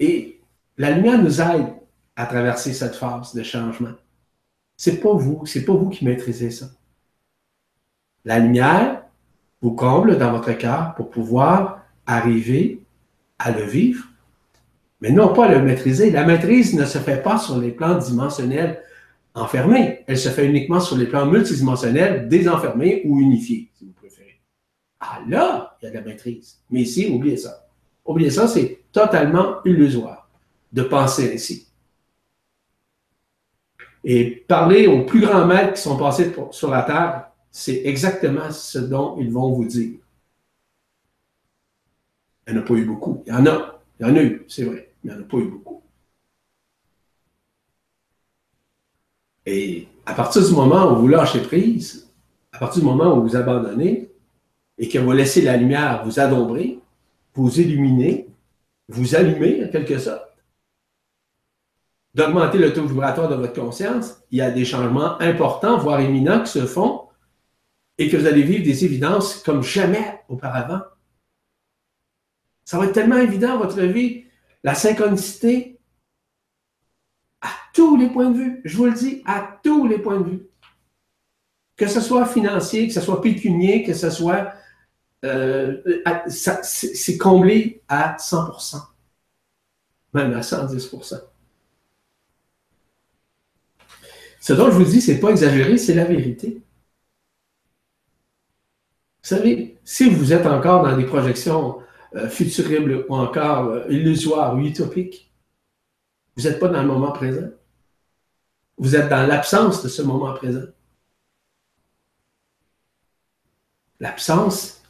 [0.00, 0.40] Et
[0.76, 1.76] la lumière nous aide
[2.16, 3.94] à traverser cette phase de changement.
[4.76, 6.66] C'est pas vous, c'est pas vous qui maîtrisez ça.
[8.24, 9.04] La lumière
[9.62, 12.82] vous comble dans votre cœur pour pouvoir arriver
[13.38, 14.08] à le vivre,
[15.00, 16.10] mais non pas le maîtriser.
[16.10, 18.82] La maîtrise ne se fait pas sur les plans dimensionnels
[19.34, 20.04] enfermée.
[20.06, 24.40] Elle se fait uniquement sur les plans multidimensionnels, désenfermés ou unifiés, si vous préférez.
[24.98, 26.60] Ah là, il y a de la maîtrise.
[26.70, 27.66] Mais ici, oubliez ça.
[28.04, 30.28] Oubliez ça, c'est totalement illusoire
[30.72, 31.68] de penser ainsi.
[34.02, 38.78] Et parler aux plus grands maîtres qui sont passés sur la terre, c'est exactement ce
[38.78, 39.98] dont ils vont vous dire.
[42.46, 43.22] Il n'y en a pas eu beaucoup.
[43.26, 43.82] Il y en a.
[43.98, 44.92] Il y en a eu, c'est vrai.
[45.04, 45.79] Il n'y en a pas eu beaucoup.
[49.52, 52.08] Et à partir du moment où vous lâchez prise,
[52.52, 54.12] à partir du moment où vous abandonnez
[54.78, 56.78] et que vous laissez la lumière vous adombrer,
[57.34, 58.28] vous illuminer,
[58.88, 60.22] vous allumer en quelque sorte,
[62.14, 66.44] d'augmenter le taux vibratoire de votre conscience, il y a des changements importants, voire éminents,
[66.44, 67.08] qui se font
[67.98, 70.82] et que vous allez vivre des évidences comme jamais auparavant.
[72.64, 74.26] Ça va être tellement évident, votre vie,
[74.62, 75.79] la synchronicité,
[77.72, 78.60] tous les points de vue.
[78.64, 80.42] Je vous le dis, à tous les points de vue.
[81.76, 84.52] Que ce soit financier, que ce soit pécunier, que ce soit...
[85.24, 85.82] Euh,
[86.62, 88.80] c'est comblé à 100%,
[90.14, 91.20] même à 110%.
[94.40, 96.62] Ce dont je vous dis, ce n'est pas exagéré, c'est la vérité.
[99.22, 101.78] Vous savez, si vous êtes encore dans des projections
[102.16, 105.30] euh, futuribles ou encore euh, illusoires ou utopiques,
[106.36, 107.48] vous n'êtes pas dans le moment présent.
[108.80, 110.64] Vous êtes dans l'absence de ce moment présent.
[114.00, 114.82] L'absence,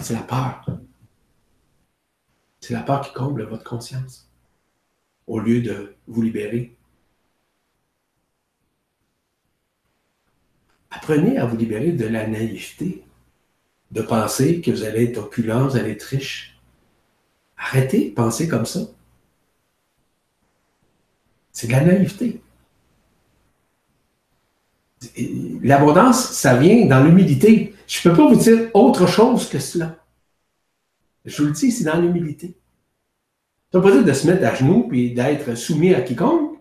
[0.00, 0.64] c'est la peur.
[2.60, 4.30] C'est la peur qui comble votre conscience
[5.26, 6.74] au lieu de vous libérer
[10.90, 13.04] Apprenez à vous libérer de la naïveté,
[13.90, 16.58] de penser que vous allez être opulent, vous allez être riche.
[17.58, 18.80] Arrêtez de penser comme ça.
[21.50, 22.42] C'est de la naïveté.
[25.62, 27.74] L'abondance, ça vient dans l'humilité.
[27.86, 29.96] Je ne peux pas vous dire autre chose que cela.
[31.24, 32.56] Je vous le dis, c'est dans l'humilité.
[33.70, 36.58] Ça ne veut pas dire de se mettre à genoux et d'être soumis à quiconque.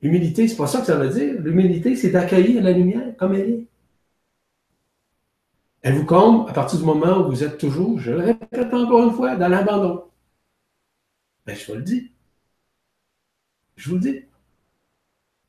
[0.00, 1.40] L'humilité, c'est pas ça que ça veut dire.
[1.40, 3.66] L'humilité, c'est d'accueillir la lumière comme elle est.
[5.82, 9.04] Elle vous comble à partir du moment où vous êtes toujours, je le répète encore
[9.04, 10.04] une fois, dans l'abandon?
[11.46, 12.12] Ben, je vous le dis.
[13.76, 14.24] Je vous le dis.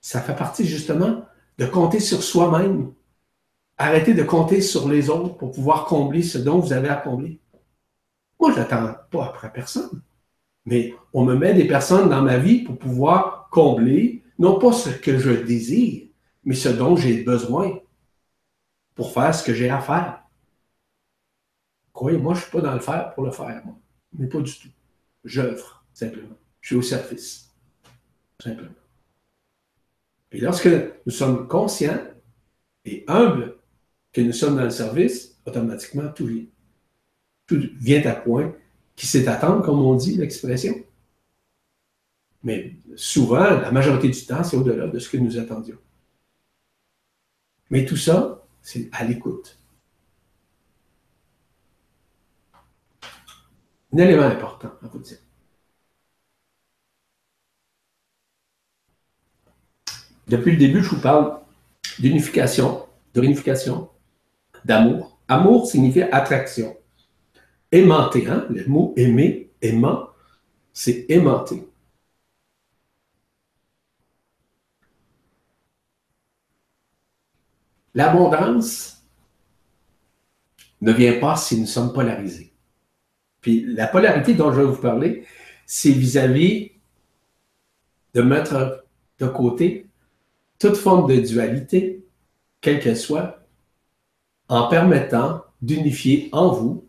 [0.01, 1.25] Ça fait partie justement
[1.59, 2.93] de compter sur soi-même.
[3.77, 7.39] Arrêtez de compter sur les autres pour pouvoir combler ce dont vous avez à combler.
[8.39, 10.01] Moi, je n'attends pas après personne.
[10.65, 14.89] Mais on me met des personnes dans ma vie pour pouvoir combler non pas ce
[14.89, 16.07] que je désire,
[16.45, 17.79] mais ce dont j'ai besoin
[18.95, 20.23] pour faire ce que j'ai à faire.
[21.91, 23.75] Croyez-moi, je ne suis pas dans le faire pour le faire, moi.
[24.17, 24.69] Mais pas du tout.
[25.25, 26.37] J'œuvre, simplement.
[26.61, 27.53] Je suis au service.
[28.41, 28.69] Simplement.
[30.31, 30.69] Et lorsque
[31.05, 31.99] nous sommes conscients
[32.85, 33.57] et humbles
[34.11, 36.45] que nous sommes dans le service, automatiquement, tout vient.
[37.47, 38.53] Tout vient à point
[38.95, 40.75] qui sait attendre, comme on dit l'expression.
[42.43, 45.77] Mais souvent, la majorité du temps, c'est au-delà de ce que nous attendions.
[47.69, 49.57] Mais tout ça, c'est à l'écoute.
[53.91, 55.17] Un élément important à vous dire.
[60.29, 61.39] Depuis le début, je vous parle
[61.97, 62.85] d'unification,
[63.15, 63.89] de réunification,
[64.63, 65.19] d'amour.
[65.27, 66.77] Amour signifie attraction.
[67.71, 68.45] Aimanter, hein?
[68.49, 70.09] le mot aimer, aimant,
[70.71, 71.67] c'est aimanter.
[77.95, 79.03] L'abondance
[80.81, 82.53] ne vient pas si nous sommes polarisés.
[83.41, 85.25] Puis la polarité dont je vais vous parler,
[85.65, 86.71] c'est vis-à-vis
[88.13, 88.85] de mettre
[89.17, 89.88] de côté
[90.59, 92.05] toute forme de dualité,
[92.61, 93.39] quelle qu'elle soit,
[94.49, 96.85] en permettant d'unifier en vous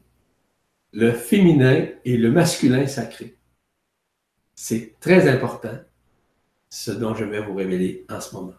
[0.92, 3.36] le féminin et le masculin sacré.
[4.54, 5.78] C'est très important,
[6.68, 8.54] ce dont je vais vous révéler en ce moment.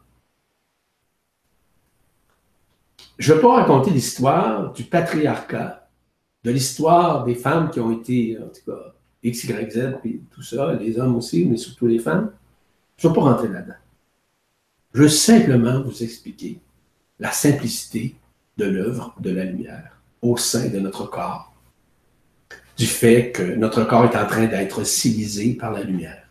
[3.17, 5.89] Je ne vais pas raconter l'histoire du patriarcat,
[6.43, 10.41] de l'histoire des femmes qui ont été, en tout cas, X, Y, Z, puis tout
[10.41, 12.31] ça, les hommes aussi, mais surtout les femmes.
[12.97, 13.80] Je ne vais pas rentrer là-dedans.
[14.93, 16.59] Je veux simplement vous expliquer
[17.19, 18.15] la simplicité
[18.57, 21.53] de l'œuvre de la lumière au sein de notre corps,
[22.77, 26.29] du fait que notre corps est en train d'être civilisé par la lumière.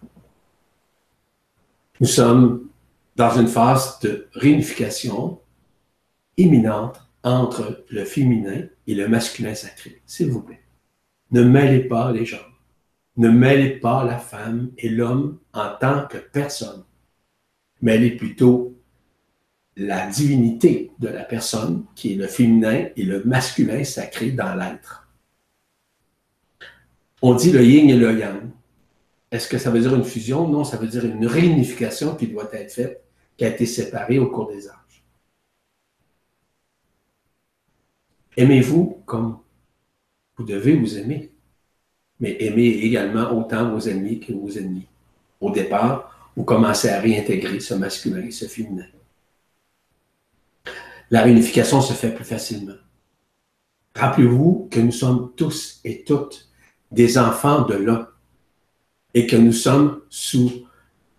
[2.00, 2.68] Nous sommes
[3.16, 5.40] dans une phase de réunification
[6.36, 10.00] imminente entre le féminin et le masculin sacré.
[10.06, 10.62] S'il vous plaît.
[11.30, 12.40] Ne mêlez pas les genres.
[13.16, 16.84] Ne mêlez pas la femme et l'homme en tant que personne.
[17.82, 18.76] Mêlez plutôt
[19.76, 25.08] la divinité de la personne, qui est le féminin et le masculin sacré dans l'être.
[27.22, 28.50] On dit le yin et le yang.
[29.30, 30.48] Est-ce que ça veut dire une fusion?
[30.48, 33.04] Non, ça veut dire une réunification qui doit être faite
[33.36, 35.04] qui a été séparé au cours des âges.
[38.36, 39.38] Aimez-vous comme
[40.36, 41.30] vous devez vous aimer,
[42.18, 44.86] mais aimez également autant vos ennemis que vos ennemis.
[45.40, 48.86] Au départ, vous commencez à réintégrer ce masculin et ce féminin.
[51.10, 52.76] La réunification se fait plus facilement.
[53.94, 56.48] Rappelez-vous que nous sommes tous et toutes
[56.92, 58.08] des enfants de l'un
[59.14, 60.66] et que nous sommes sous,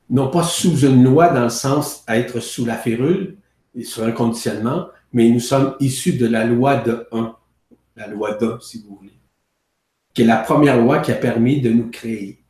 [0.09, 3.37] non pas sous une loi dans le sens à être sous la férule
[3.75, 7.35] et sur un conditionnement, mais nous sommes issus de la loi de un,
[7.95, 9.19] la loi d'un, si vous voulez,
[10.13, 12.40] qui est la première loi qui a permis de nous créer.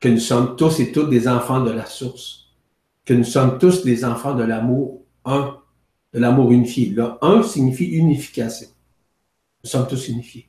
[0.00, 2.48] Que nous sommes tous et toutes des enfants de la source,
[3.04, 5.58] que nous sommes tous des enfants de l'amour un,
[6.12, 6.90] de l'amour unifié.
[6.90, 8.68] Là, un signifie unification.
[9.62, 10.48] Nous sommes tous unifiés.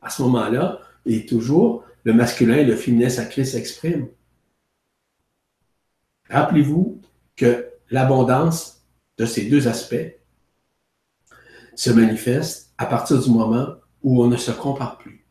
[0.00, 4.08] À ce moment-là, et toujours, le masculin et le féminin sacré s'expriment.
[6.30, 7.00] Rappelez-vous
[7.34, 8.84] que l'abondance
[9.18, 10.16] de ces deux aspects
[11.74, 15.25] se manifeste à partir du moment où on ne se compare plus.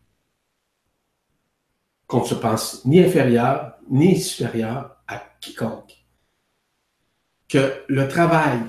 [2.07, 6.05] Qu'on ne se pense ni inférieur ni supérieur à quiconque.
[7.47, 8.59] Que le travail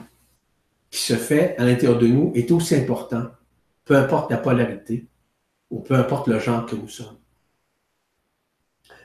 [0.91, 3.31] qui se fait à l'intérieur de nous est aussi important,
[3.85, 5.09] peu importe la polarité
[5.71, 7.19] ou peu importe le genre que nous sommes.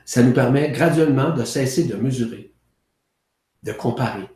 [0.04, 2.52] Ça nous permet graduellement de cesser de mesurer,
[3.62, 4.28] de comparer,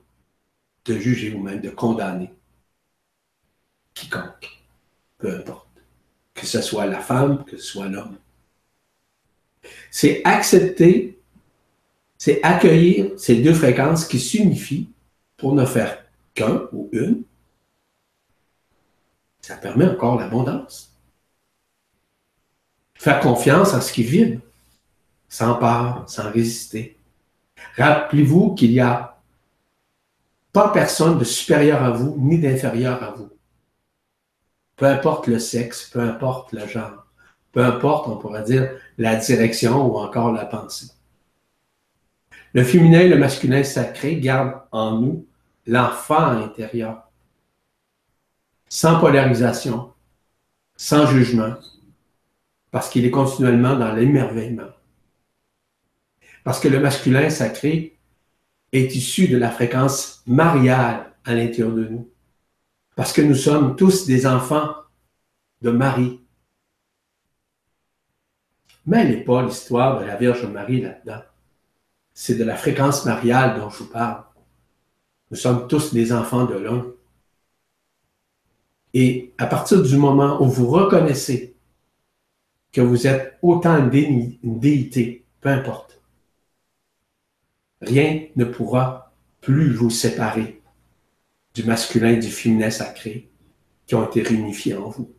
[0.84, 2.32] de juger ou même de condamner
[3.96, 4.62] quiconque,
[5.18, 5.82] peu importe,
[6.34, 8.18] que ce soit la femme, que ce soit l'homme.
[9.90, 11.18] C'est accepter,
[12.18, 14.88] c'est accueillir ces deux fréquences qui s'unifient
[15.36, 17.22] pour ne faire qu'un ou une.
[19.40, 20.92] Ça permet encore l'abondance.
[22.94, 24.40] Faire confiance à ce qui vibre,
[25.28, 26.96] sans peur, sans résister.
[27.76, 29.20] Rappelez-vous qu'il n'y a
[30.52, 33.30] pas personne de supérieur à vous ni d'inférieur à vous
[34.76, 37.05] peu importe le sexe, peu importe le genre,
[37.56, 38.68] peu importe, on pourrait dire,
[38.98, 40.88] la direction ou encore la pensée.
[42.52, 45.26] Le féminin et le masculin sacré gardent en nous
[45.66, 47.10] l'enfant intérieur,
[48.68, 49.94] sans polarisation,
[50.76, 51.54] sans jugement,
[52.70, 54.68] parce qu'il est continuellement dans l'émerveillement.
[56.44, 57.98] Parce que le masculin sacré
[58.70, 62.10] est issu de la fréquence mariale à l'intérieur de nous
[62.96, 64.74] parce que nous sommes tous des enfants
[65.62, 66.20] de Marie.
[68.86, 71.22] Mais elle n'est pas l'histoire de la Vierge Marie là-dedans.
[72.14, 74.24] C'est de la fréquence mariale dont je vous parle.
[75.30, 76.86] Nous sommes tous des enfants de l'un.
[78.94, 81.56] Et à partir du moment où vous reconnaissez
[82.72, 86.00] que vous êtes autant une, déité, peu importe,
[87.80, 90.62] rien ne pourra plus vous séparer
[91.54, 93.30] du masculin et du féminin sacré
[93.86, 95.12] qui ont été réunifiés en vous.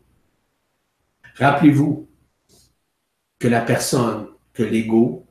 [1.35, 2.07] Rappelez-vous
[3.39, 5.25] que la personne, que l'ego,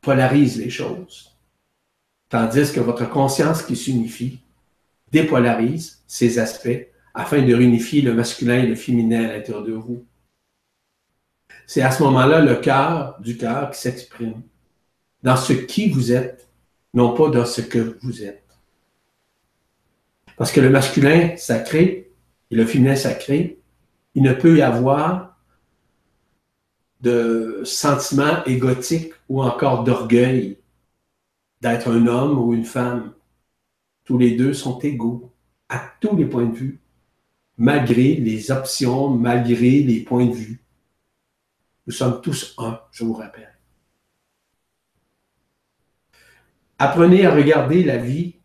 [0.00, 1.36] polarise les choses,
[2.28, 4.40] tandis que votre conscience qui s'unifie
[5.10, 10.06] dépolarise ces aspects afin de réunifier le masculin et le féminin à l'intérieur de vous.
[11.66, 14.42] C'est à ce moment-là le cœur du cœur qui s'exprime
[15.22, 16.48] dans ce qui vous êtes,
[16.94, 18.42] non pas dans ce que vous êtes.
[20.36, 22.10] Parce que le masculin sacré
[22.50, 23.60] et le féminin sacré,
[24.14, 25.31] il ne peut y avoir
[27.02, 30.58] de sentiment égotique ou encore d'orgueil
[31.60, 33.12] d'être un homme ou une femme.
[34.04, 35.32] Tous les deux sont égaux
[35.68, 36.80] à tous les points de vue,
[37.56, 40.64] malgré les options, malgré les points de vue.
[41.86, 43.58] Nous sommes tous un, je vous rappelle.
[46.78, 48.36] Apprenez à regarder la vie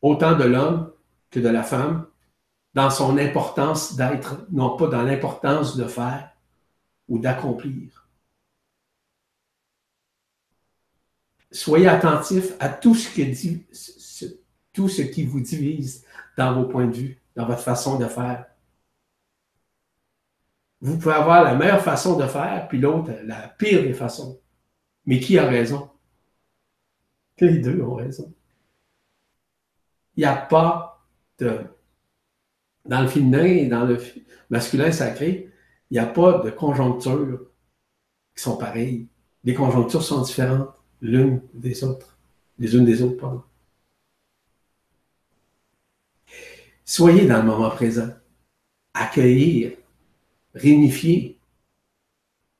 [0.00, 0.92] autant de l'homme
[1.30, 2.06] que de la femme,
[2.74, 6.31] dans son importance d'être, non pas dans l'importance de faire
[7.08, 8.08] ou d'accomplir.
[11.50, 14.24] Soyez attentifs à tout ce,
[14.72, 16.06] tout ce qui vous divise
[16.36, 18.46] dans vos points de vue, dans votre façon de faire.
[20.80, 24.40] Vous pouvez avoir la meilleure façon de faire, puis l'autre, la pire des façons.
[25.04, 25.90] Mais qui a raison?
[27.38, 28.32] Les deux ont raison
[30.16, 31.04] il n'y a pas
[31.38, 31.60] de.
[32.84, 33.98] Dans le féminin et dans le
[34.50, 35.51] masculin sacré,
[35.92, 37.40] n'y a pas de conjonctures
[38.34, 39.06] qui sont pareilles.
[39.44, 40.70] Les conjonctures sont différentes
[41.00, 42.16] l'une des autres,
[42.58, 43.42] les unes des autres, pardon.
[46.84, 48.08] Soyez dans le moment présent.
[48.94, 49.72] Accueillir,
[50.54, 51.38] réunifier,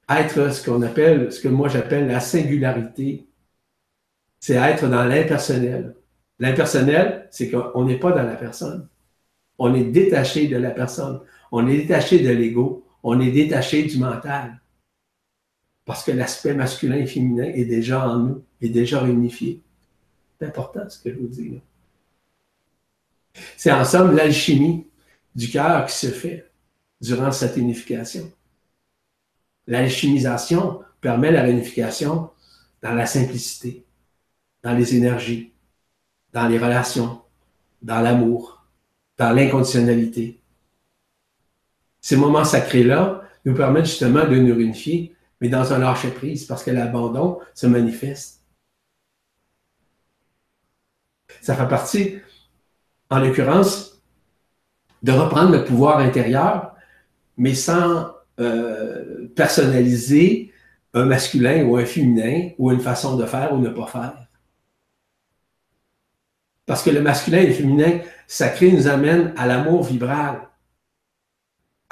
[0.09, 3.29] être ce qu'on appelle, ce que moi j'appelle la singularité
[4.43, 5.95] c'est être dans l'impersonnel.
[6.41, 8.89] L'impersonnel, c'est qu'on n'est pas dans la personne.
[9.57, 11.21] On est détaché de la personne.
[11.53, 12.85] On est détaché de l'ego.
[13.03, 14.61] On est détaché du mental.
[15.85, 19.61] Parce que l'aspect masculin et féminin est déjà en nous, est déjà réunifié.
[20.39, 21.61] C'est important ce que je vous dis.
[23.57, 24.87] C'est en somme l'alchimie
[25.35, 26.51] du cœur qui se fait
[27.01, 28.31] durant cette unification.
[29.67, 32.31] L'alchimisation permet la réunification
[32.83, 33.85] dans la simplicité,
[34.63, 35.53] dans les énergies,
[36.33, 37.21] dans les relations,
[37.81, 38.65] dans l'amour,
[39.17, 40.42] dans l'inconditionnalité.
[42.03, 46.71] Ces moments sacrés-là nous permettent justement de nous réunifier, mais dans un lâcher-prise, parce que
[46.71, 48.43] l'abandon se manifeste.
[51.41, 52.19] Ça fait partie,
[53.09, 54.03] en l'occurrence,
[55.03, 56.75] de reprendre le pouvoir intérieur,
[57.37, 60.53] mais sans euh, personnaliser
[60.95, 64.27] un masculin ou un féminin ou une façon de faire ou ne pas faire.
[66.67, 70.49] Parce que le masculin et le féminin sacré nous amène à l'amour vibral,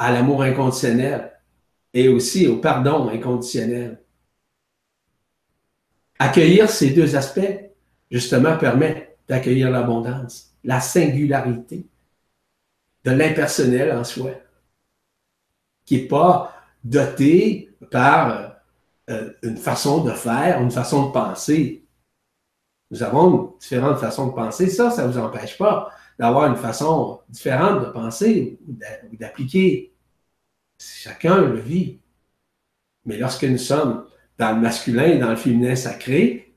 [0.00, 1.30] à l'amour inconditionnel
[1.92, 4.02] et aussi au pardon inconditionnel.
[6.18, 7.70] Accueillir ces deux aspects,
[8.10, 11.86] justement, permet d'accueillir l'abondance, la singularité
[13.04, 14.30] de l'impersonnel en soi,
[15.84, 18.56] qui n'est pas doté par
[19.10, 21.84] euh, une façon de faire, une façon de penser.
[22.90, 24.70] Nous avons différentes façons de penser.
[24.70, 29.89] Ça, ça ne vous empêche pas d'avoir une façon différente de penser ou d'appliquer.
[30.82, 32.00] Chacun le vit.
[33.04, 34.06] Mais lorsque nous sommes
[34.38, 36.54] dans le masculin et dans le féminin sacré,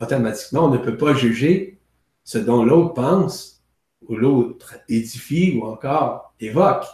[0.00, 1.80] automatiquement, on ne peut pas juger
[2.24, 3.62] ce dont l'autre pense
[4.02, 6.84] ou l'autre édifie ou encore évoque.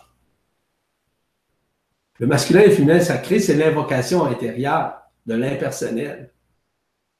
[2.18, 6.34] Le masculin et le féminin sacré, c'est l'invocation intérieure de l'impersonnel.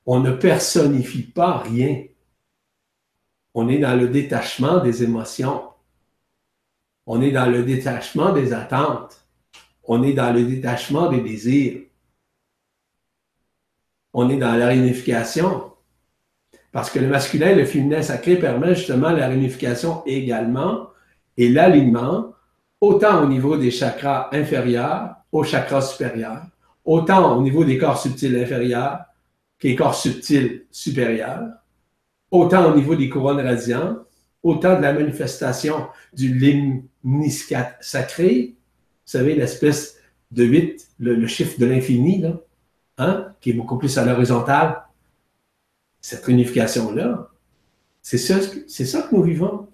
[0.05, 2.05] On ne personnifie pas rien.
[3.55, 5.71] On est dans le détachement des émotions.
[7.07, 9.20] On est dans le détachement des attentes.
[9.93, 11.81] On est dans le détachement des désirs.
[14.13, 15.73] On est dans la réunification.
[16.71, 20.91] Parce que le masculin et le féminin sacré permettent justement la réunification également
[21.37, 22.33] et l'alignement
[22.81, 26.45] autant au niveau des chakras inférieurs aux chakras supérieurs,
[26.85, 29.01] autant au niveau des corps subtils inférieurs
[29.59, 31.49] qu'des corps subtils supérieurs,
[32.31, 33.99] autant au niveau des couronnes radiantes,
[34.45, 38.55] autant de la manifestation du limniscat sacré,
[39.11, 39.99] savez, l'espèce
[40.31, 42.25] de 8, le, chiffre de l'infini,
[42.99, 44.85] hein, qui est beaucoup plus à l'horizontale.
[46.01, 47.31] Cette unification-là,
[48.03, 49.69] c'est ça, que nous vivons.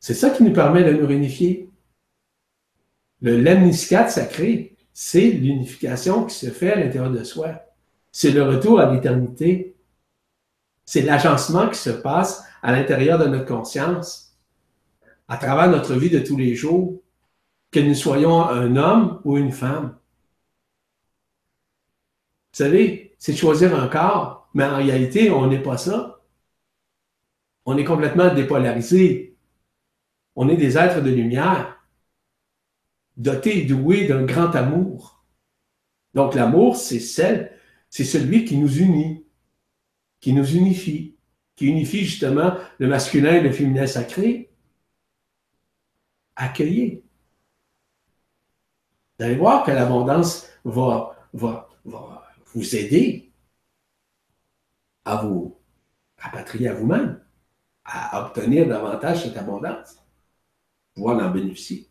[0.00, 1.70] C'est ça qui nous permet de nous réunifier.
[3.20, 7.62] Le lemniscat sacré, c'est l'unification qui se fait à l'intérieur de soi.
[8.10, 9.76] C'est le retour à l'éternité.
[10.84, 14.36] C'est l'agencement qui se passe à l'intérieur de notre conscience,
[15.28, 17.00] à travers notre vie de tous les jours,
[17.76, 19.98] que nous soyons un homme ou une femme.
[22.52, 26.22] Vous savez, c'est choisir un corps, mais en réalité, on n'est pas ça.
[27.66, 29.36] On est complètement dépolarisé.
[30.36, 31.86] On est des êtres de lumière,
[33.18, 35.22] dotés et doués d'un grand amour.
[36.14, 37.58] Donc l'amour, c'est celle,
[37.90, 39.26] c'est celui qui nous unit,
[40.20, 41.14] qui nous unifie,
[41.56, 44.50] qui unifie justement le masculin et le féminin sacré.
[46.36, 47.05] Accueillez.
[49.18, 51.16] Vous allez voir que l'abondance va,
[51.84, 53.32] vous aider
[55.04, 55.58] à vous
[56.18, 57.22] rapatrier à vous-même,
[57.84, 59.96] à obtenir davantage cette abondance
[60.94, 61.88] pouvoir en bénéficier.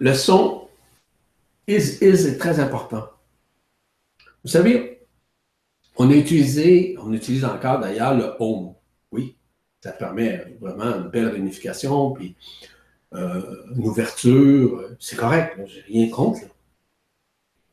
[0.00, 0.68] Le son
[1.66, 3.08] is, is est très important.
[4.44, 5.06] Vous savez,
[5.96, 8.74] on a on utilise encore d'ailleurs le home.
[9.10, 9.37] Oui,
[9.80, 12.34] ça permet vraiment une belle réunification, puis
[13.14, 13.40] euh,
[13.74, 14.90] une ouverture.
[14.98, 16.40] C'est correct, j'ai rien contre.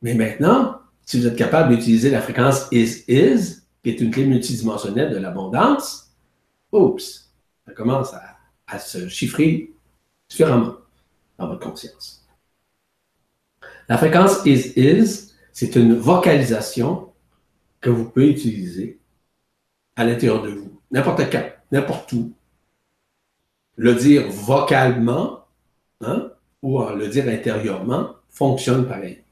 [0.02, 4.24] Mais maintenant, si vous êtes capable d'utiliser la fréquence is, is, qui est une clé
[4.24, 6.12] multidimensionnelle de l'abondance,
[6.72, 7.30] oups,
[7.66, 9.72] ça commence à, se chiffrer
[10.28, 10.74] différemment
[11.38, 12.26] dans votre conscience.
[13.88, 17.12] La fréquence is is, c'est une vocalisation
[17.80, 18.98] que vous pouvez utiliser
[19.94, 22.32] à l'intérieur de vous, n'importe quand, n'importe où.
[23.76, 25.44] Le dire vocalement
[26.00, 26.30] hein,
[26.62, 29.22] ou le dire intérieurement fonctionne pareil.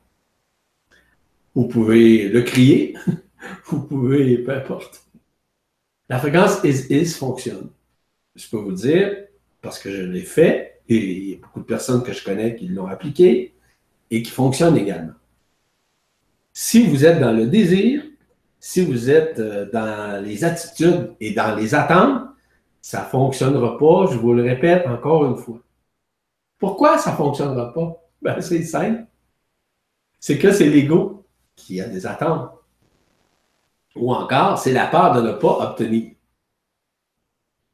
[1.55, 2.97] Vous pouvez le crier,
[3.67, 5.05] vous pouvez, peu importe.
[6.09, 7.71] La fréquence is-is fonctionne.
[8.35, 9.17] Je peux vous dire,
[9.63, 12.57] parce que je l'ai fait, et il y a beaucoup de personnes que je connais
[12.57, 13.55] qui l'ont appliqué,
[14.11, 15.15] et qui fonctionne également.
[16.53, 18.03] Si vous êtes dans le désir,
[18.67, 22.31] si vous êtes euh, dans les attitudes et dans les attentes,
[22.81, 25.59] ça ne fonctionnera pas, je vous le répète encore une fois.
[26.59, 28.03] Pourquoi ça ne fonctionnera pas?
[28.23, 29.05] Ben, c'est simple.
[30.19, 32.53] C'est que c'est l'ego qui a des attentes.
[33.97, 36.15] Ou encore, c'est la peur de ne pas obtenir.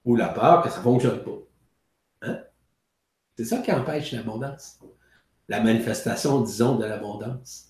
[0.05, 1.39] Ou la peur que ça ne fonctionne pas.
[2.23, 2.41] Hein?
[3.37, 4.81] C'est ça qui empêche l'abondance.
[5.49, 7.70] La manifestation, disons, de l'abondance.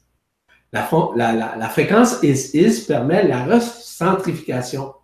[0.73, 4.95] La, fréquence is-is permet la recentrification.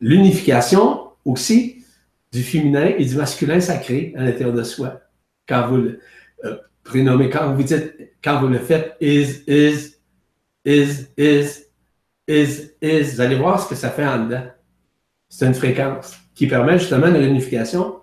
[0.00, 1.84] L'unification aussi
[2.32, 5.00] du féminin et du masculin sacré à l'intérieur de soi.
[5.46, 6.00] Quand vous le
[6.44, 7.64] euh, prénommez, quand vous
[8.22, 9.96] quand vous le faites is, is,
[10.64, 11.66] is, is,
[12.26, 14.46] is, is, vous allez voir ce que ça fait en dedans.
[15.28, 18.00] C'est une fréquence qui permet justement de l'unification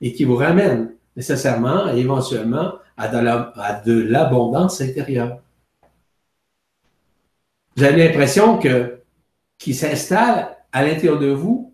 [0.00, 5.41] et qui vous ramène nécessairement et éventuellement à de l'abondance intérieure.
[7.76, 9.02] Vous avez l'impression que
[9.58, 11.72] qu'il s'installe à l'intérieur de vous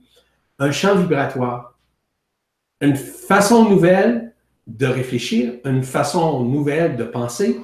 [0.59, 1.79] un champ vibratoire,
[2.81, 4.35] une façon nouvelle
[4.67, 7.61] de réfléchir, une façon nouvelle de penser,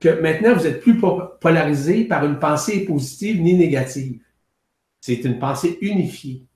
[0.00, 1.00] que maintenant vous êtes plus
[1.40, 4.20] polarisé par une pensée positive ni négative.
[5.00, 6.46] C'est une pensée unifiée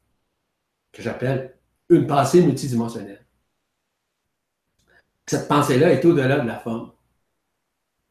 [0.90, 1.56] que j'appelle
[1.89, 3.24] une pensée multidimensionnelle.
[5.27, 6.93] Cette pensée-là est au-delà de la forme,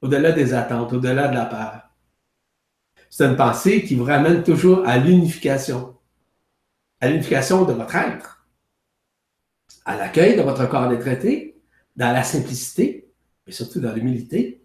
[0.02, 1.91] au-delà des attentes, au-delà de la peur.
[3.12, 5.98] C'est une pensée qui vous ramène toujours à l'unification,
[7.02, 8.48] à l'unification de votre être,
[9.84, 11.62] à l'accueil de votre corps traités,
[11.98, 13.12] dans la simplicité,
[13.46, 14.64] mais surtout dans l'humilité.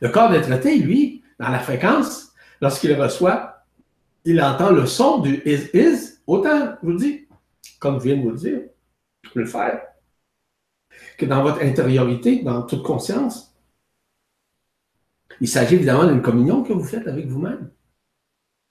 [0.00, 3.66] Le corps des traités, lui, dans la fréquence, lorsqu'il reçoit,
[4.24, 7.28] il entend le son du is is, autant, je vous le dis,
[7.78, 8.60] comme je viens de vous le dire,
[9.34, 9.82] le faire,
[11.18, 13.47] que dans votre intériorité, dans toute conscience,
[15.40, 17.70] il s'agit évidemment d'une communion que vous faites avec vous-même.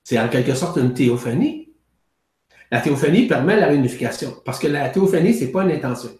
[0.03, 1.73] C'est en quelque sorte une théophanie.
[2.71, 6.11] La théophanie permet la réunification, parce que la théophanie, ce n'est pas une intention.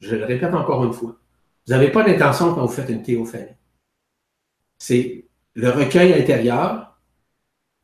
[0.00, 1.16] Je le répète encore une fois.
[1.66, 3.56] Vous n'avez pas d'intention quand vous faites une théophanie.
[4.78, 6.98] C'est le recueil intérieur,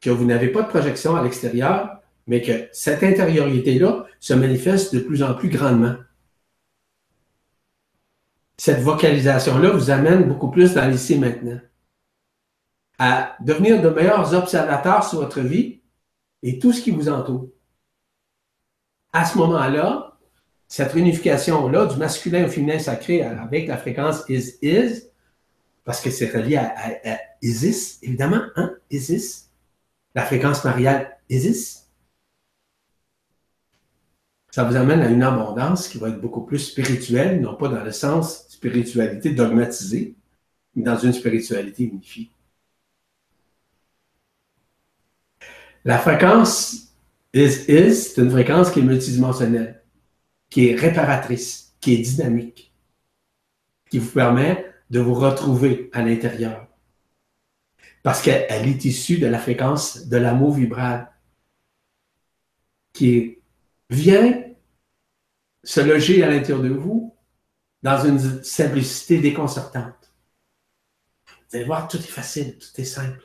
[0.01, 5.01] que vous n'avez pas de projection à l'extérieur, mais que cette intériorité-là se manifeste de
[5.01, 5.97] plus en plus grandement.
[8.59, 11.61] Cette vocalisation-là vous amène beaucoup plus dans l'ici maintenant
[12.99, 15.81] à devenir de meilleurs observateurs sur votre vie
[16.43, 17.49] et tout ce qui vous entoure.
[19.13, 20.17] À ce moment-là,
[20.69, 25.09] cette réunification-là du masculin au féminin sacré avec la fréquence is-is,
[25.85, 29.51] parce que c'est relié à, Isis, évidemment, hein, Isis,
[30.15, 31.87] la fréquence mariale Isis,
[34.51, 37.85] ça vous amène à une abondance qui va être beaucoup plus spirituelle, non pas dans
[37.85, 40.15] le sens spiritualité dogmatisée,
[40.75, 42.31] mais dans une spiritualité unifiée.
[45.87, 46.89] La fréquence
[47.33, 49.85] is-is, c'est une fréquence qui est multidimensionnelle,
[50.51, 52.75] qui est réparatrice, qui est dynamique,
[53.89, 56.67] qui vous permet de vous retrouver à l'intérieur.
[58.03, 61.13] Parce qu'elle est issue de la fréquence de l'amour vibral,
[62.93, 63.39] qui
[63.89, 64.43] vient
[65.63, 67.15] se loger à l'intérieur de vous
[67.85, 70.13] dans une simplicité déconcertante.
[71.29, 73.23] Vous allez voir, tout est facile, tout est simple.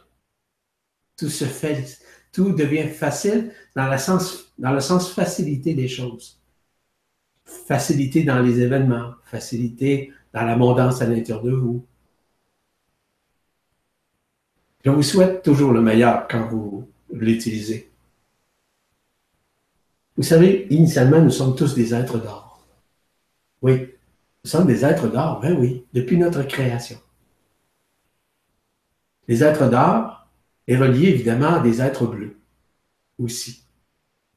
[1.17, 1.85] Tout se fait
[2.31, 6.39] tout devient facile dans, le sens, facilité des choses.
[7.45, 11.85] Facilité dans les événements, facilité dans l'abondance à l'intérieur de vous.
[14.83, 17.91] Je vous souhaite toujours le meilleur quand vous l'utilisez.
[20.15, 22.65] Vous savez, initialement, nous sommes tous des êtres d'or.
[23.61, 23.89] Oui,
[24.43, 26.97] nous sommes des êtres d'or, ben oui, depuis notre création.
[29.27, 30.20] Les êtres d'or,
[30.67, 32.37] est relié évidemment à des êtres bleus
[33.17, 33.65] aussi.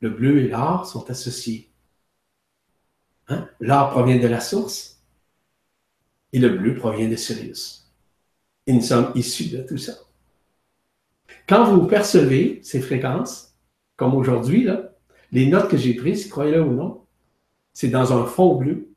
[0.00, 1.70] Le bleu et l'or sont associés.
[3.28, 3.48] Hein?
[3.60, 5.02] L'or provient de la source
[6.32, 7.90] et le bleu provient de Sirius.
[8.66, 9.94] Et nous sommes issus de tout ça.
[11.46, 13.54] Quand vous percevez ces fréquences,
[13.96, 14.68] comme aujourd'hui,
[15.32, 17.04] les notes que j'ai prises, croyez-le ou non,
[17.72, 18.88] c'est dans un fond bleu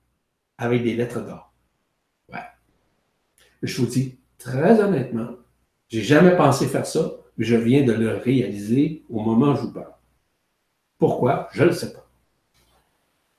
[0.57, 1.53] avec des lettres d'or.
[2.29, 2.45] Ouais.
[3.61, 5.31] Je vous dis très honnêtement,
[5.89, 9.61] j'ai jamais pensé faire ça, mais je viens de le réaliser au moment où je
[9.61, 9.93] vous parle.
[10.97, 11.49] Pourquoi?
[11.53, 12.07] Je ne le sais pas.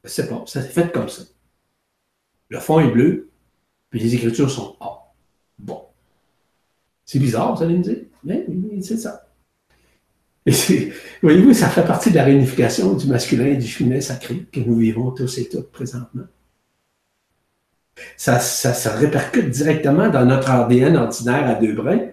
[0.05, 0.43] Je ne sais pas.
[0.47, 1.23] Ça s'est fait comme ça.
[2.49, 3.29] Le fond est bleu,
[3.91, 5.15] puis les écritures sont or.
[5.59, 5.83] Bon.
[7.05, 8.47] C'est bizarre, vous allez me dire, mais,
[8.81, 9.25] c'est ça.
[11.23, 14.77] voyez-vous, ça fait partie de la réunification du masculin et du féminin sacré que nous
[14.77, 16.25] vivons tous et toutes présentement.
[18.17, 22.08] Ça, ça se répercute directement dans notre ADN ordinaire à deux brins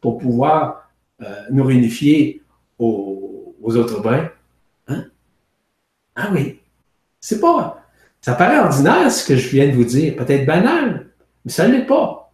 [0.00, 0.90] pour pouvoir
[1.22, 2.42] euh, nous réunifier
[2.78, 4.28] aux, autres brins.
[4.88, 5.04] Hein?
[6.16, 6.60] Ah oui.
[7.20, 7.84] C'est pas.
[8.20, 11.10] Ça paraît ordinaire ce que je viens de vous dire, peut-être banal,
[11.44, 12.32] mais ça ne l'est pas.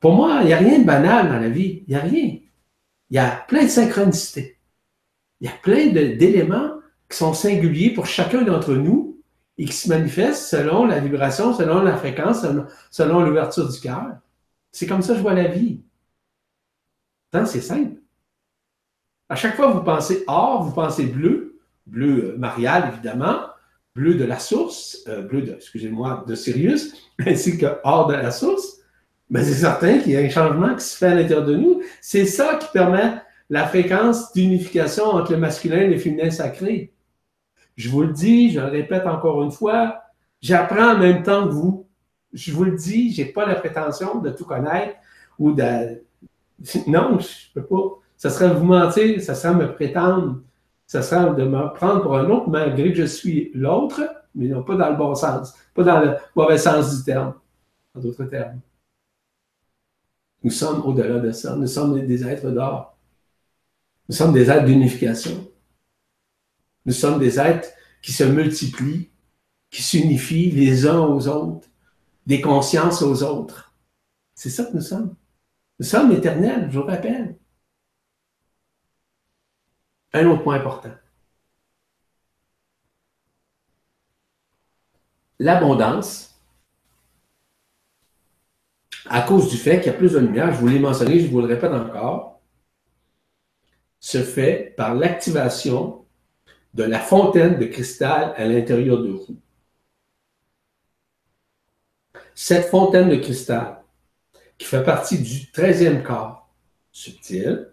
[0.00, 1.82] Pour moi, il n'y a rien de banal dans la vie.
[1.86, 2.38] Il n'y a rien.
[3.10, 4.58] Il y a plein de synchronicité.
[5.40, 6.72] Il y a plein d'éléments
[7.08, 9.18] qui sont singuliers pour chacun d'entre nous
[9.56, 12.46] et qui se manifestent selon la vibration, selon la fréquence,
[12.90, 14.18] selon, l'ouverture du cœur.
[14.70, 15.80] C'est comme ça que je vois la vie.
[17.32, 18.00] C'est simple.
[19.28, 23.40] À chaque fois que vous pensez or, vous pensez bleu, bleu euh, marial évidemment,
[23.94, 26.94] bleu de la source, euh, bleu de, excusez-moi, de Sirius,
[27.26, 28.78] ainsi que or de la source,
[29.28, 31.82] mais c'est certain qu'il y a un changement qui se fait à l'intérieur de nous.
[32.00, 36.92] C'est ça qui permet la fréquence d'unification entre le masculin et le féminin sacré.
[37.76, 40.02] Je vous le dis, je le répète encore une fois,
[40.40, 41.86] j'apprends en même temps que vous.
[42.32, 44.96] Je vous le dis, je n'ai pas la prétention de tout connaître
[45.38, 46.02] ou de.
[46.86, 48.00] Non, je peux pas.
[48.16, 50.40] Ça serait vous mentir, ça serait me prétendre,
[50.86, 54.00] ça serait de me prendre pour un autre, malgré que je suis l'autre,
[54.34, 57.34] mais non pas dans le bon sens, pas dans le mauvais sens du terme,
[57.94, 58.60] en d'autres termes.
[60.42, 61.56] Nous sommes au-delà de ça.
[61.56, 62.96] Nous sommes des êtres d'or.
[64.08, 65.48] Nous sommes des êtres d'unification.
[66.86, 67.68] Nous sommes des êtres
[68.02, 69.10] qui se multiplient,
[69.70, 71.68] qui s'unifient les uns aux autres,
[72.26, 73.74] des consciences aux autres.
[74.34, 75.14] C'est ça que nous sommes.
[75.78, 77.38] Nous sommes éternels, je vous rappelle.
[80.12, 80.94] Un autre point important.
[85.38, 86.40] L'abondance,
[89.06, 91.28] à cause du fait qu'il y a plus de lumière, je vous l'ai mentionné, je
[91.28, 92.40] vous le répète encore,
[94.00, 96.06] se fait par l'activation
[96.74, 99.40] de la fontaine de cristal à l'intérieur de vous.
[102.34, 103.82] Cette fontaine de cristal,
[104.58, 106.50] qui fait partie du 13e corps
[106.92, 107.68] subtil,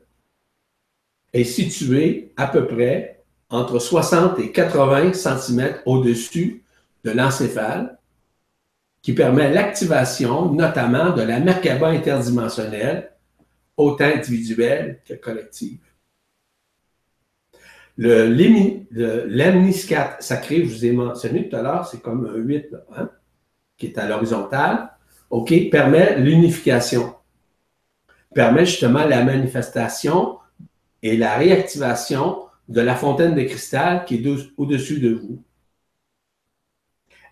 [1.34, 6.64] est située à peu près entre 60 et 80 cm au-dessus
[7.04, 7.98] de l'encéphale,
[9.02, 13.12] qui permet l'activation notamment de la Merkaba interdimensionnelle,
[13.78, 15.80] autant individuelle que collective.
[17.98, 18.28] Le,
[20.20, 23.10] sacré, je vous ai mentionné tout à l'heure, c'est comme un 8, hein,
[23.78, 24.95] qui est à l'horizontale,
[25.30, 27.16] OK, permet l'unification,
[28.34, 30.38] permet justement la manifestation
[31.02, 35.42] et la réactivation de la fontaine de cristal qui est au-dessus de vous.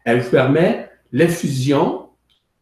[0.06, 2.10] Elle vous permet l'effusion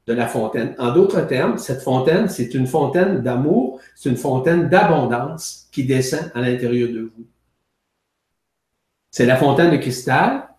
[0.07, 0.75] de la fontaine.
[0.77, 6.31] En d'autres termes, cette fontaine, c'est une fontaine d'amour, c'est une fontaine d'abondance qui descend
[6.33, 7.25] à l'intérieur de vous.
[9.09, 10.49] C'est la fontaine de cristal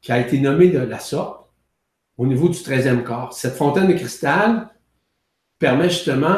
[0.00, 1.47] qui a été nommée de la sorte
[2.18, 3.32] au niveau du 13e corps.
[3.32, 4.68] Cette fontaine de cristal
[5.58, 6.36] permet justement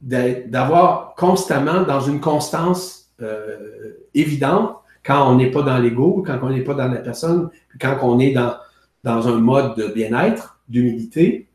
[0.00, 6.50] d'avoir constamment dans une constance euh, évidente quand on n'est pas dans l'ego, quand on
[6.50, 7.50] n'est pas dans la personne,
[7.80, 8.58] quand on est dans,
[9.04, 11.48] un mode de bien-être, d'humilité,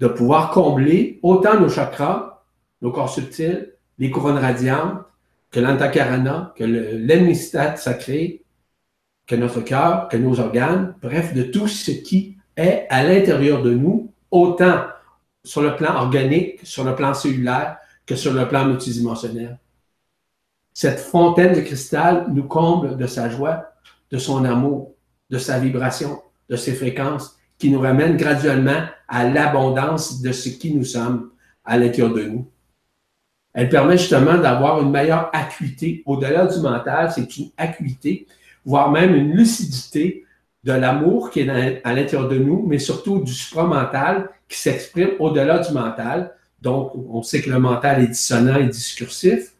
[0.00, 2.42] de pouvoir combler autant nos chakras,
[2.82, 5.04] nos corps subtils, les couronnes radiantes,
[5.50, 8.44] que l'antakarana, que l'amnistat sacré,
[9.30, 13.72] que notre cœur, que nos organes, bref, de tout ce qui est à l'intérieur de
[13.72, 14.86] nous, autant
[15.44, 19.60] sur le plan organique, sur le plan cellulaire, que sur le plan multidimensionnel.
[20.74, 23.66] Cette fontaine de cristal nous comble de sa joie,
[24.10, 24.94] de son amour,
[25.30, 30.74] de sa vibration, de ses fréquences, qui nous ramène graduellement à l'abondance de ce qui
[30.74, 31.30] nous sommes
[31.64, 32.50] à l'intérieur de nous.
[33.52, 36.02] Elle permet justement d'avoir une meilleure acuité.
[36.04, 38.26] Au-delà du mental, c'est une acuité,
[38.64, 40.24] voire même une lucidité
[40.64, 45.58] de l'amour qui est à l'intérieur de nous, mais surtout du supramental qui s'exprime au-delà
[45.58, 46.34] du mental.
[46.60, 49.54] Donc, on sait que le mental est dissonant et discursif,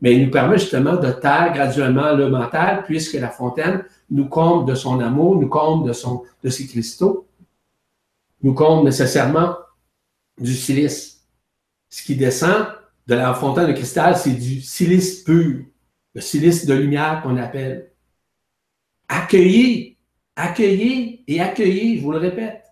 [0.00, 4.68] mais il nous permet justement de taire graduellement le mental, puisque la fontaine nous comble
[4.68, 7.26] de son amour, nous comble de, son, de ses cristaux,
[8.42, 9.56] nous comble nécessairement
[10.38, 11.26] du silice.
[11.88, 12.66] Ce qui descend
[13.06, 15.64] de la fontaine de cristal, c'est du silice pur,
[16.14, 17.90] le silice de lumière qu'on appelle.
[19.08, 19.98] Accueillez,
[20.34, 22.64] accueillez et accueillez, je vous le répète.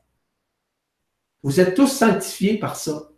[1.42, 3.10] Vous êtes tous sanctifiés par ça.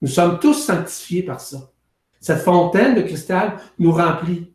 [0.00, 1.72] Nous sommes tous sanctifiés par ça.
[2.20, 4.54] Cette fontaine de cristal nous remplit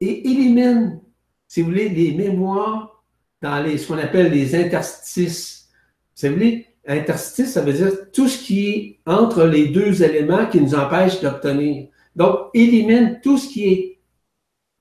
[0.00, 1.00] et élimine,
[1.46, 3.04] si vous voulez, les mémoires
[3.42, 5.68] dans les, ce qu'on appelle les interstices.
[6.14, 10.46] Si vous voulez, interstice, ça veut dire tout ce qui est entre les deux éléments
[10.46, 11.88] qui nous empêchent d'obtenir.
[12.16, 13.99] Donc, élimine tout ce qui est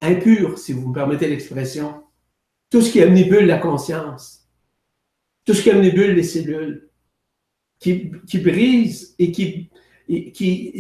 [0.02, 2.04] impur, si vous me permettez l'expression,
[2.70, 4.48] tout ce qui omnibule la conscience,
[5.46, 6.90] tout ce qui omnibule les cellules,
[7.80, 9.70] qui, brise et qui,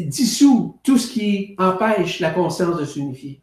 [0.08, 3.42] dissout tout ce qui empêche la conscience de s'unifier.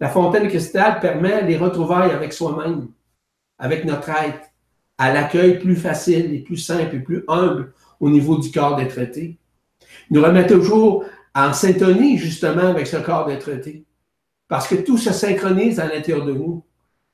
[0.00, 2.88] La fontaine cristal permet les retrouvailles avec soi-même,
[3.58, 4.48] avec notre être,
[4.96, 8.88] à l'accueil plus facile et plus simple et plus humble au niveau du corps des
[8.88, 9.38] traités.
[10.10, 11.04] Nous remet toujours
[11.34, 13.84] en syntonie justement avec ce corps des traités.
[14.48, 16.64] Parce que tout se synchronise à l'intérieur de nous.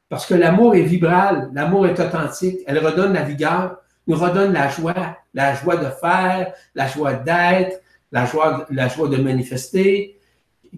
[0.09, 4.69] Parce que l'amour est vibral, l'amour est authentique, elle redonne la vigueur, nous redonne la
[4.69, 7.81] joie, la joie de faire, la joie d'être,
[8.13, 10.21] la joie, de manifester,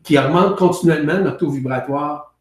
[0.02, 2.34] qui augmente continuellement notre taux vibratoire.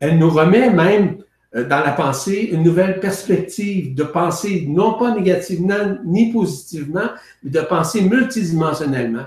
[0.00, 1.18] Elle nous remet même
[1.54, 7.08] euh, dans la pensée une nouvelle perspective de penser non pas négativement ni positivement,
[7.42, 9.26] mais de penser multidimensionnellement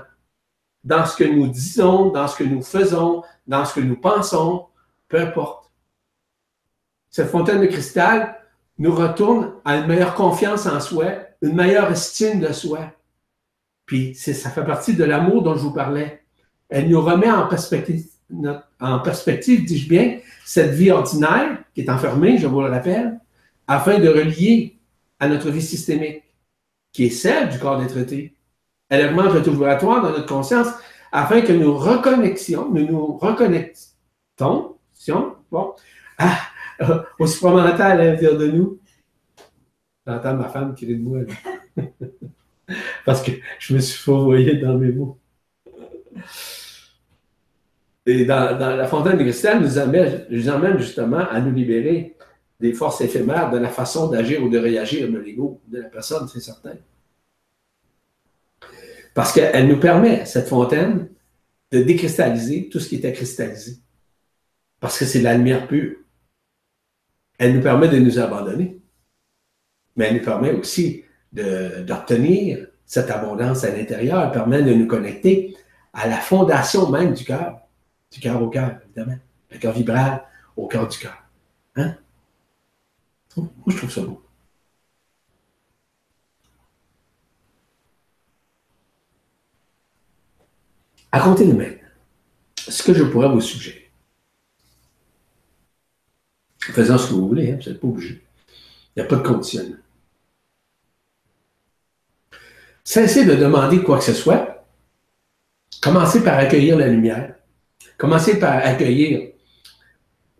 [0.84, 4.66] dans ce que nous disons, dans ce que nous faisons, dans ce que nous pensons,
[5.08, 5.70] peu importe.
[7.10, 8.38] Cette fontaine de cristal
[8.78, 11.06] nous retourne à une meilleure confiance en soi,
[11.42, 12.92] une meilleure estime de soi.
[13.84, 16.22] Puis ça fait partie de l'amour dont je vous parlais.
[16.68, 18.06] Elle nous remet en perspective,
[19.64, 23.20] dis-je bien, cette vie ordinaire qui est enfermée, je vous le rappelle,
[23.68, 24.78] afin de relier
[25.20, 26.22] à notre vie systémique,
[26.92, 28.34] qui est celle du corps des traités.
[28.88, 30.68] Elle augmente le taux dans notre conscience
[31.12, 34.76] afin que nous reconnections, nous nous reconnectons,
[35.50, 35.74] bon,
[36.18, 36.38] à,
[37.18, 38.80] au supramental à l'intérieur de nous.
[40.06, 41.20] J'entends ma femme qui rit de moi.
[43.04, 45.18] Parce que je me suis fourvoyé dans mes mots.
[48.06, 52.16] Et dans, la fontaine de cristal, nous amène, nous amène justement à nous libérer
[52.58, 56.26] des forces éphémères de la façon d'agir ou de réagir de l'ego de la personne,
[56.28, 56.74] c'est certain.
[59.14, 61.08] Parce qu'elle nous permet, cette fontaine,
[61.70, 63.78] de décristalliser tout ce qui était cristallisé.
[64.80, 65.96] Parce que c'est la lumière pure.
[67.38, 68.80] Elle nous permet de nous abandonner.
[69.96, 74.22] Mais elle nous permet aussi d'obtenir cette abondance à l'intérieur.
[74.22, 75.56] Elle permet de nous connecter
[75.92, 77.60] à la fondation même du cœur.
[78.10, 79.18] Du cœur au cœur, évidemment.
[79.50, 80.24] Le cœur vibral
[80.56, 81.16] au cœur du cœur.
[81.76, 81.96] Hein?
[83.36, 84.21] Moi, je trouve ça beau.
[91.12, 91.88] À compter de maintenant,
[92.56, 93.90] ce que je pourrais vous suggérer,
[96.58, 98.22] faisant ce que vous voulez, hein, vous n'êtes pas obligé.
[98.96, 99.76] Il n'y a pas de conditionnement.
[102.84, 104.66] Cessez de demander quoi que ce soit.
[105.82, 107.34] Commencez par accueillir la lumière.
[107.98, 109.32] Commencez par accueillir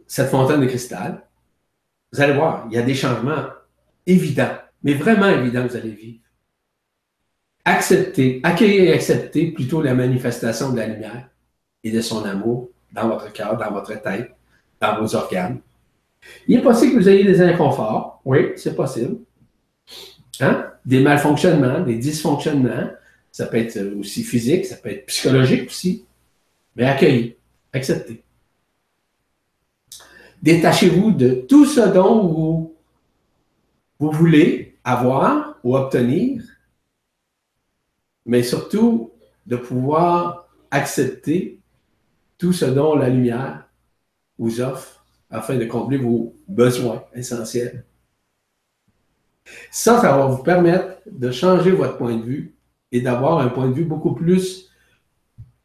[0.07, 1.23] cette fontaine de cristal.
[2.13, 3.47] Vous allez voir, il y a des changements
[4.07, 6.21] évidents, mais vraiment évidents vous allez vivre.
[7.65, 11.29] Acceptez, accueillez et acceptez plutôt la manifestation de la lumière
[11.85, 14.35] et de son amour dans votre cœur, dans votre tête,
[14.81, 15.61] dans vos organes.
[16.49, 18.21] Il est possible que vous ayez des inconforts.
[18.25, 19.19] Oui, c'est possible.
[20.41, 20.67] Hein?
[20.85, 22.91] Des malfonctionnements, des dysfonctionnements.
[23.31, 26.05] Ça peut être aussi physique, ça peut être psychologique aussi.
[26.75, 27.39] Mais accueillez,
[27.73, 28.23] acceptez.
[30.43, 32.75] Détachez-vous de tout ce dont vous,
[34.01, 36.43] vous voulez avoir ou obtenir
[38.25, 39.13] mais surtout
[39.47, 41.61] de pouvoir accepter
[42.39, 43.69] tout ce dont la lumière
[44.39, 47.85] vous offre afin de combler vos besoins essentiels.
[49.71, 52.55] Ça, ça va vous permettre de changer votre point de vue
[52.93, 54.71] et d'avoir un point de vue beaucoup plus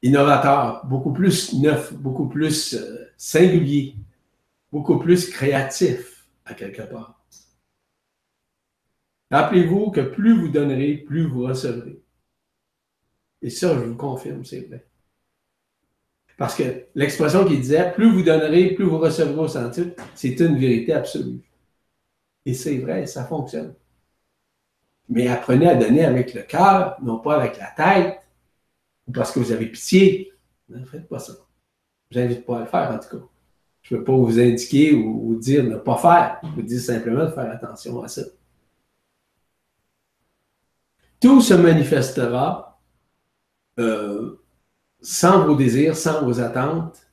[0.01, 3.95] innovateur, beaucoup plus neuf, beaucoup plus euh, singulier,
[4.71, 7.21] beaucoup plus créatif à quelque part.
[9.29, 12.01] Rappelez-vous que plus vous donnerez, plus vous recevrez.
[13.41, 14.85] Et ça, je vous confirme, c'est vrai.
[16.37, 20.57] Parce que l'expression qui disait plus vous donnerez, plus vous recevrez au centuple, c'est une
[20.57, 21.41] vérité absolue.
[22.45, 23.73] Et c'est vrai, ça fonctionne.
[25.09, 28.19] Mais apprenez à donner avec le cœur, non pas avec la tête,
[29.07, 30.31] ou parce que vous avez pitié.
[30.69, 31.33] Ne faites pas ça.
[32.11, 33.23] Je vous invite pas à le faire, en tout cas.
[33.81, 36.39] Je ne veux pas vous indiquer ou vous dire ne pas faire.
[36.43, 38.23] Je vous dis simplement de faire attention à ça.
[41.19, 42.66] Tout se manifestera
[43.79, 44.43] euh,
[45.01, 47.07] sans vos désirs, sans vos attentes.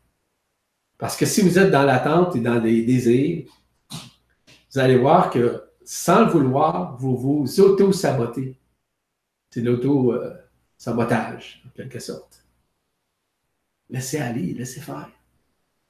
[0.99, 3.51] Parce que si vous êtes dans l'attente et dans des désirs,
[3.91, 8.59] vous allez voir que sans le vouloir, vous vous auto-sabotez.
[9.51, 12.45] C'est l'auto-sabotage, en quelque sorte.
[13.91, 15.11] Laissez aller, laissez faire.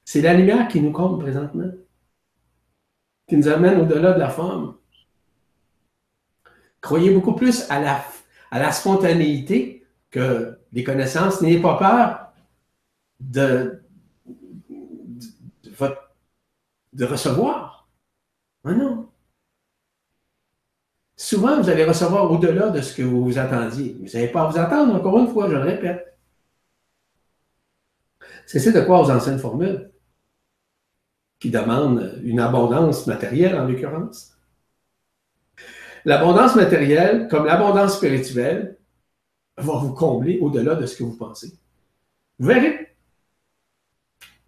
[0.04, 1.70] C'est la lumière qui nous compte présentement,
[3.28, 4.76] qui nous amène au-delà de la forme.
[6.80, 7.80] Croyez beaucoup plus à
[8.52, 12.32] la spontanéité que les connaissances, n'ayez pas peur
[13.20, 13.80] de,
[16.92, 17.88] de, recevoir.
[18.64, 19.08] Ah non.
[21.16, 23.96] souvent, vous allez recevoir au-delà de ce que vous vous attendiez.
[24.00, 26.18] Vous n'allez pas à vous attendre, encore une fois, je le répète.
[28.46, 29.90] C'est de quoi aux anciennes formules
[31.38, 34.36] qui demandent une abondance matérielle, en l'occurrence.
[36.04, 38.76] L'abondance matérielle, comme l'abondance spirituelle,
[39.56, 41.52] va vous combler au-delà de ce que vous pensez.
[42.38, 42.96] Vous verrez.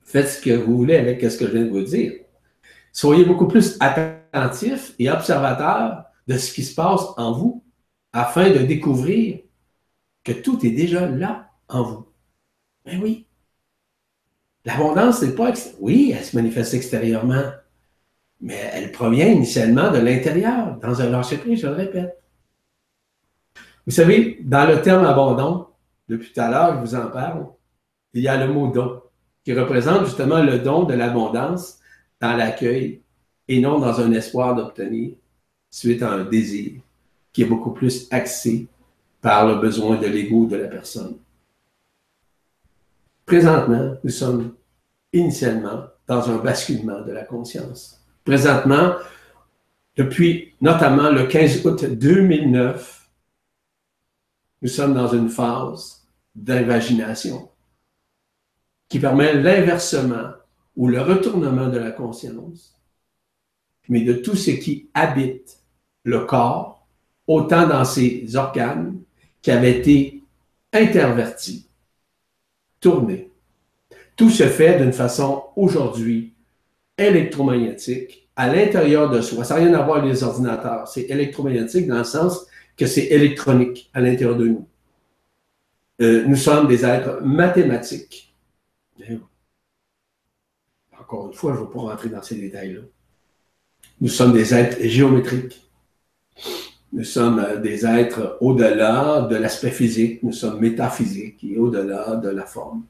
[0.03, 2.13] Faites ce que vous voulez avec ce que je viens de vous dire.
[2.93, 7.65] Soyez beaucoup plus attentifs et observateurs de ce qui se passe en vous
[8.13, 9.41] afin de découvrir
[10.25, 12.07] que tout est déjà là en vous.
[12.85, 13.27] Mais oui.
[14.65, 15.53] L'abondance, n'est pas.
[15.79, 17.53] Oui, elle se manifeste extérieurement,
[18.41, 22.21] mais elle provient initialement de l'intérieur, dans un lâcher prise, je le répète.
[23.87, 25.71] Vous savez, dans le terme abondant,
[26.09, 27.47] depuis tout à l'heure, je vous en parle,
[28.15, 29.01] il y a le mot don,
[29.45, 31.79] qui représente justement le don de l'abondance
[32.21, 33.03] dans l'accueil
[33.47, 35.13] et non dans un espoir d'obtenir
[35.71, 36.81] suite à un désir
[37.33, 38.67] qui est beaucoup plus axé
[39.21, 41.19] par le besoin de l'ego de la personne.
[43.25, 44.55] Présentement, nous sommes
[45.13, 48.01] initialement dans un basculement de la conscience.
[48.25, 48.95] Présentement,
[49.97, 52.96] depuis notamment le 15 août 2009,
[54.63, 57.49] nous sommes dans une phase d'invagination
[58.89, 60.31] qui permet l'inversement
[60.77, 62.75] ou le retournement de la conscience,
[63.89, 65.59] mais de tout ce qui habite
[66.05, 66.87] le corps,
[67.27, 69.01] autant dans ses organes
[69.43, 70.23] qui avaient été
[70.73, 71.69] intervertis,
[72.81, 73.31] tournés.
[74.15, 76.35] Tout se fait d'une façon aujourd'hui
[76.97, 79.45] électromagnétique à l'intérieur de soi.
[79.45, 80.89] Ça n'a rien à voir avec les ordinateurs.
[80.89, 82.47] C'est électromagnétique dans le sens
[82.77, 84.69] que c'est électronique à l'intérieur de nous.
[86.03, 88.35] Euh, nous sommes des êtres mathématiques.
[90.99, 92.83] Encore une fois, je ne vais pas rentrer dans ces détails-là.
[94.01, 95.63] Nous sommes des êtres géométriques.
[96.93, 102.29] Nous sommes euh, des êtres au-delà de l'aspect physique, nous sommes métaphysiques et au-delà de
[102.29, 102.85] la forme.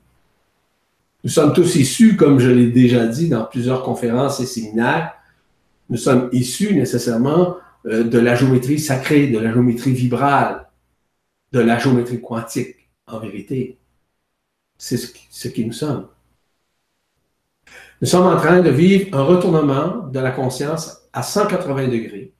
[1.24, 5.14] Nous sommes tous issus, comme je l'ai déjà dit dans plusieurs conférences et séminaires,
[5.88, 7.56] nous sommes issus nécessairement
[7.86, 10.68] euh, de la géométrie sacrée, de la géométrie vibrale,
[11.52, 13.78] de la géométrie quantique, en vérité.
[14.78, 16.08] C'est ce qui nous sommes.
[18.02, 22.34] Nous sommes en train de vivre un retournement de la conscience à 180 degrés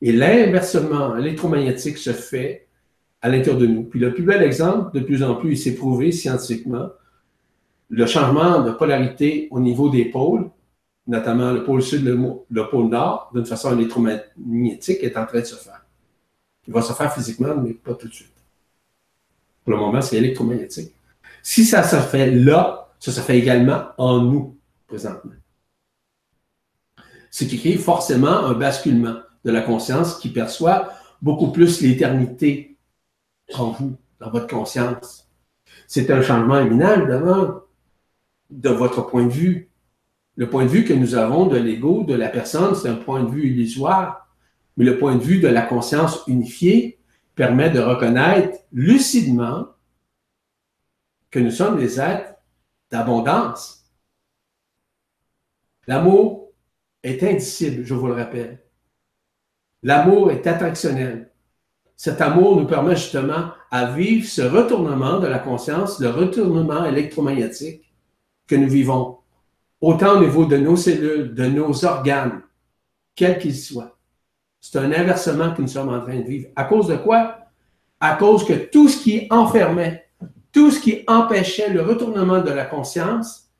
[0.00, 2.66] et l'inversement électromagnétique se fait
[3.22, 3.84] à l'intérieur de nous.
[3.84, 6.90] Puis le plus bel exemple, de plus en plus, il s'est prouvé scientifiquement,
[7.88, 10.50] le changement de polarité au niveau des pôles,
[11.06, 12.18] notamment le pôle sud, le,
[12.50, 15.84] le pôle nord, d'une façon électromagnétique, est en train de se faire.
[16.66, 18.32] Il va se faire physiquement, mais pas tout de suite.
[19.64, 20.94] Pour le moment, c'est électromagnétique.
[21.42, 24.56] Si ça se fait là, ça se fait également en nous,
[24.86, 25.32] présentement.
[27.30, 32.76] Ce qui crée forcément un basculement de la conscience qui perçoit beaucoup plus l'éternité
[33.54, 35.28] en vous, dans votre conscience.
[35.86, 37.60] C'est un changement éminent, évidemment,
[38.50, 39.68] de votre point de vue.
[40.36, 43.22] Le point de vue que nous avons de l'ego, de la personne, c'est un point
[43.22, 44.28] de vue illusoire,
[44.76, 46.98] mais le point de vue de la conscience unifiée
[47.34, 49.66] permet de reconnaître lucidement
[51.30, 52.34] que nous sommes des êtres
[52.90, 53.90] d'abondance.
[55.86, 56.52] L'amour
[57.02, 58.62] est indicible, je vous le rappelle.
[59.82, 61.30] L'amour est attractionnel.
[61.96, 67.92] Cet amour nous permet justement à vivre ce retournement de la conscience, le retournement électromagnétique
[68.46, 69.18] que nous vivons,
[69.82, 72.40] autant au niveau de nos cellules, de nos organes,
[73.14, 73.98] quels qu'ils soient.
[74.60, 76.48] C'est un inversement que nous sommes en train de vivre.
[76.56, 77.38] À cause de quoi?
[78.00, 80.06] À cause que tout ce qui enfermait,
[80.52, 83.50] tout ce qui empêchait le retournement de la conscience,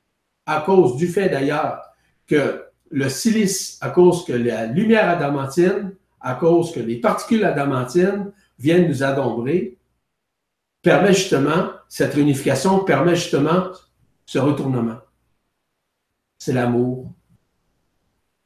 [0.46, 1.82] à cause du fait d'ailleurs
[2.26, 5.92] que le silice, à cause que la lumière adamantine
[6.22, 9.76] à cause que les particules adamantines viennent nous adombrer,
[10.80, 13.70] permet justement, cette réunification permet justement
[14.24, 14.98] ce retournement.
[16.44, 17.08] C'est l'amour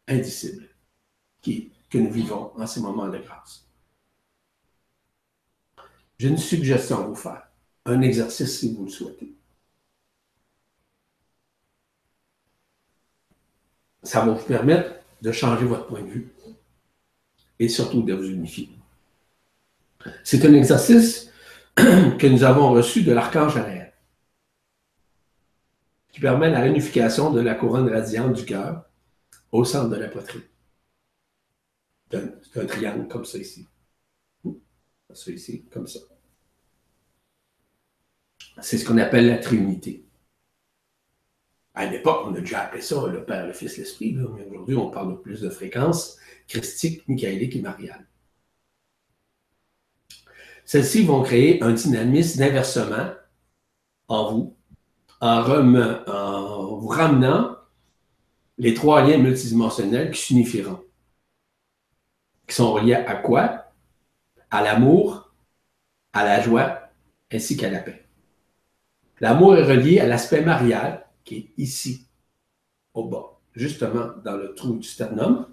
[0.07, 0.69] indicible
[1.41, 3.65] que nous vivons en ces moments de grâce.
[6.19, 7.49] J'ai une suggestion à vous faire,
[7.87, 9.33] un exercice si vous le souhaitez.
[14.03, 16.35] Ça va vous permettre de changer votre point de vue
[17.59, 18.69] et surtout de vous unifier.
[20.23, 21.31] C'est un exercice
[21.77, 23.76] que nous avons reçu de l'archange Ariel,
[26.17, 28.87] qui permet la réunification de la couronne radiante du cœur
[29.53, 30.41] au centre de la poitrine.
[32.11, 33.69] C'est un, triangle comme ça ici.
[35.13, 35.99] Ça ici, comme ça.
[38.63, 40.07] C'est ce qu'on appelle la Trinité.
[41.75, 44.91] À l'époque, on a déjà appelé ça le Père, le Fils, l'Esprit, mais aujourd'hui, on
[44.91, 46.17] parle plus de fréquences
[46.49, 48.07] christique, michaélique et mariale.
[50.65, 53.13] Celles-ci vont créer un dynamisme d'inversement
[54.09, 54.56] en vous,
[55.21, 55.43] en,
[56.81, 57.57] vous ramenant
[58.59, 60.81] les trois liens multidimensionnels qui s'unifieront.
[62.47, 63.73] Qui sont reliés à quoi?
[64.51, 65.33] À l'amour,
[66.13, 66.91] à la joie,
[67.33, 68.07] ainsi qu'à la paix.
[69.21, 72.07] L'amour est relié à l'aspect marial, qui est ici,
[72.95, 75.47] au bas, justement dans le trou du sternum.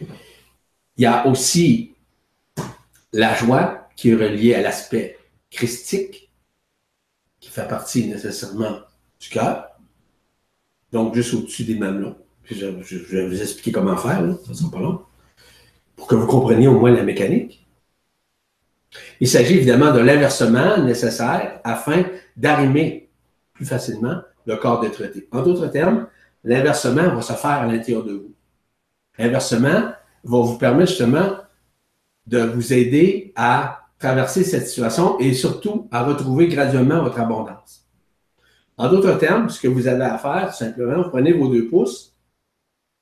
[0.00, 1.94] Il y a aussi
[3.12, 5.18] la joie qui est reliée à l'aspect
[5.50, 6.29] christique,
[7.40, 8.80] qui fait partie nécessairement
[9.18, 9.70] du cœur,
[10.92, 12.16] donc juste au-dessus des mamelons.
[12.44, 15.00] je, vais vous expliquer comment faire, ça sera pas long,
[15.96, 17.66] pour que vous compreniez au moins la mécanique.
[19.20, 22.04] Il s'agit évidemment de l'inversement nécessaire afin
[22.36, 23.10] d'arrimer
[23.52, 25.28] plus facilement le corps d'être traité.
[25.30, 26.08] En d'autres termes,
[26.42, 28.34] l'inversement va se faire à l'intérieur de vous.
[29.18, 29.92] L'inversement
[30.24, 31.36] va vous permettre justement
[32.26, 37.86] de vous aider à traverser cette situation et surtout à retrouver graduellement votre abondance.
[38.78, 42.16] En d'autres termes, ce que vous avez à faire, simplement, vous prenez vos deux pouces,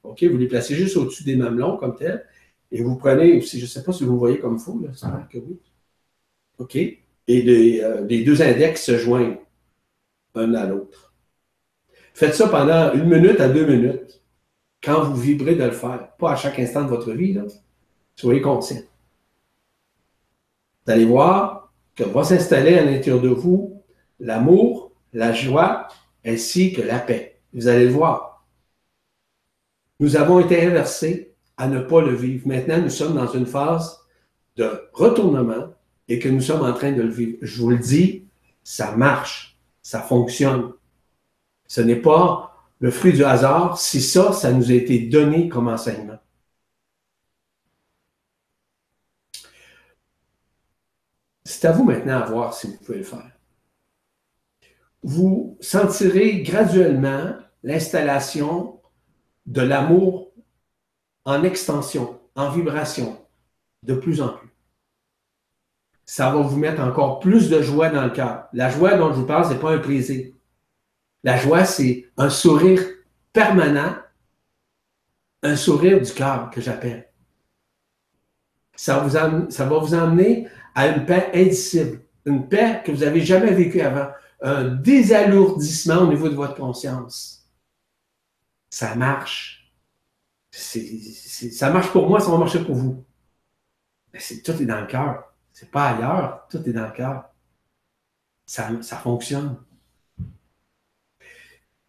[0.02, 2.26] OK, vous les placez juste au-dessus des mamelons comme tel,
[2.72, 5.26] et vous prenez, je ne sais pas si vous voyez comme il faut, là, ça
[5.30, 5.58] que oui.
[6.58, 9.38] OK, et euh, les, deux index se joignent
[10.34, 11.14] un à l'autre.
[12.12, 14.20] Faites ça pendant une minute à deux minutes,
[14.82, 17.38] quand vous vibrez de le faire, pas à chaque instant de votre vie,
[18.16, 18.82] soyez conscient.
[20.88, 23.82] Vous allez voir que va s'installer à l'intérieur de vous
[24.20, 25.86] l'amour, la joie
[26.24, 27.42] ainsi que la paix.
[27.52, 28.46] Vous allez le voir.
[30.00, 32.48] Nous avons été inversés à ne pas le vivre.
[32.48, 33.98] Maintenant, nous sommes dans une phase
[34.56, 35.74] de retournement
[36.08, 37.36] et que nous sommes en train de le vivre.
[37.42, 38.24] Je vous le dis,
[38.64, 40.72] ça marche, ça fonctionne.
[41.66, 45.68] Ce n'est pas le fruit du hasard si ça, ça nous a été donné comme
[45.68, 46.18] enseignement.
[51.48, 53.38] C'est à vous maintenant à voir si vous pouvez le faire
[55.02, 58.80] vous sentirez graduellement l'installation
[59.46, 60.32] de l'amour
[61.24, 63.24] en extension, en vibration,
[63.82, 64.48] de plus en plus.
[66.04, 68.48] Ça va vous mettre encore plus de joie dans le cœur.
[68.52, 70.32] La joie dont je vous parle, ce n'est pas un plaisir.
[71.22, 72.82] La joie, c'est un sourire
[73.32, 73.94] permanent,
[75.42, 77.08] un sourire du cœur que j'appelle.
[78.74, 79.06] Ça,
[79.50, 83.80] ça va vous emmener à une paix indicible, une paix que vous n'avez jamais vécue
[83.80, 87.46] avant, un désalourdissement au niveau de votre conscience.
[88.70, 89.72] Ça marche.
[90.50, 93.04] ça marche pour moi, ça va marcher pour vous.
[94.12, 95.34] Mais tout est dans le cœur.
[95.52, 97.24] C'est pas ailleurs, tout est dans le cœur.
[98.46, 99.56] Ça, ça fonctionne.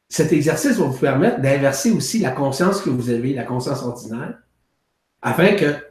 [0.09, 4.39] Cet exercice va vous permettre d'inverser aussi la conscience que vous avez, la conscience ordinaire,
[5.21, 5.85] afin que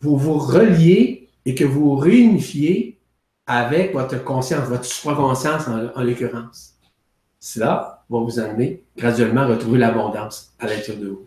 [0.00, 2.98] vous vous reliez et que vous réunifiez
[3.46, 6.74] avec votre conscience, votre supraconscience en, en l'occurrence.
[7.38, 11.26] Cela va vous amener graduellement à retrouver l'abondance à l'intérieur de vous.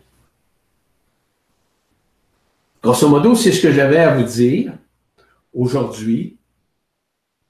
[2.82, 4.72] Grosso modo, c'est ce que j'avais à vous dire
[5.52, 6.36] aujourd'hui,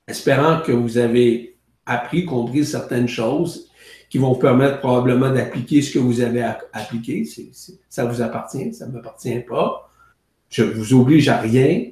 [0.07, 1.57] espérant que vous avez
[1.87, 3.69] appris, compris certaines choses
[4.09, 6.43] qui vont vous permettre probablement d'appliquer ce que vous avez
[6.73, 7.25] appliqué.
[7.89, 9.91] ça vous appartient, ça ne m'appartient pas.
[10.49, 11.91] Je ne vous oblige à rien.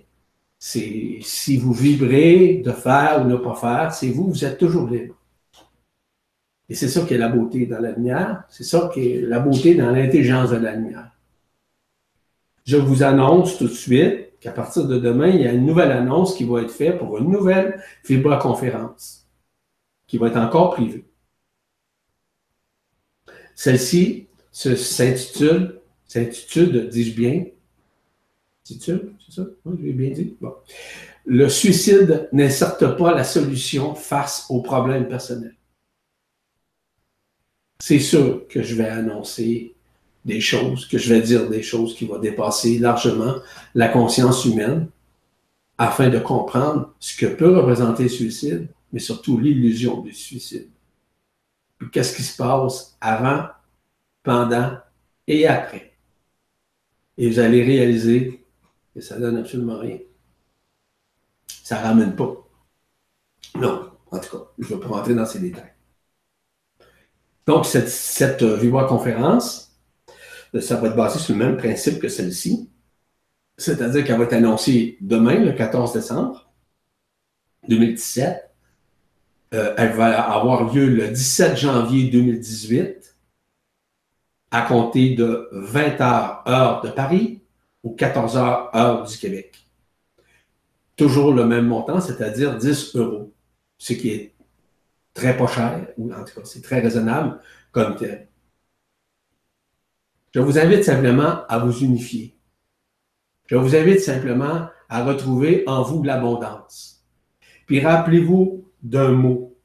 [0.59, 4.89] C'est si vous vibrez de faire ou ne pas faire, c'est vous, vous êtes toujours
[4.89, 5.15] libre.
[6.69, 9.41] Et c'est ça qui est la beauté dans la lumière, c'est ça qui est la
[9.41, 11.13] beauté dans l'intelligence de la lumière.
[12.65, 15.93] Je vous annonce tout de suite qu'à partir de demain, il y a une nouvelle
[15.93, 17.83] annonce qui va être faite pour une nouvelle
[18.41, 19.27] conférence
[20.07, 21.05] qui va être encore privée.
[23.55, 27.45] Celle-ci s'intitule, s'intitule, dis-je bien,
[31.27, 35.57] Le suicide n'est certes pas la solution face aux problèmes personnels.
[37.81, 39.75] C'est sûr que je vais annoncer
[40.25, 43.37] des choses, que je vais dire des choses qui vont dépasser largement
[43.75, 44.89] la conscience humaine
[45.79, 50.69] afin de comprendre ce que peut représenter le suicide, mais surtout l'illusion du suicide.
[51.93, 53.47] Qu'est-ce qui se passe avant,
[54.25, 54.77] pendant
[55.27, 55.93] et après?
[57.17, 58.38] Et vous allez réaliser
[59.01, 59.99] ça donne absolument rien.
[61.63, 62.35] Ça ne ramène pas.
[63.57, 65.73] Non, en tout cas, je ne vais pas rentrer dans ces détails.
[67.47, 69.79] Donc, cette, cette euh, conférence,
[70.55, 72.71] euh, ça va être basé sur le même principe que celle-ci.
[73.57, 76.51] C'est-à-dire qu'elle va être annoncée demain, le 14 décembre
[77.69, 78.51] 2017.
[79.55, 83.17] Euh, elle va avoir lieu le 17 janvier 2018
[84.51, 87.38] à compter de 20h heure de Paris,
[87.89, 89.55] aux 14 heures heure du Québec.
[90.97, 93.33] toujours le même montant, c'est-à-dire 10 euros,
[93.79, 94.35] ce qui est
[95.15, 97.39] très pas cher, ou en tout cas, c'est très raisonnable
[97.71, 98.27] comme tel.
[100.35, 102.37] Je vous invite simplement à vous unifier.
[103.47, 107.05] Je vous invite simplement à retrouver en vous l'abondance.
[107.67, 109.57] Puis rappelez-vous d'un mot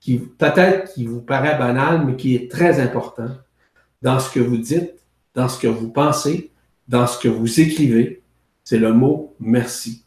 [0.00, 3.28] qui peut-être qui vous paraît banal, mais qui est très important
[4.00, 4.94] dans ce que vous dites,
[5.34, 6.50] dans ce que vous pensez,
[6.88, 8.22] dans ce que vous écrivez,
[8.64, 10.04] c'est le mot merci.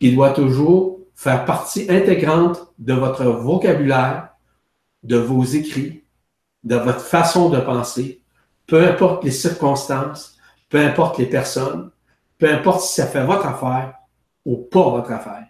[0.00, 4.30] Il doit toujours faire partie intégrante de votre vocabulaire,
[5.02, 6.04] de vos écrits,
[6.64, 8.20] de votre façon de penser,
[8.66, 10.36] peu importe les circonstances,
[10.68, 11.90] peu importe les personnes,
[12.38, 13.94] peu importe si ça fait votre affaire
[14.44, 15.46] ou pas votre affaire.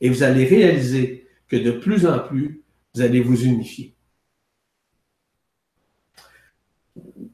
[0.00, 2.62] Et vous allez réaliser que de plus en plus,
[2.94, 3.93] vous allez vous unifier.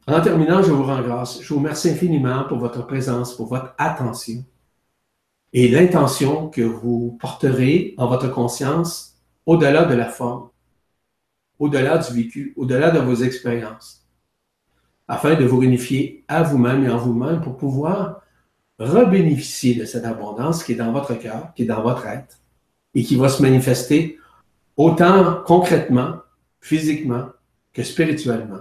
[0.06, 1.43] En terminant, je vous rends grâce.
[1.43, 4.44] Je vous remercie infiniment pour votre présence, pour votre attention
[5.52, 9.16] et l'intention que vous porterez en votre conscience
[9.47, 10.51] au-delà de la forme,
[11.59, 14.06] au-delà du vécu, au-delà de vos expériences,
[15.09, 18.20] afin de vous réunifier à vous-même et en vous-même pour pouvoir
[18.78, 22.39] rebénéficier de cette abondance qui est dans votre cœur, qui est dans votre être
[22.94, 24.18] et qui va se manifester
[24.77, 26.20] autant concrètement,
[26.60, 27.27] physiquement
[27.72, 28.60] que spirituellement.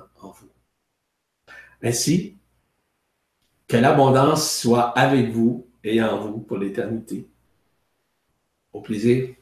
[1.82, 2.38] Ainsi,
[3.68, 7.28] que l'abondance soit avec vous et en vous pour l'éternité.
[8.74, 9.36] Au plaisir.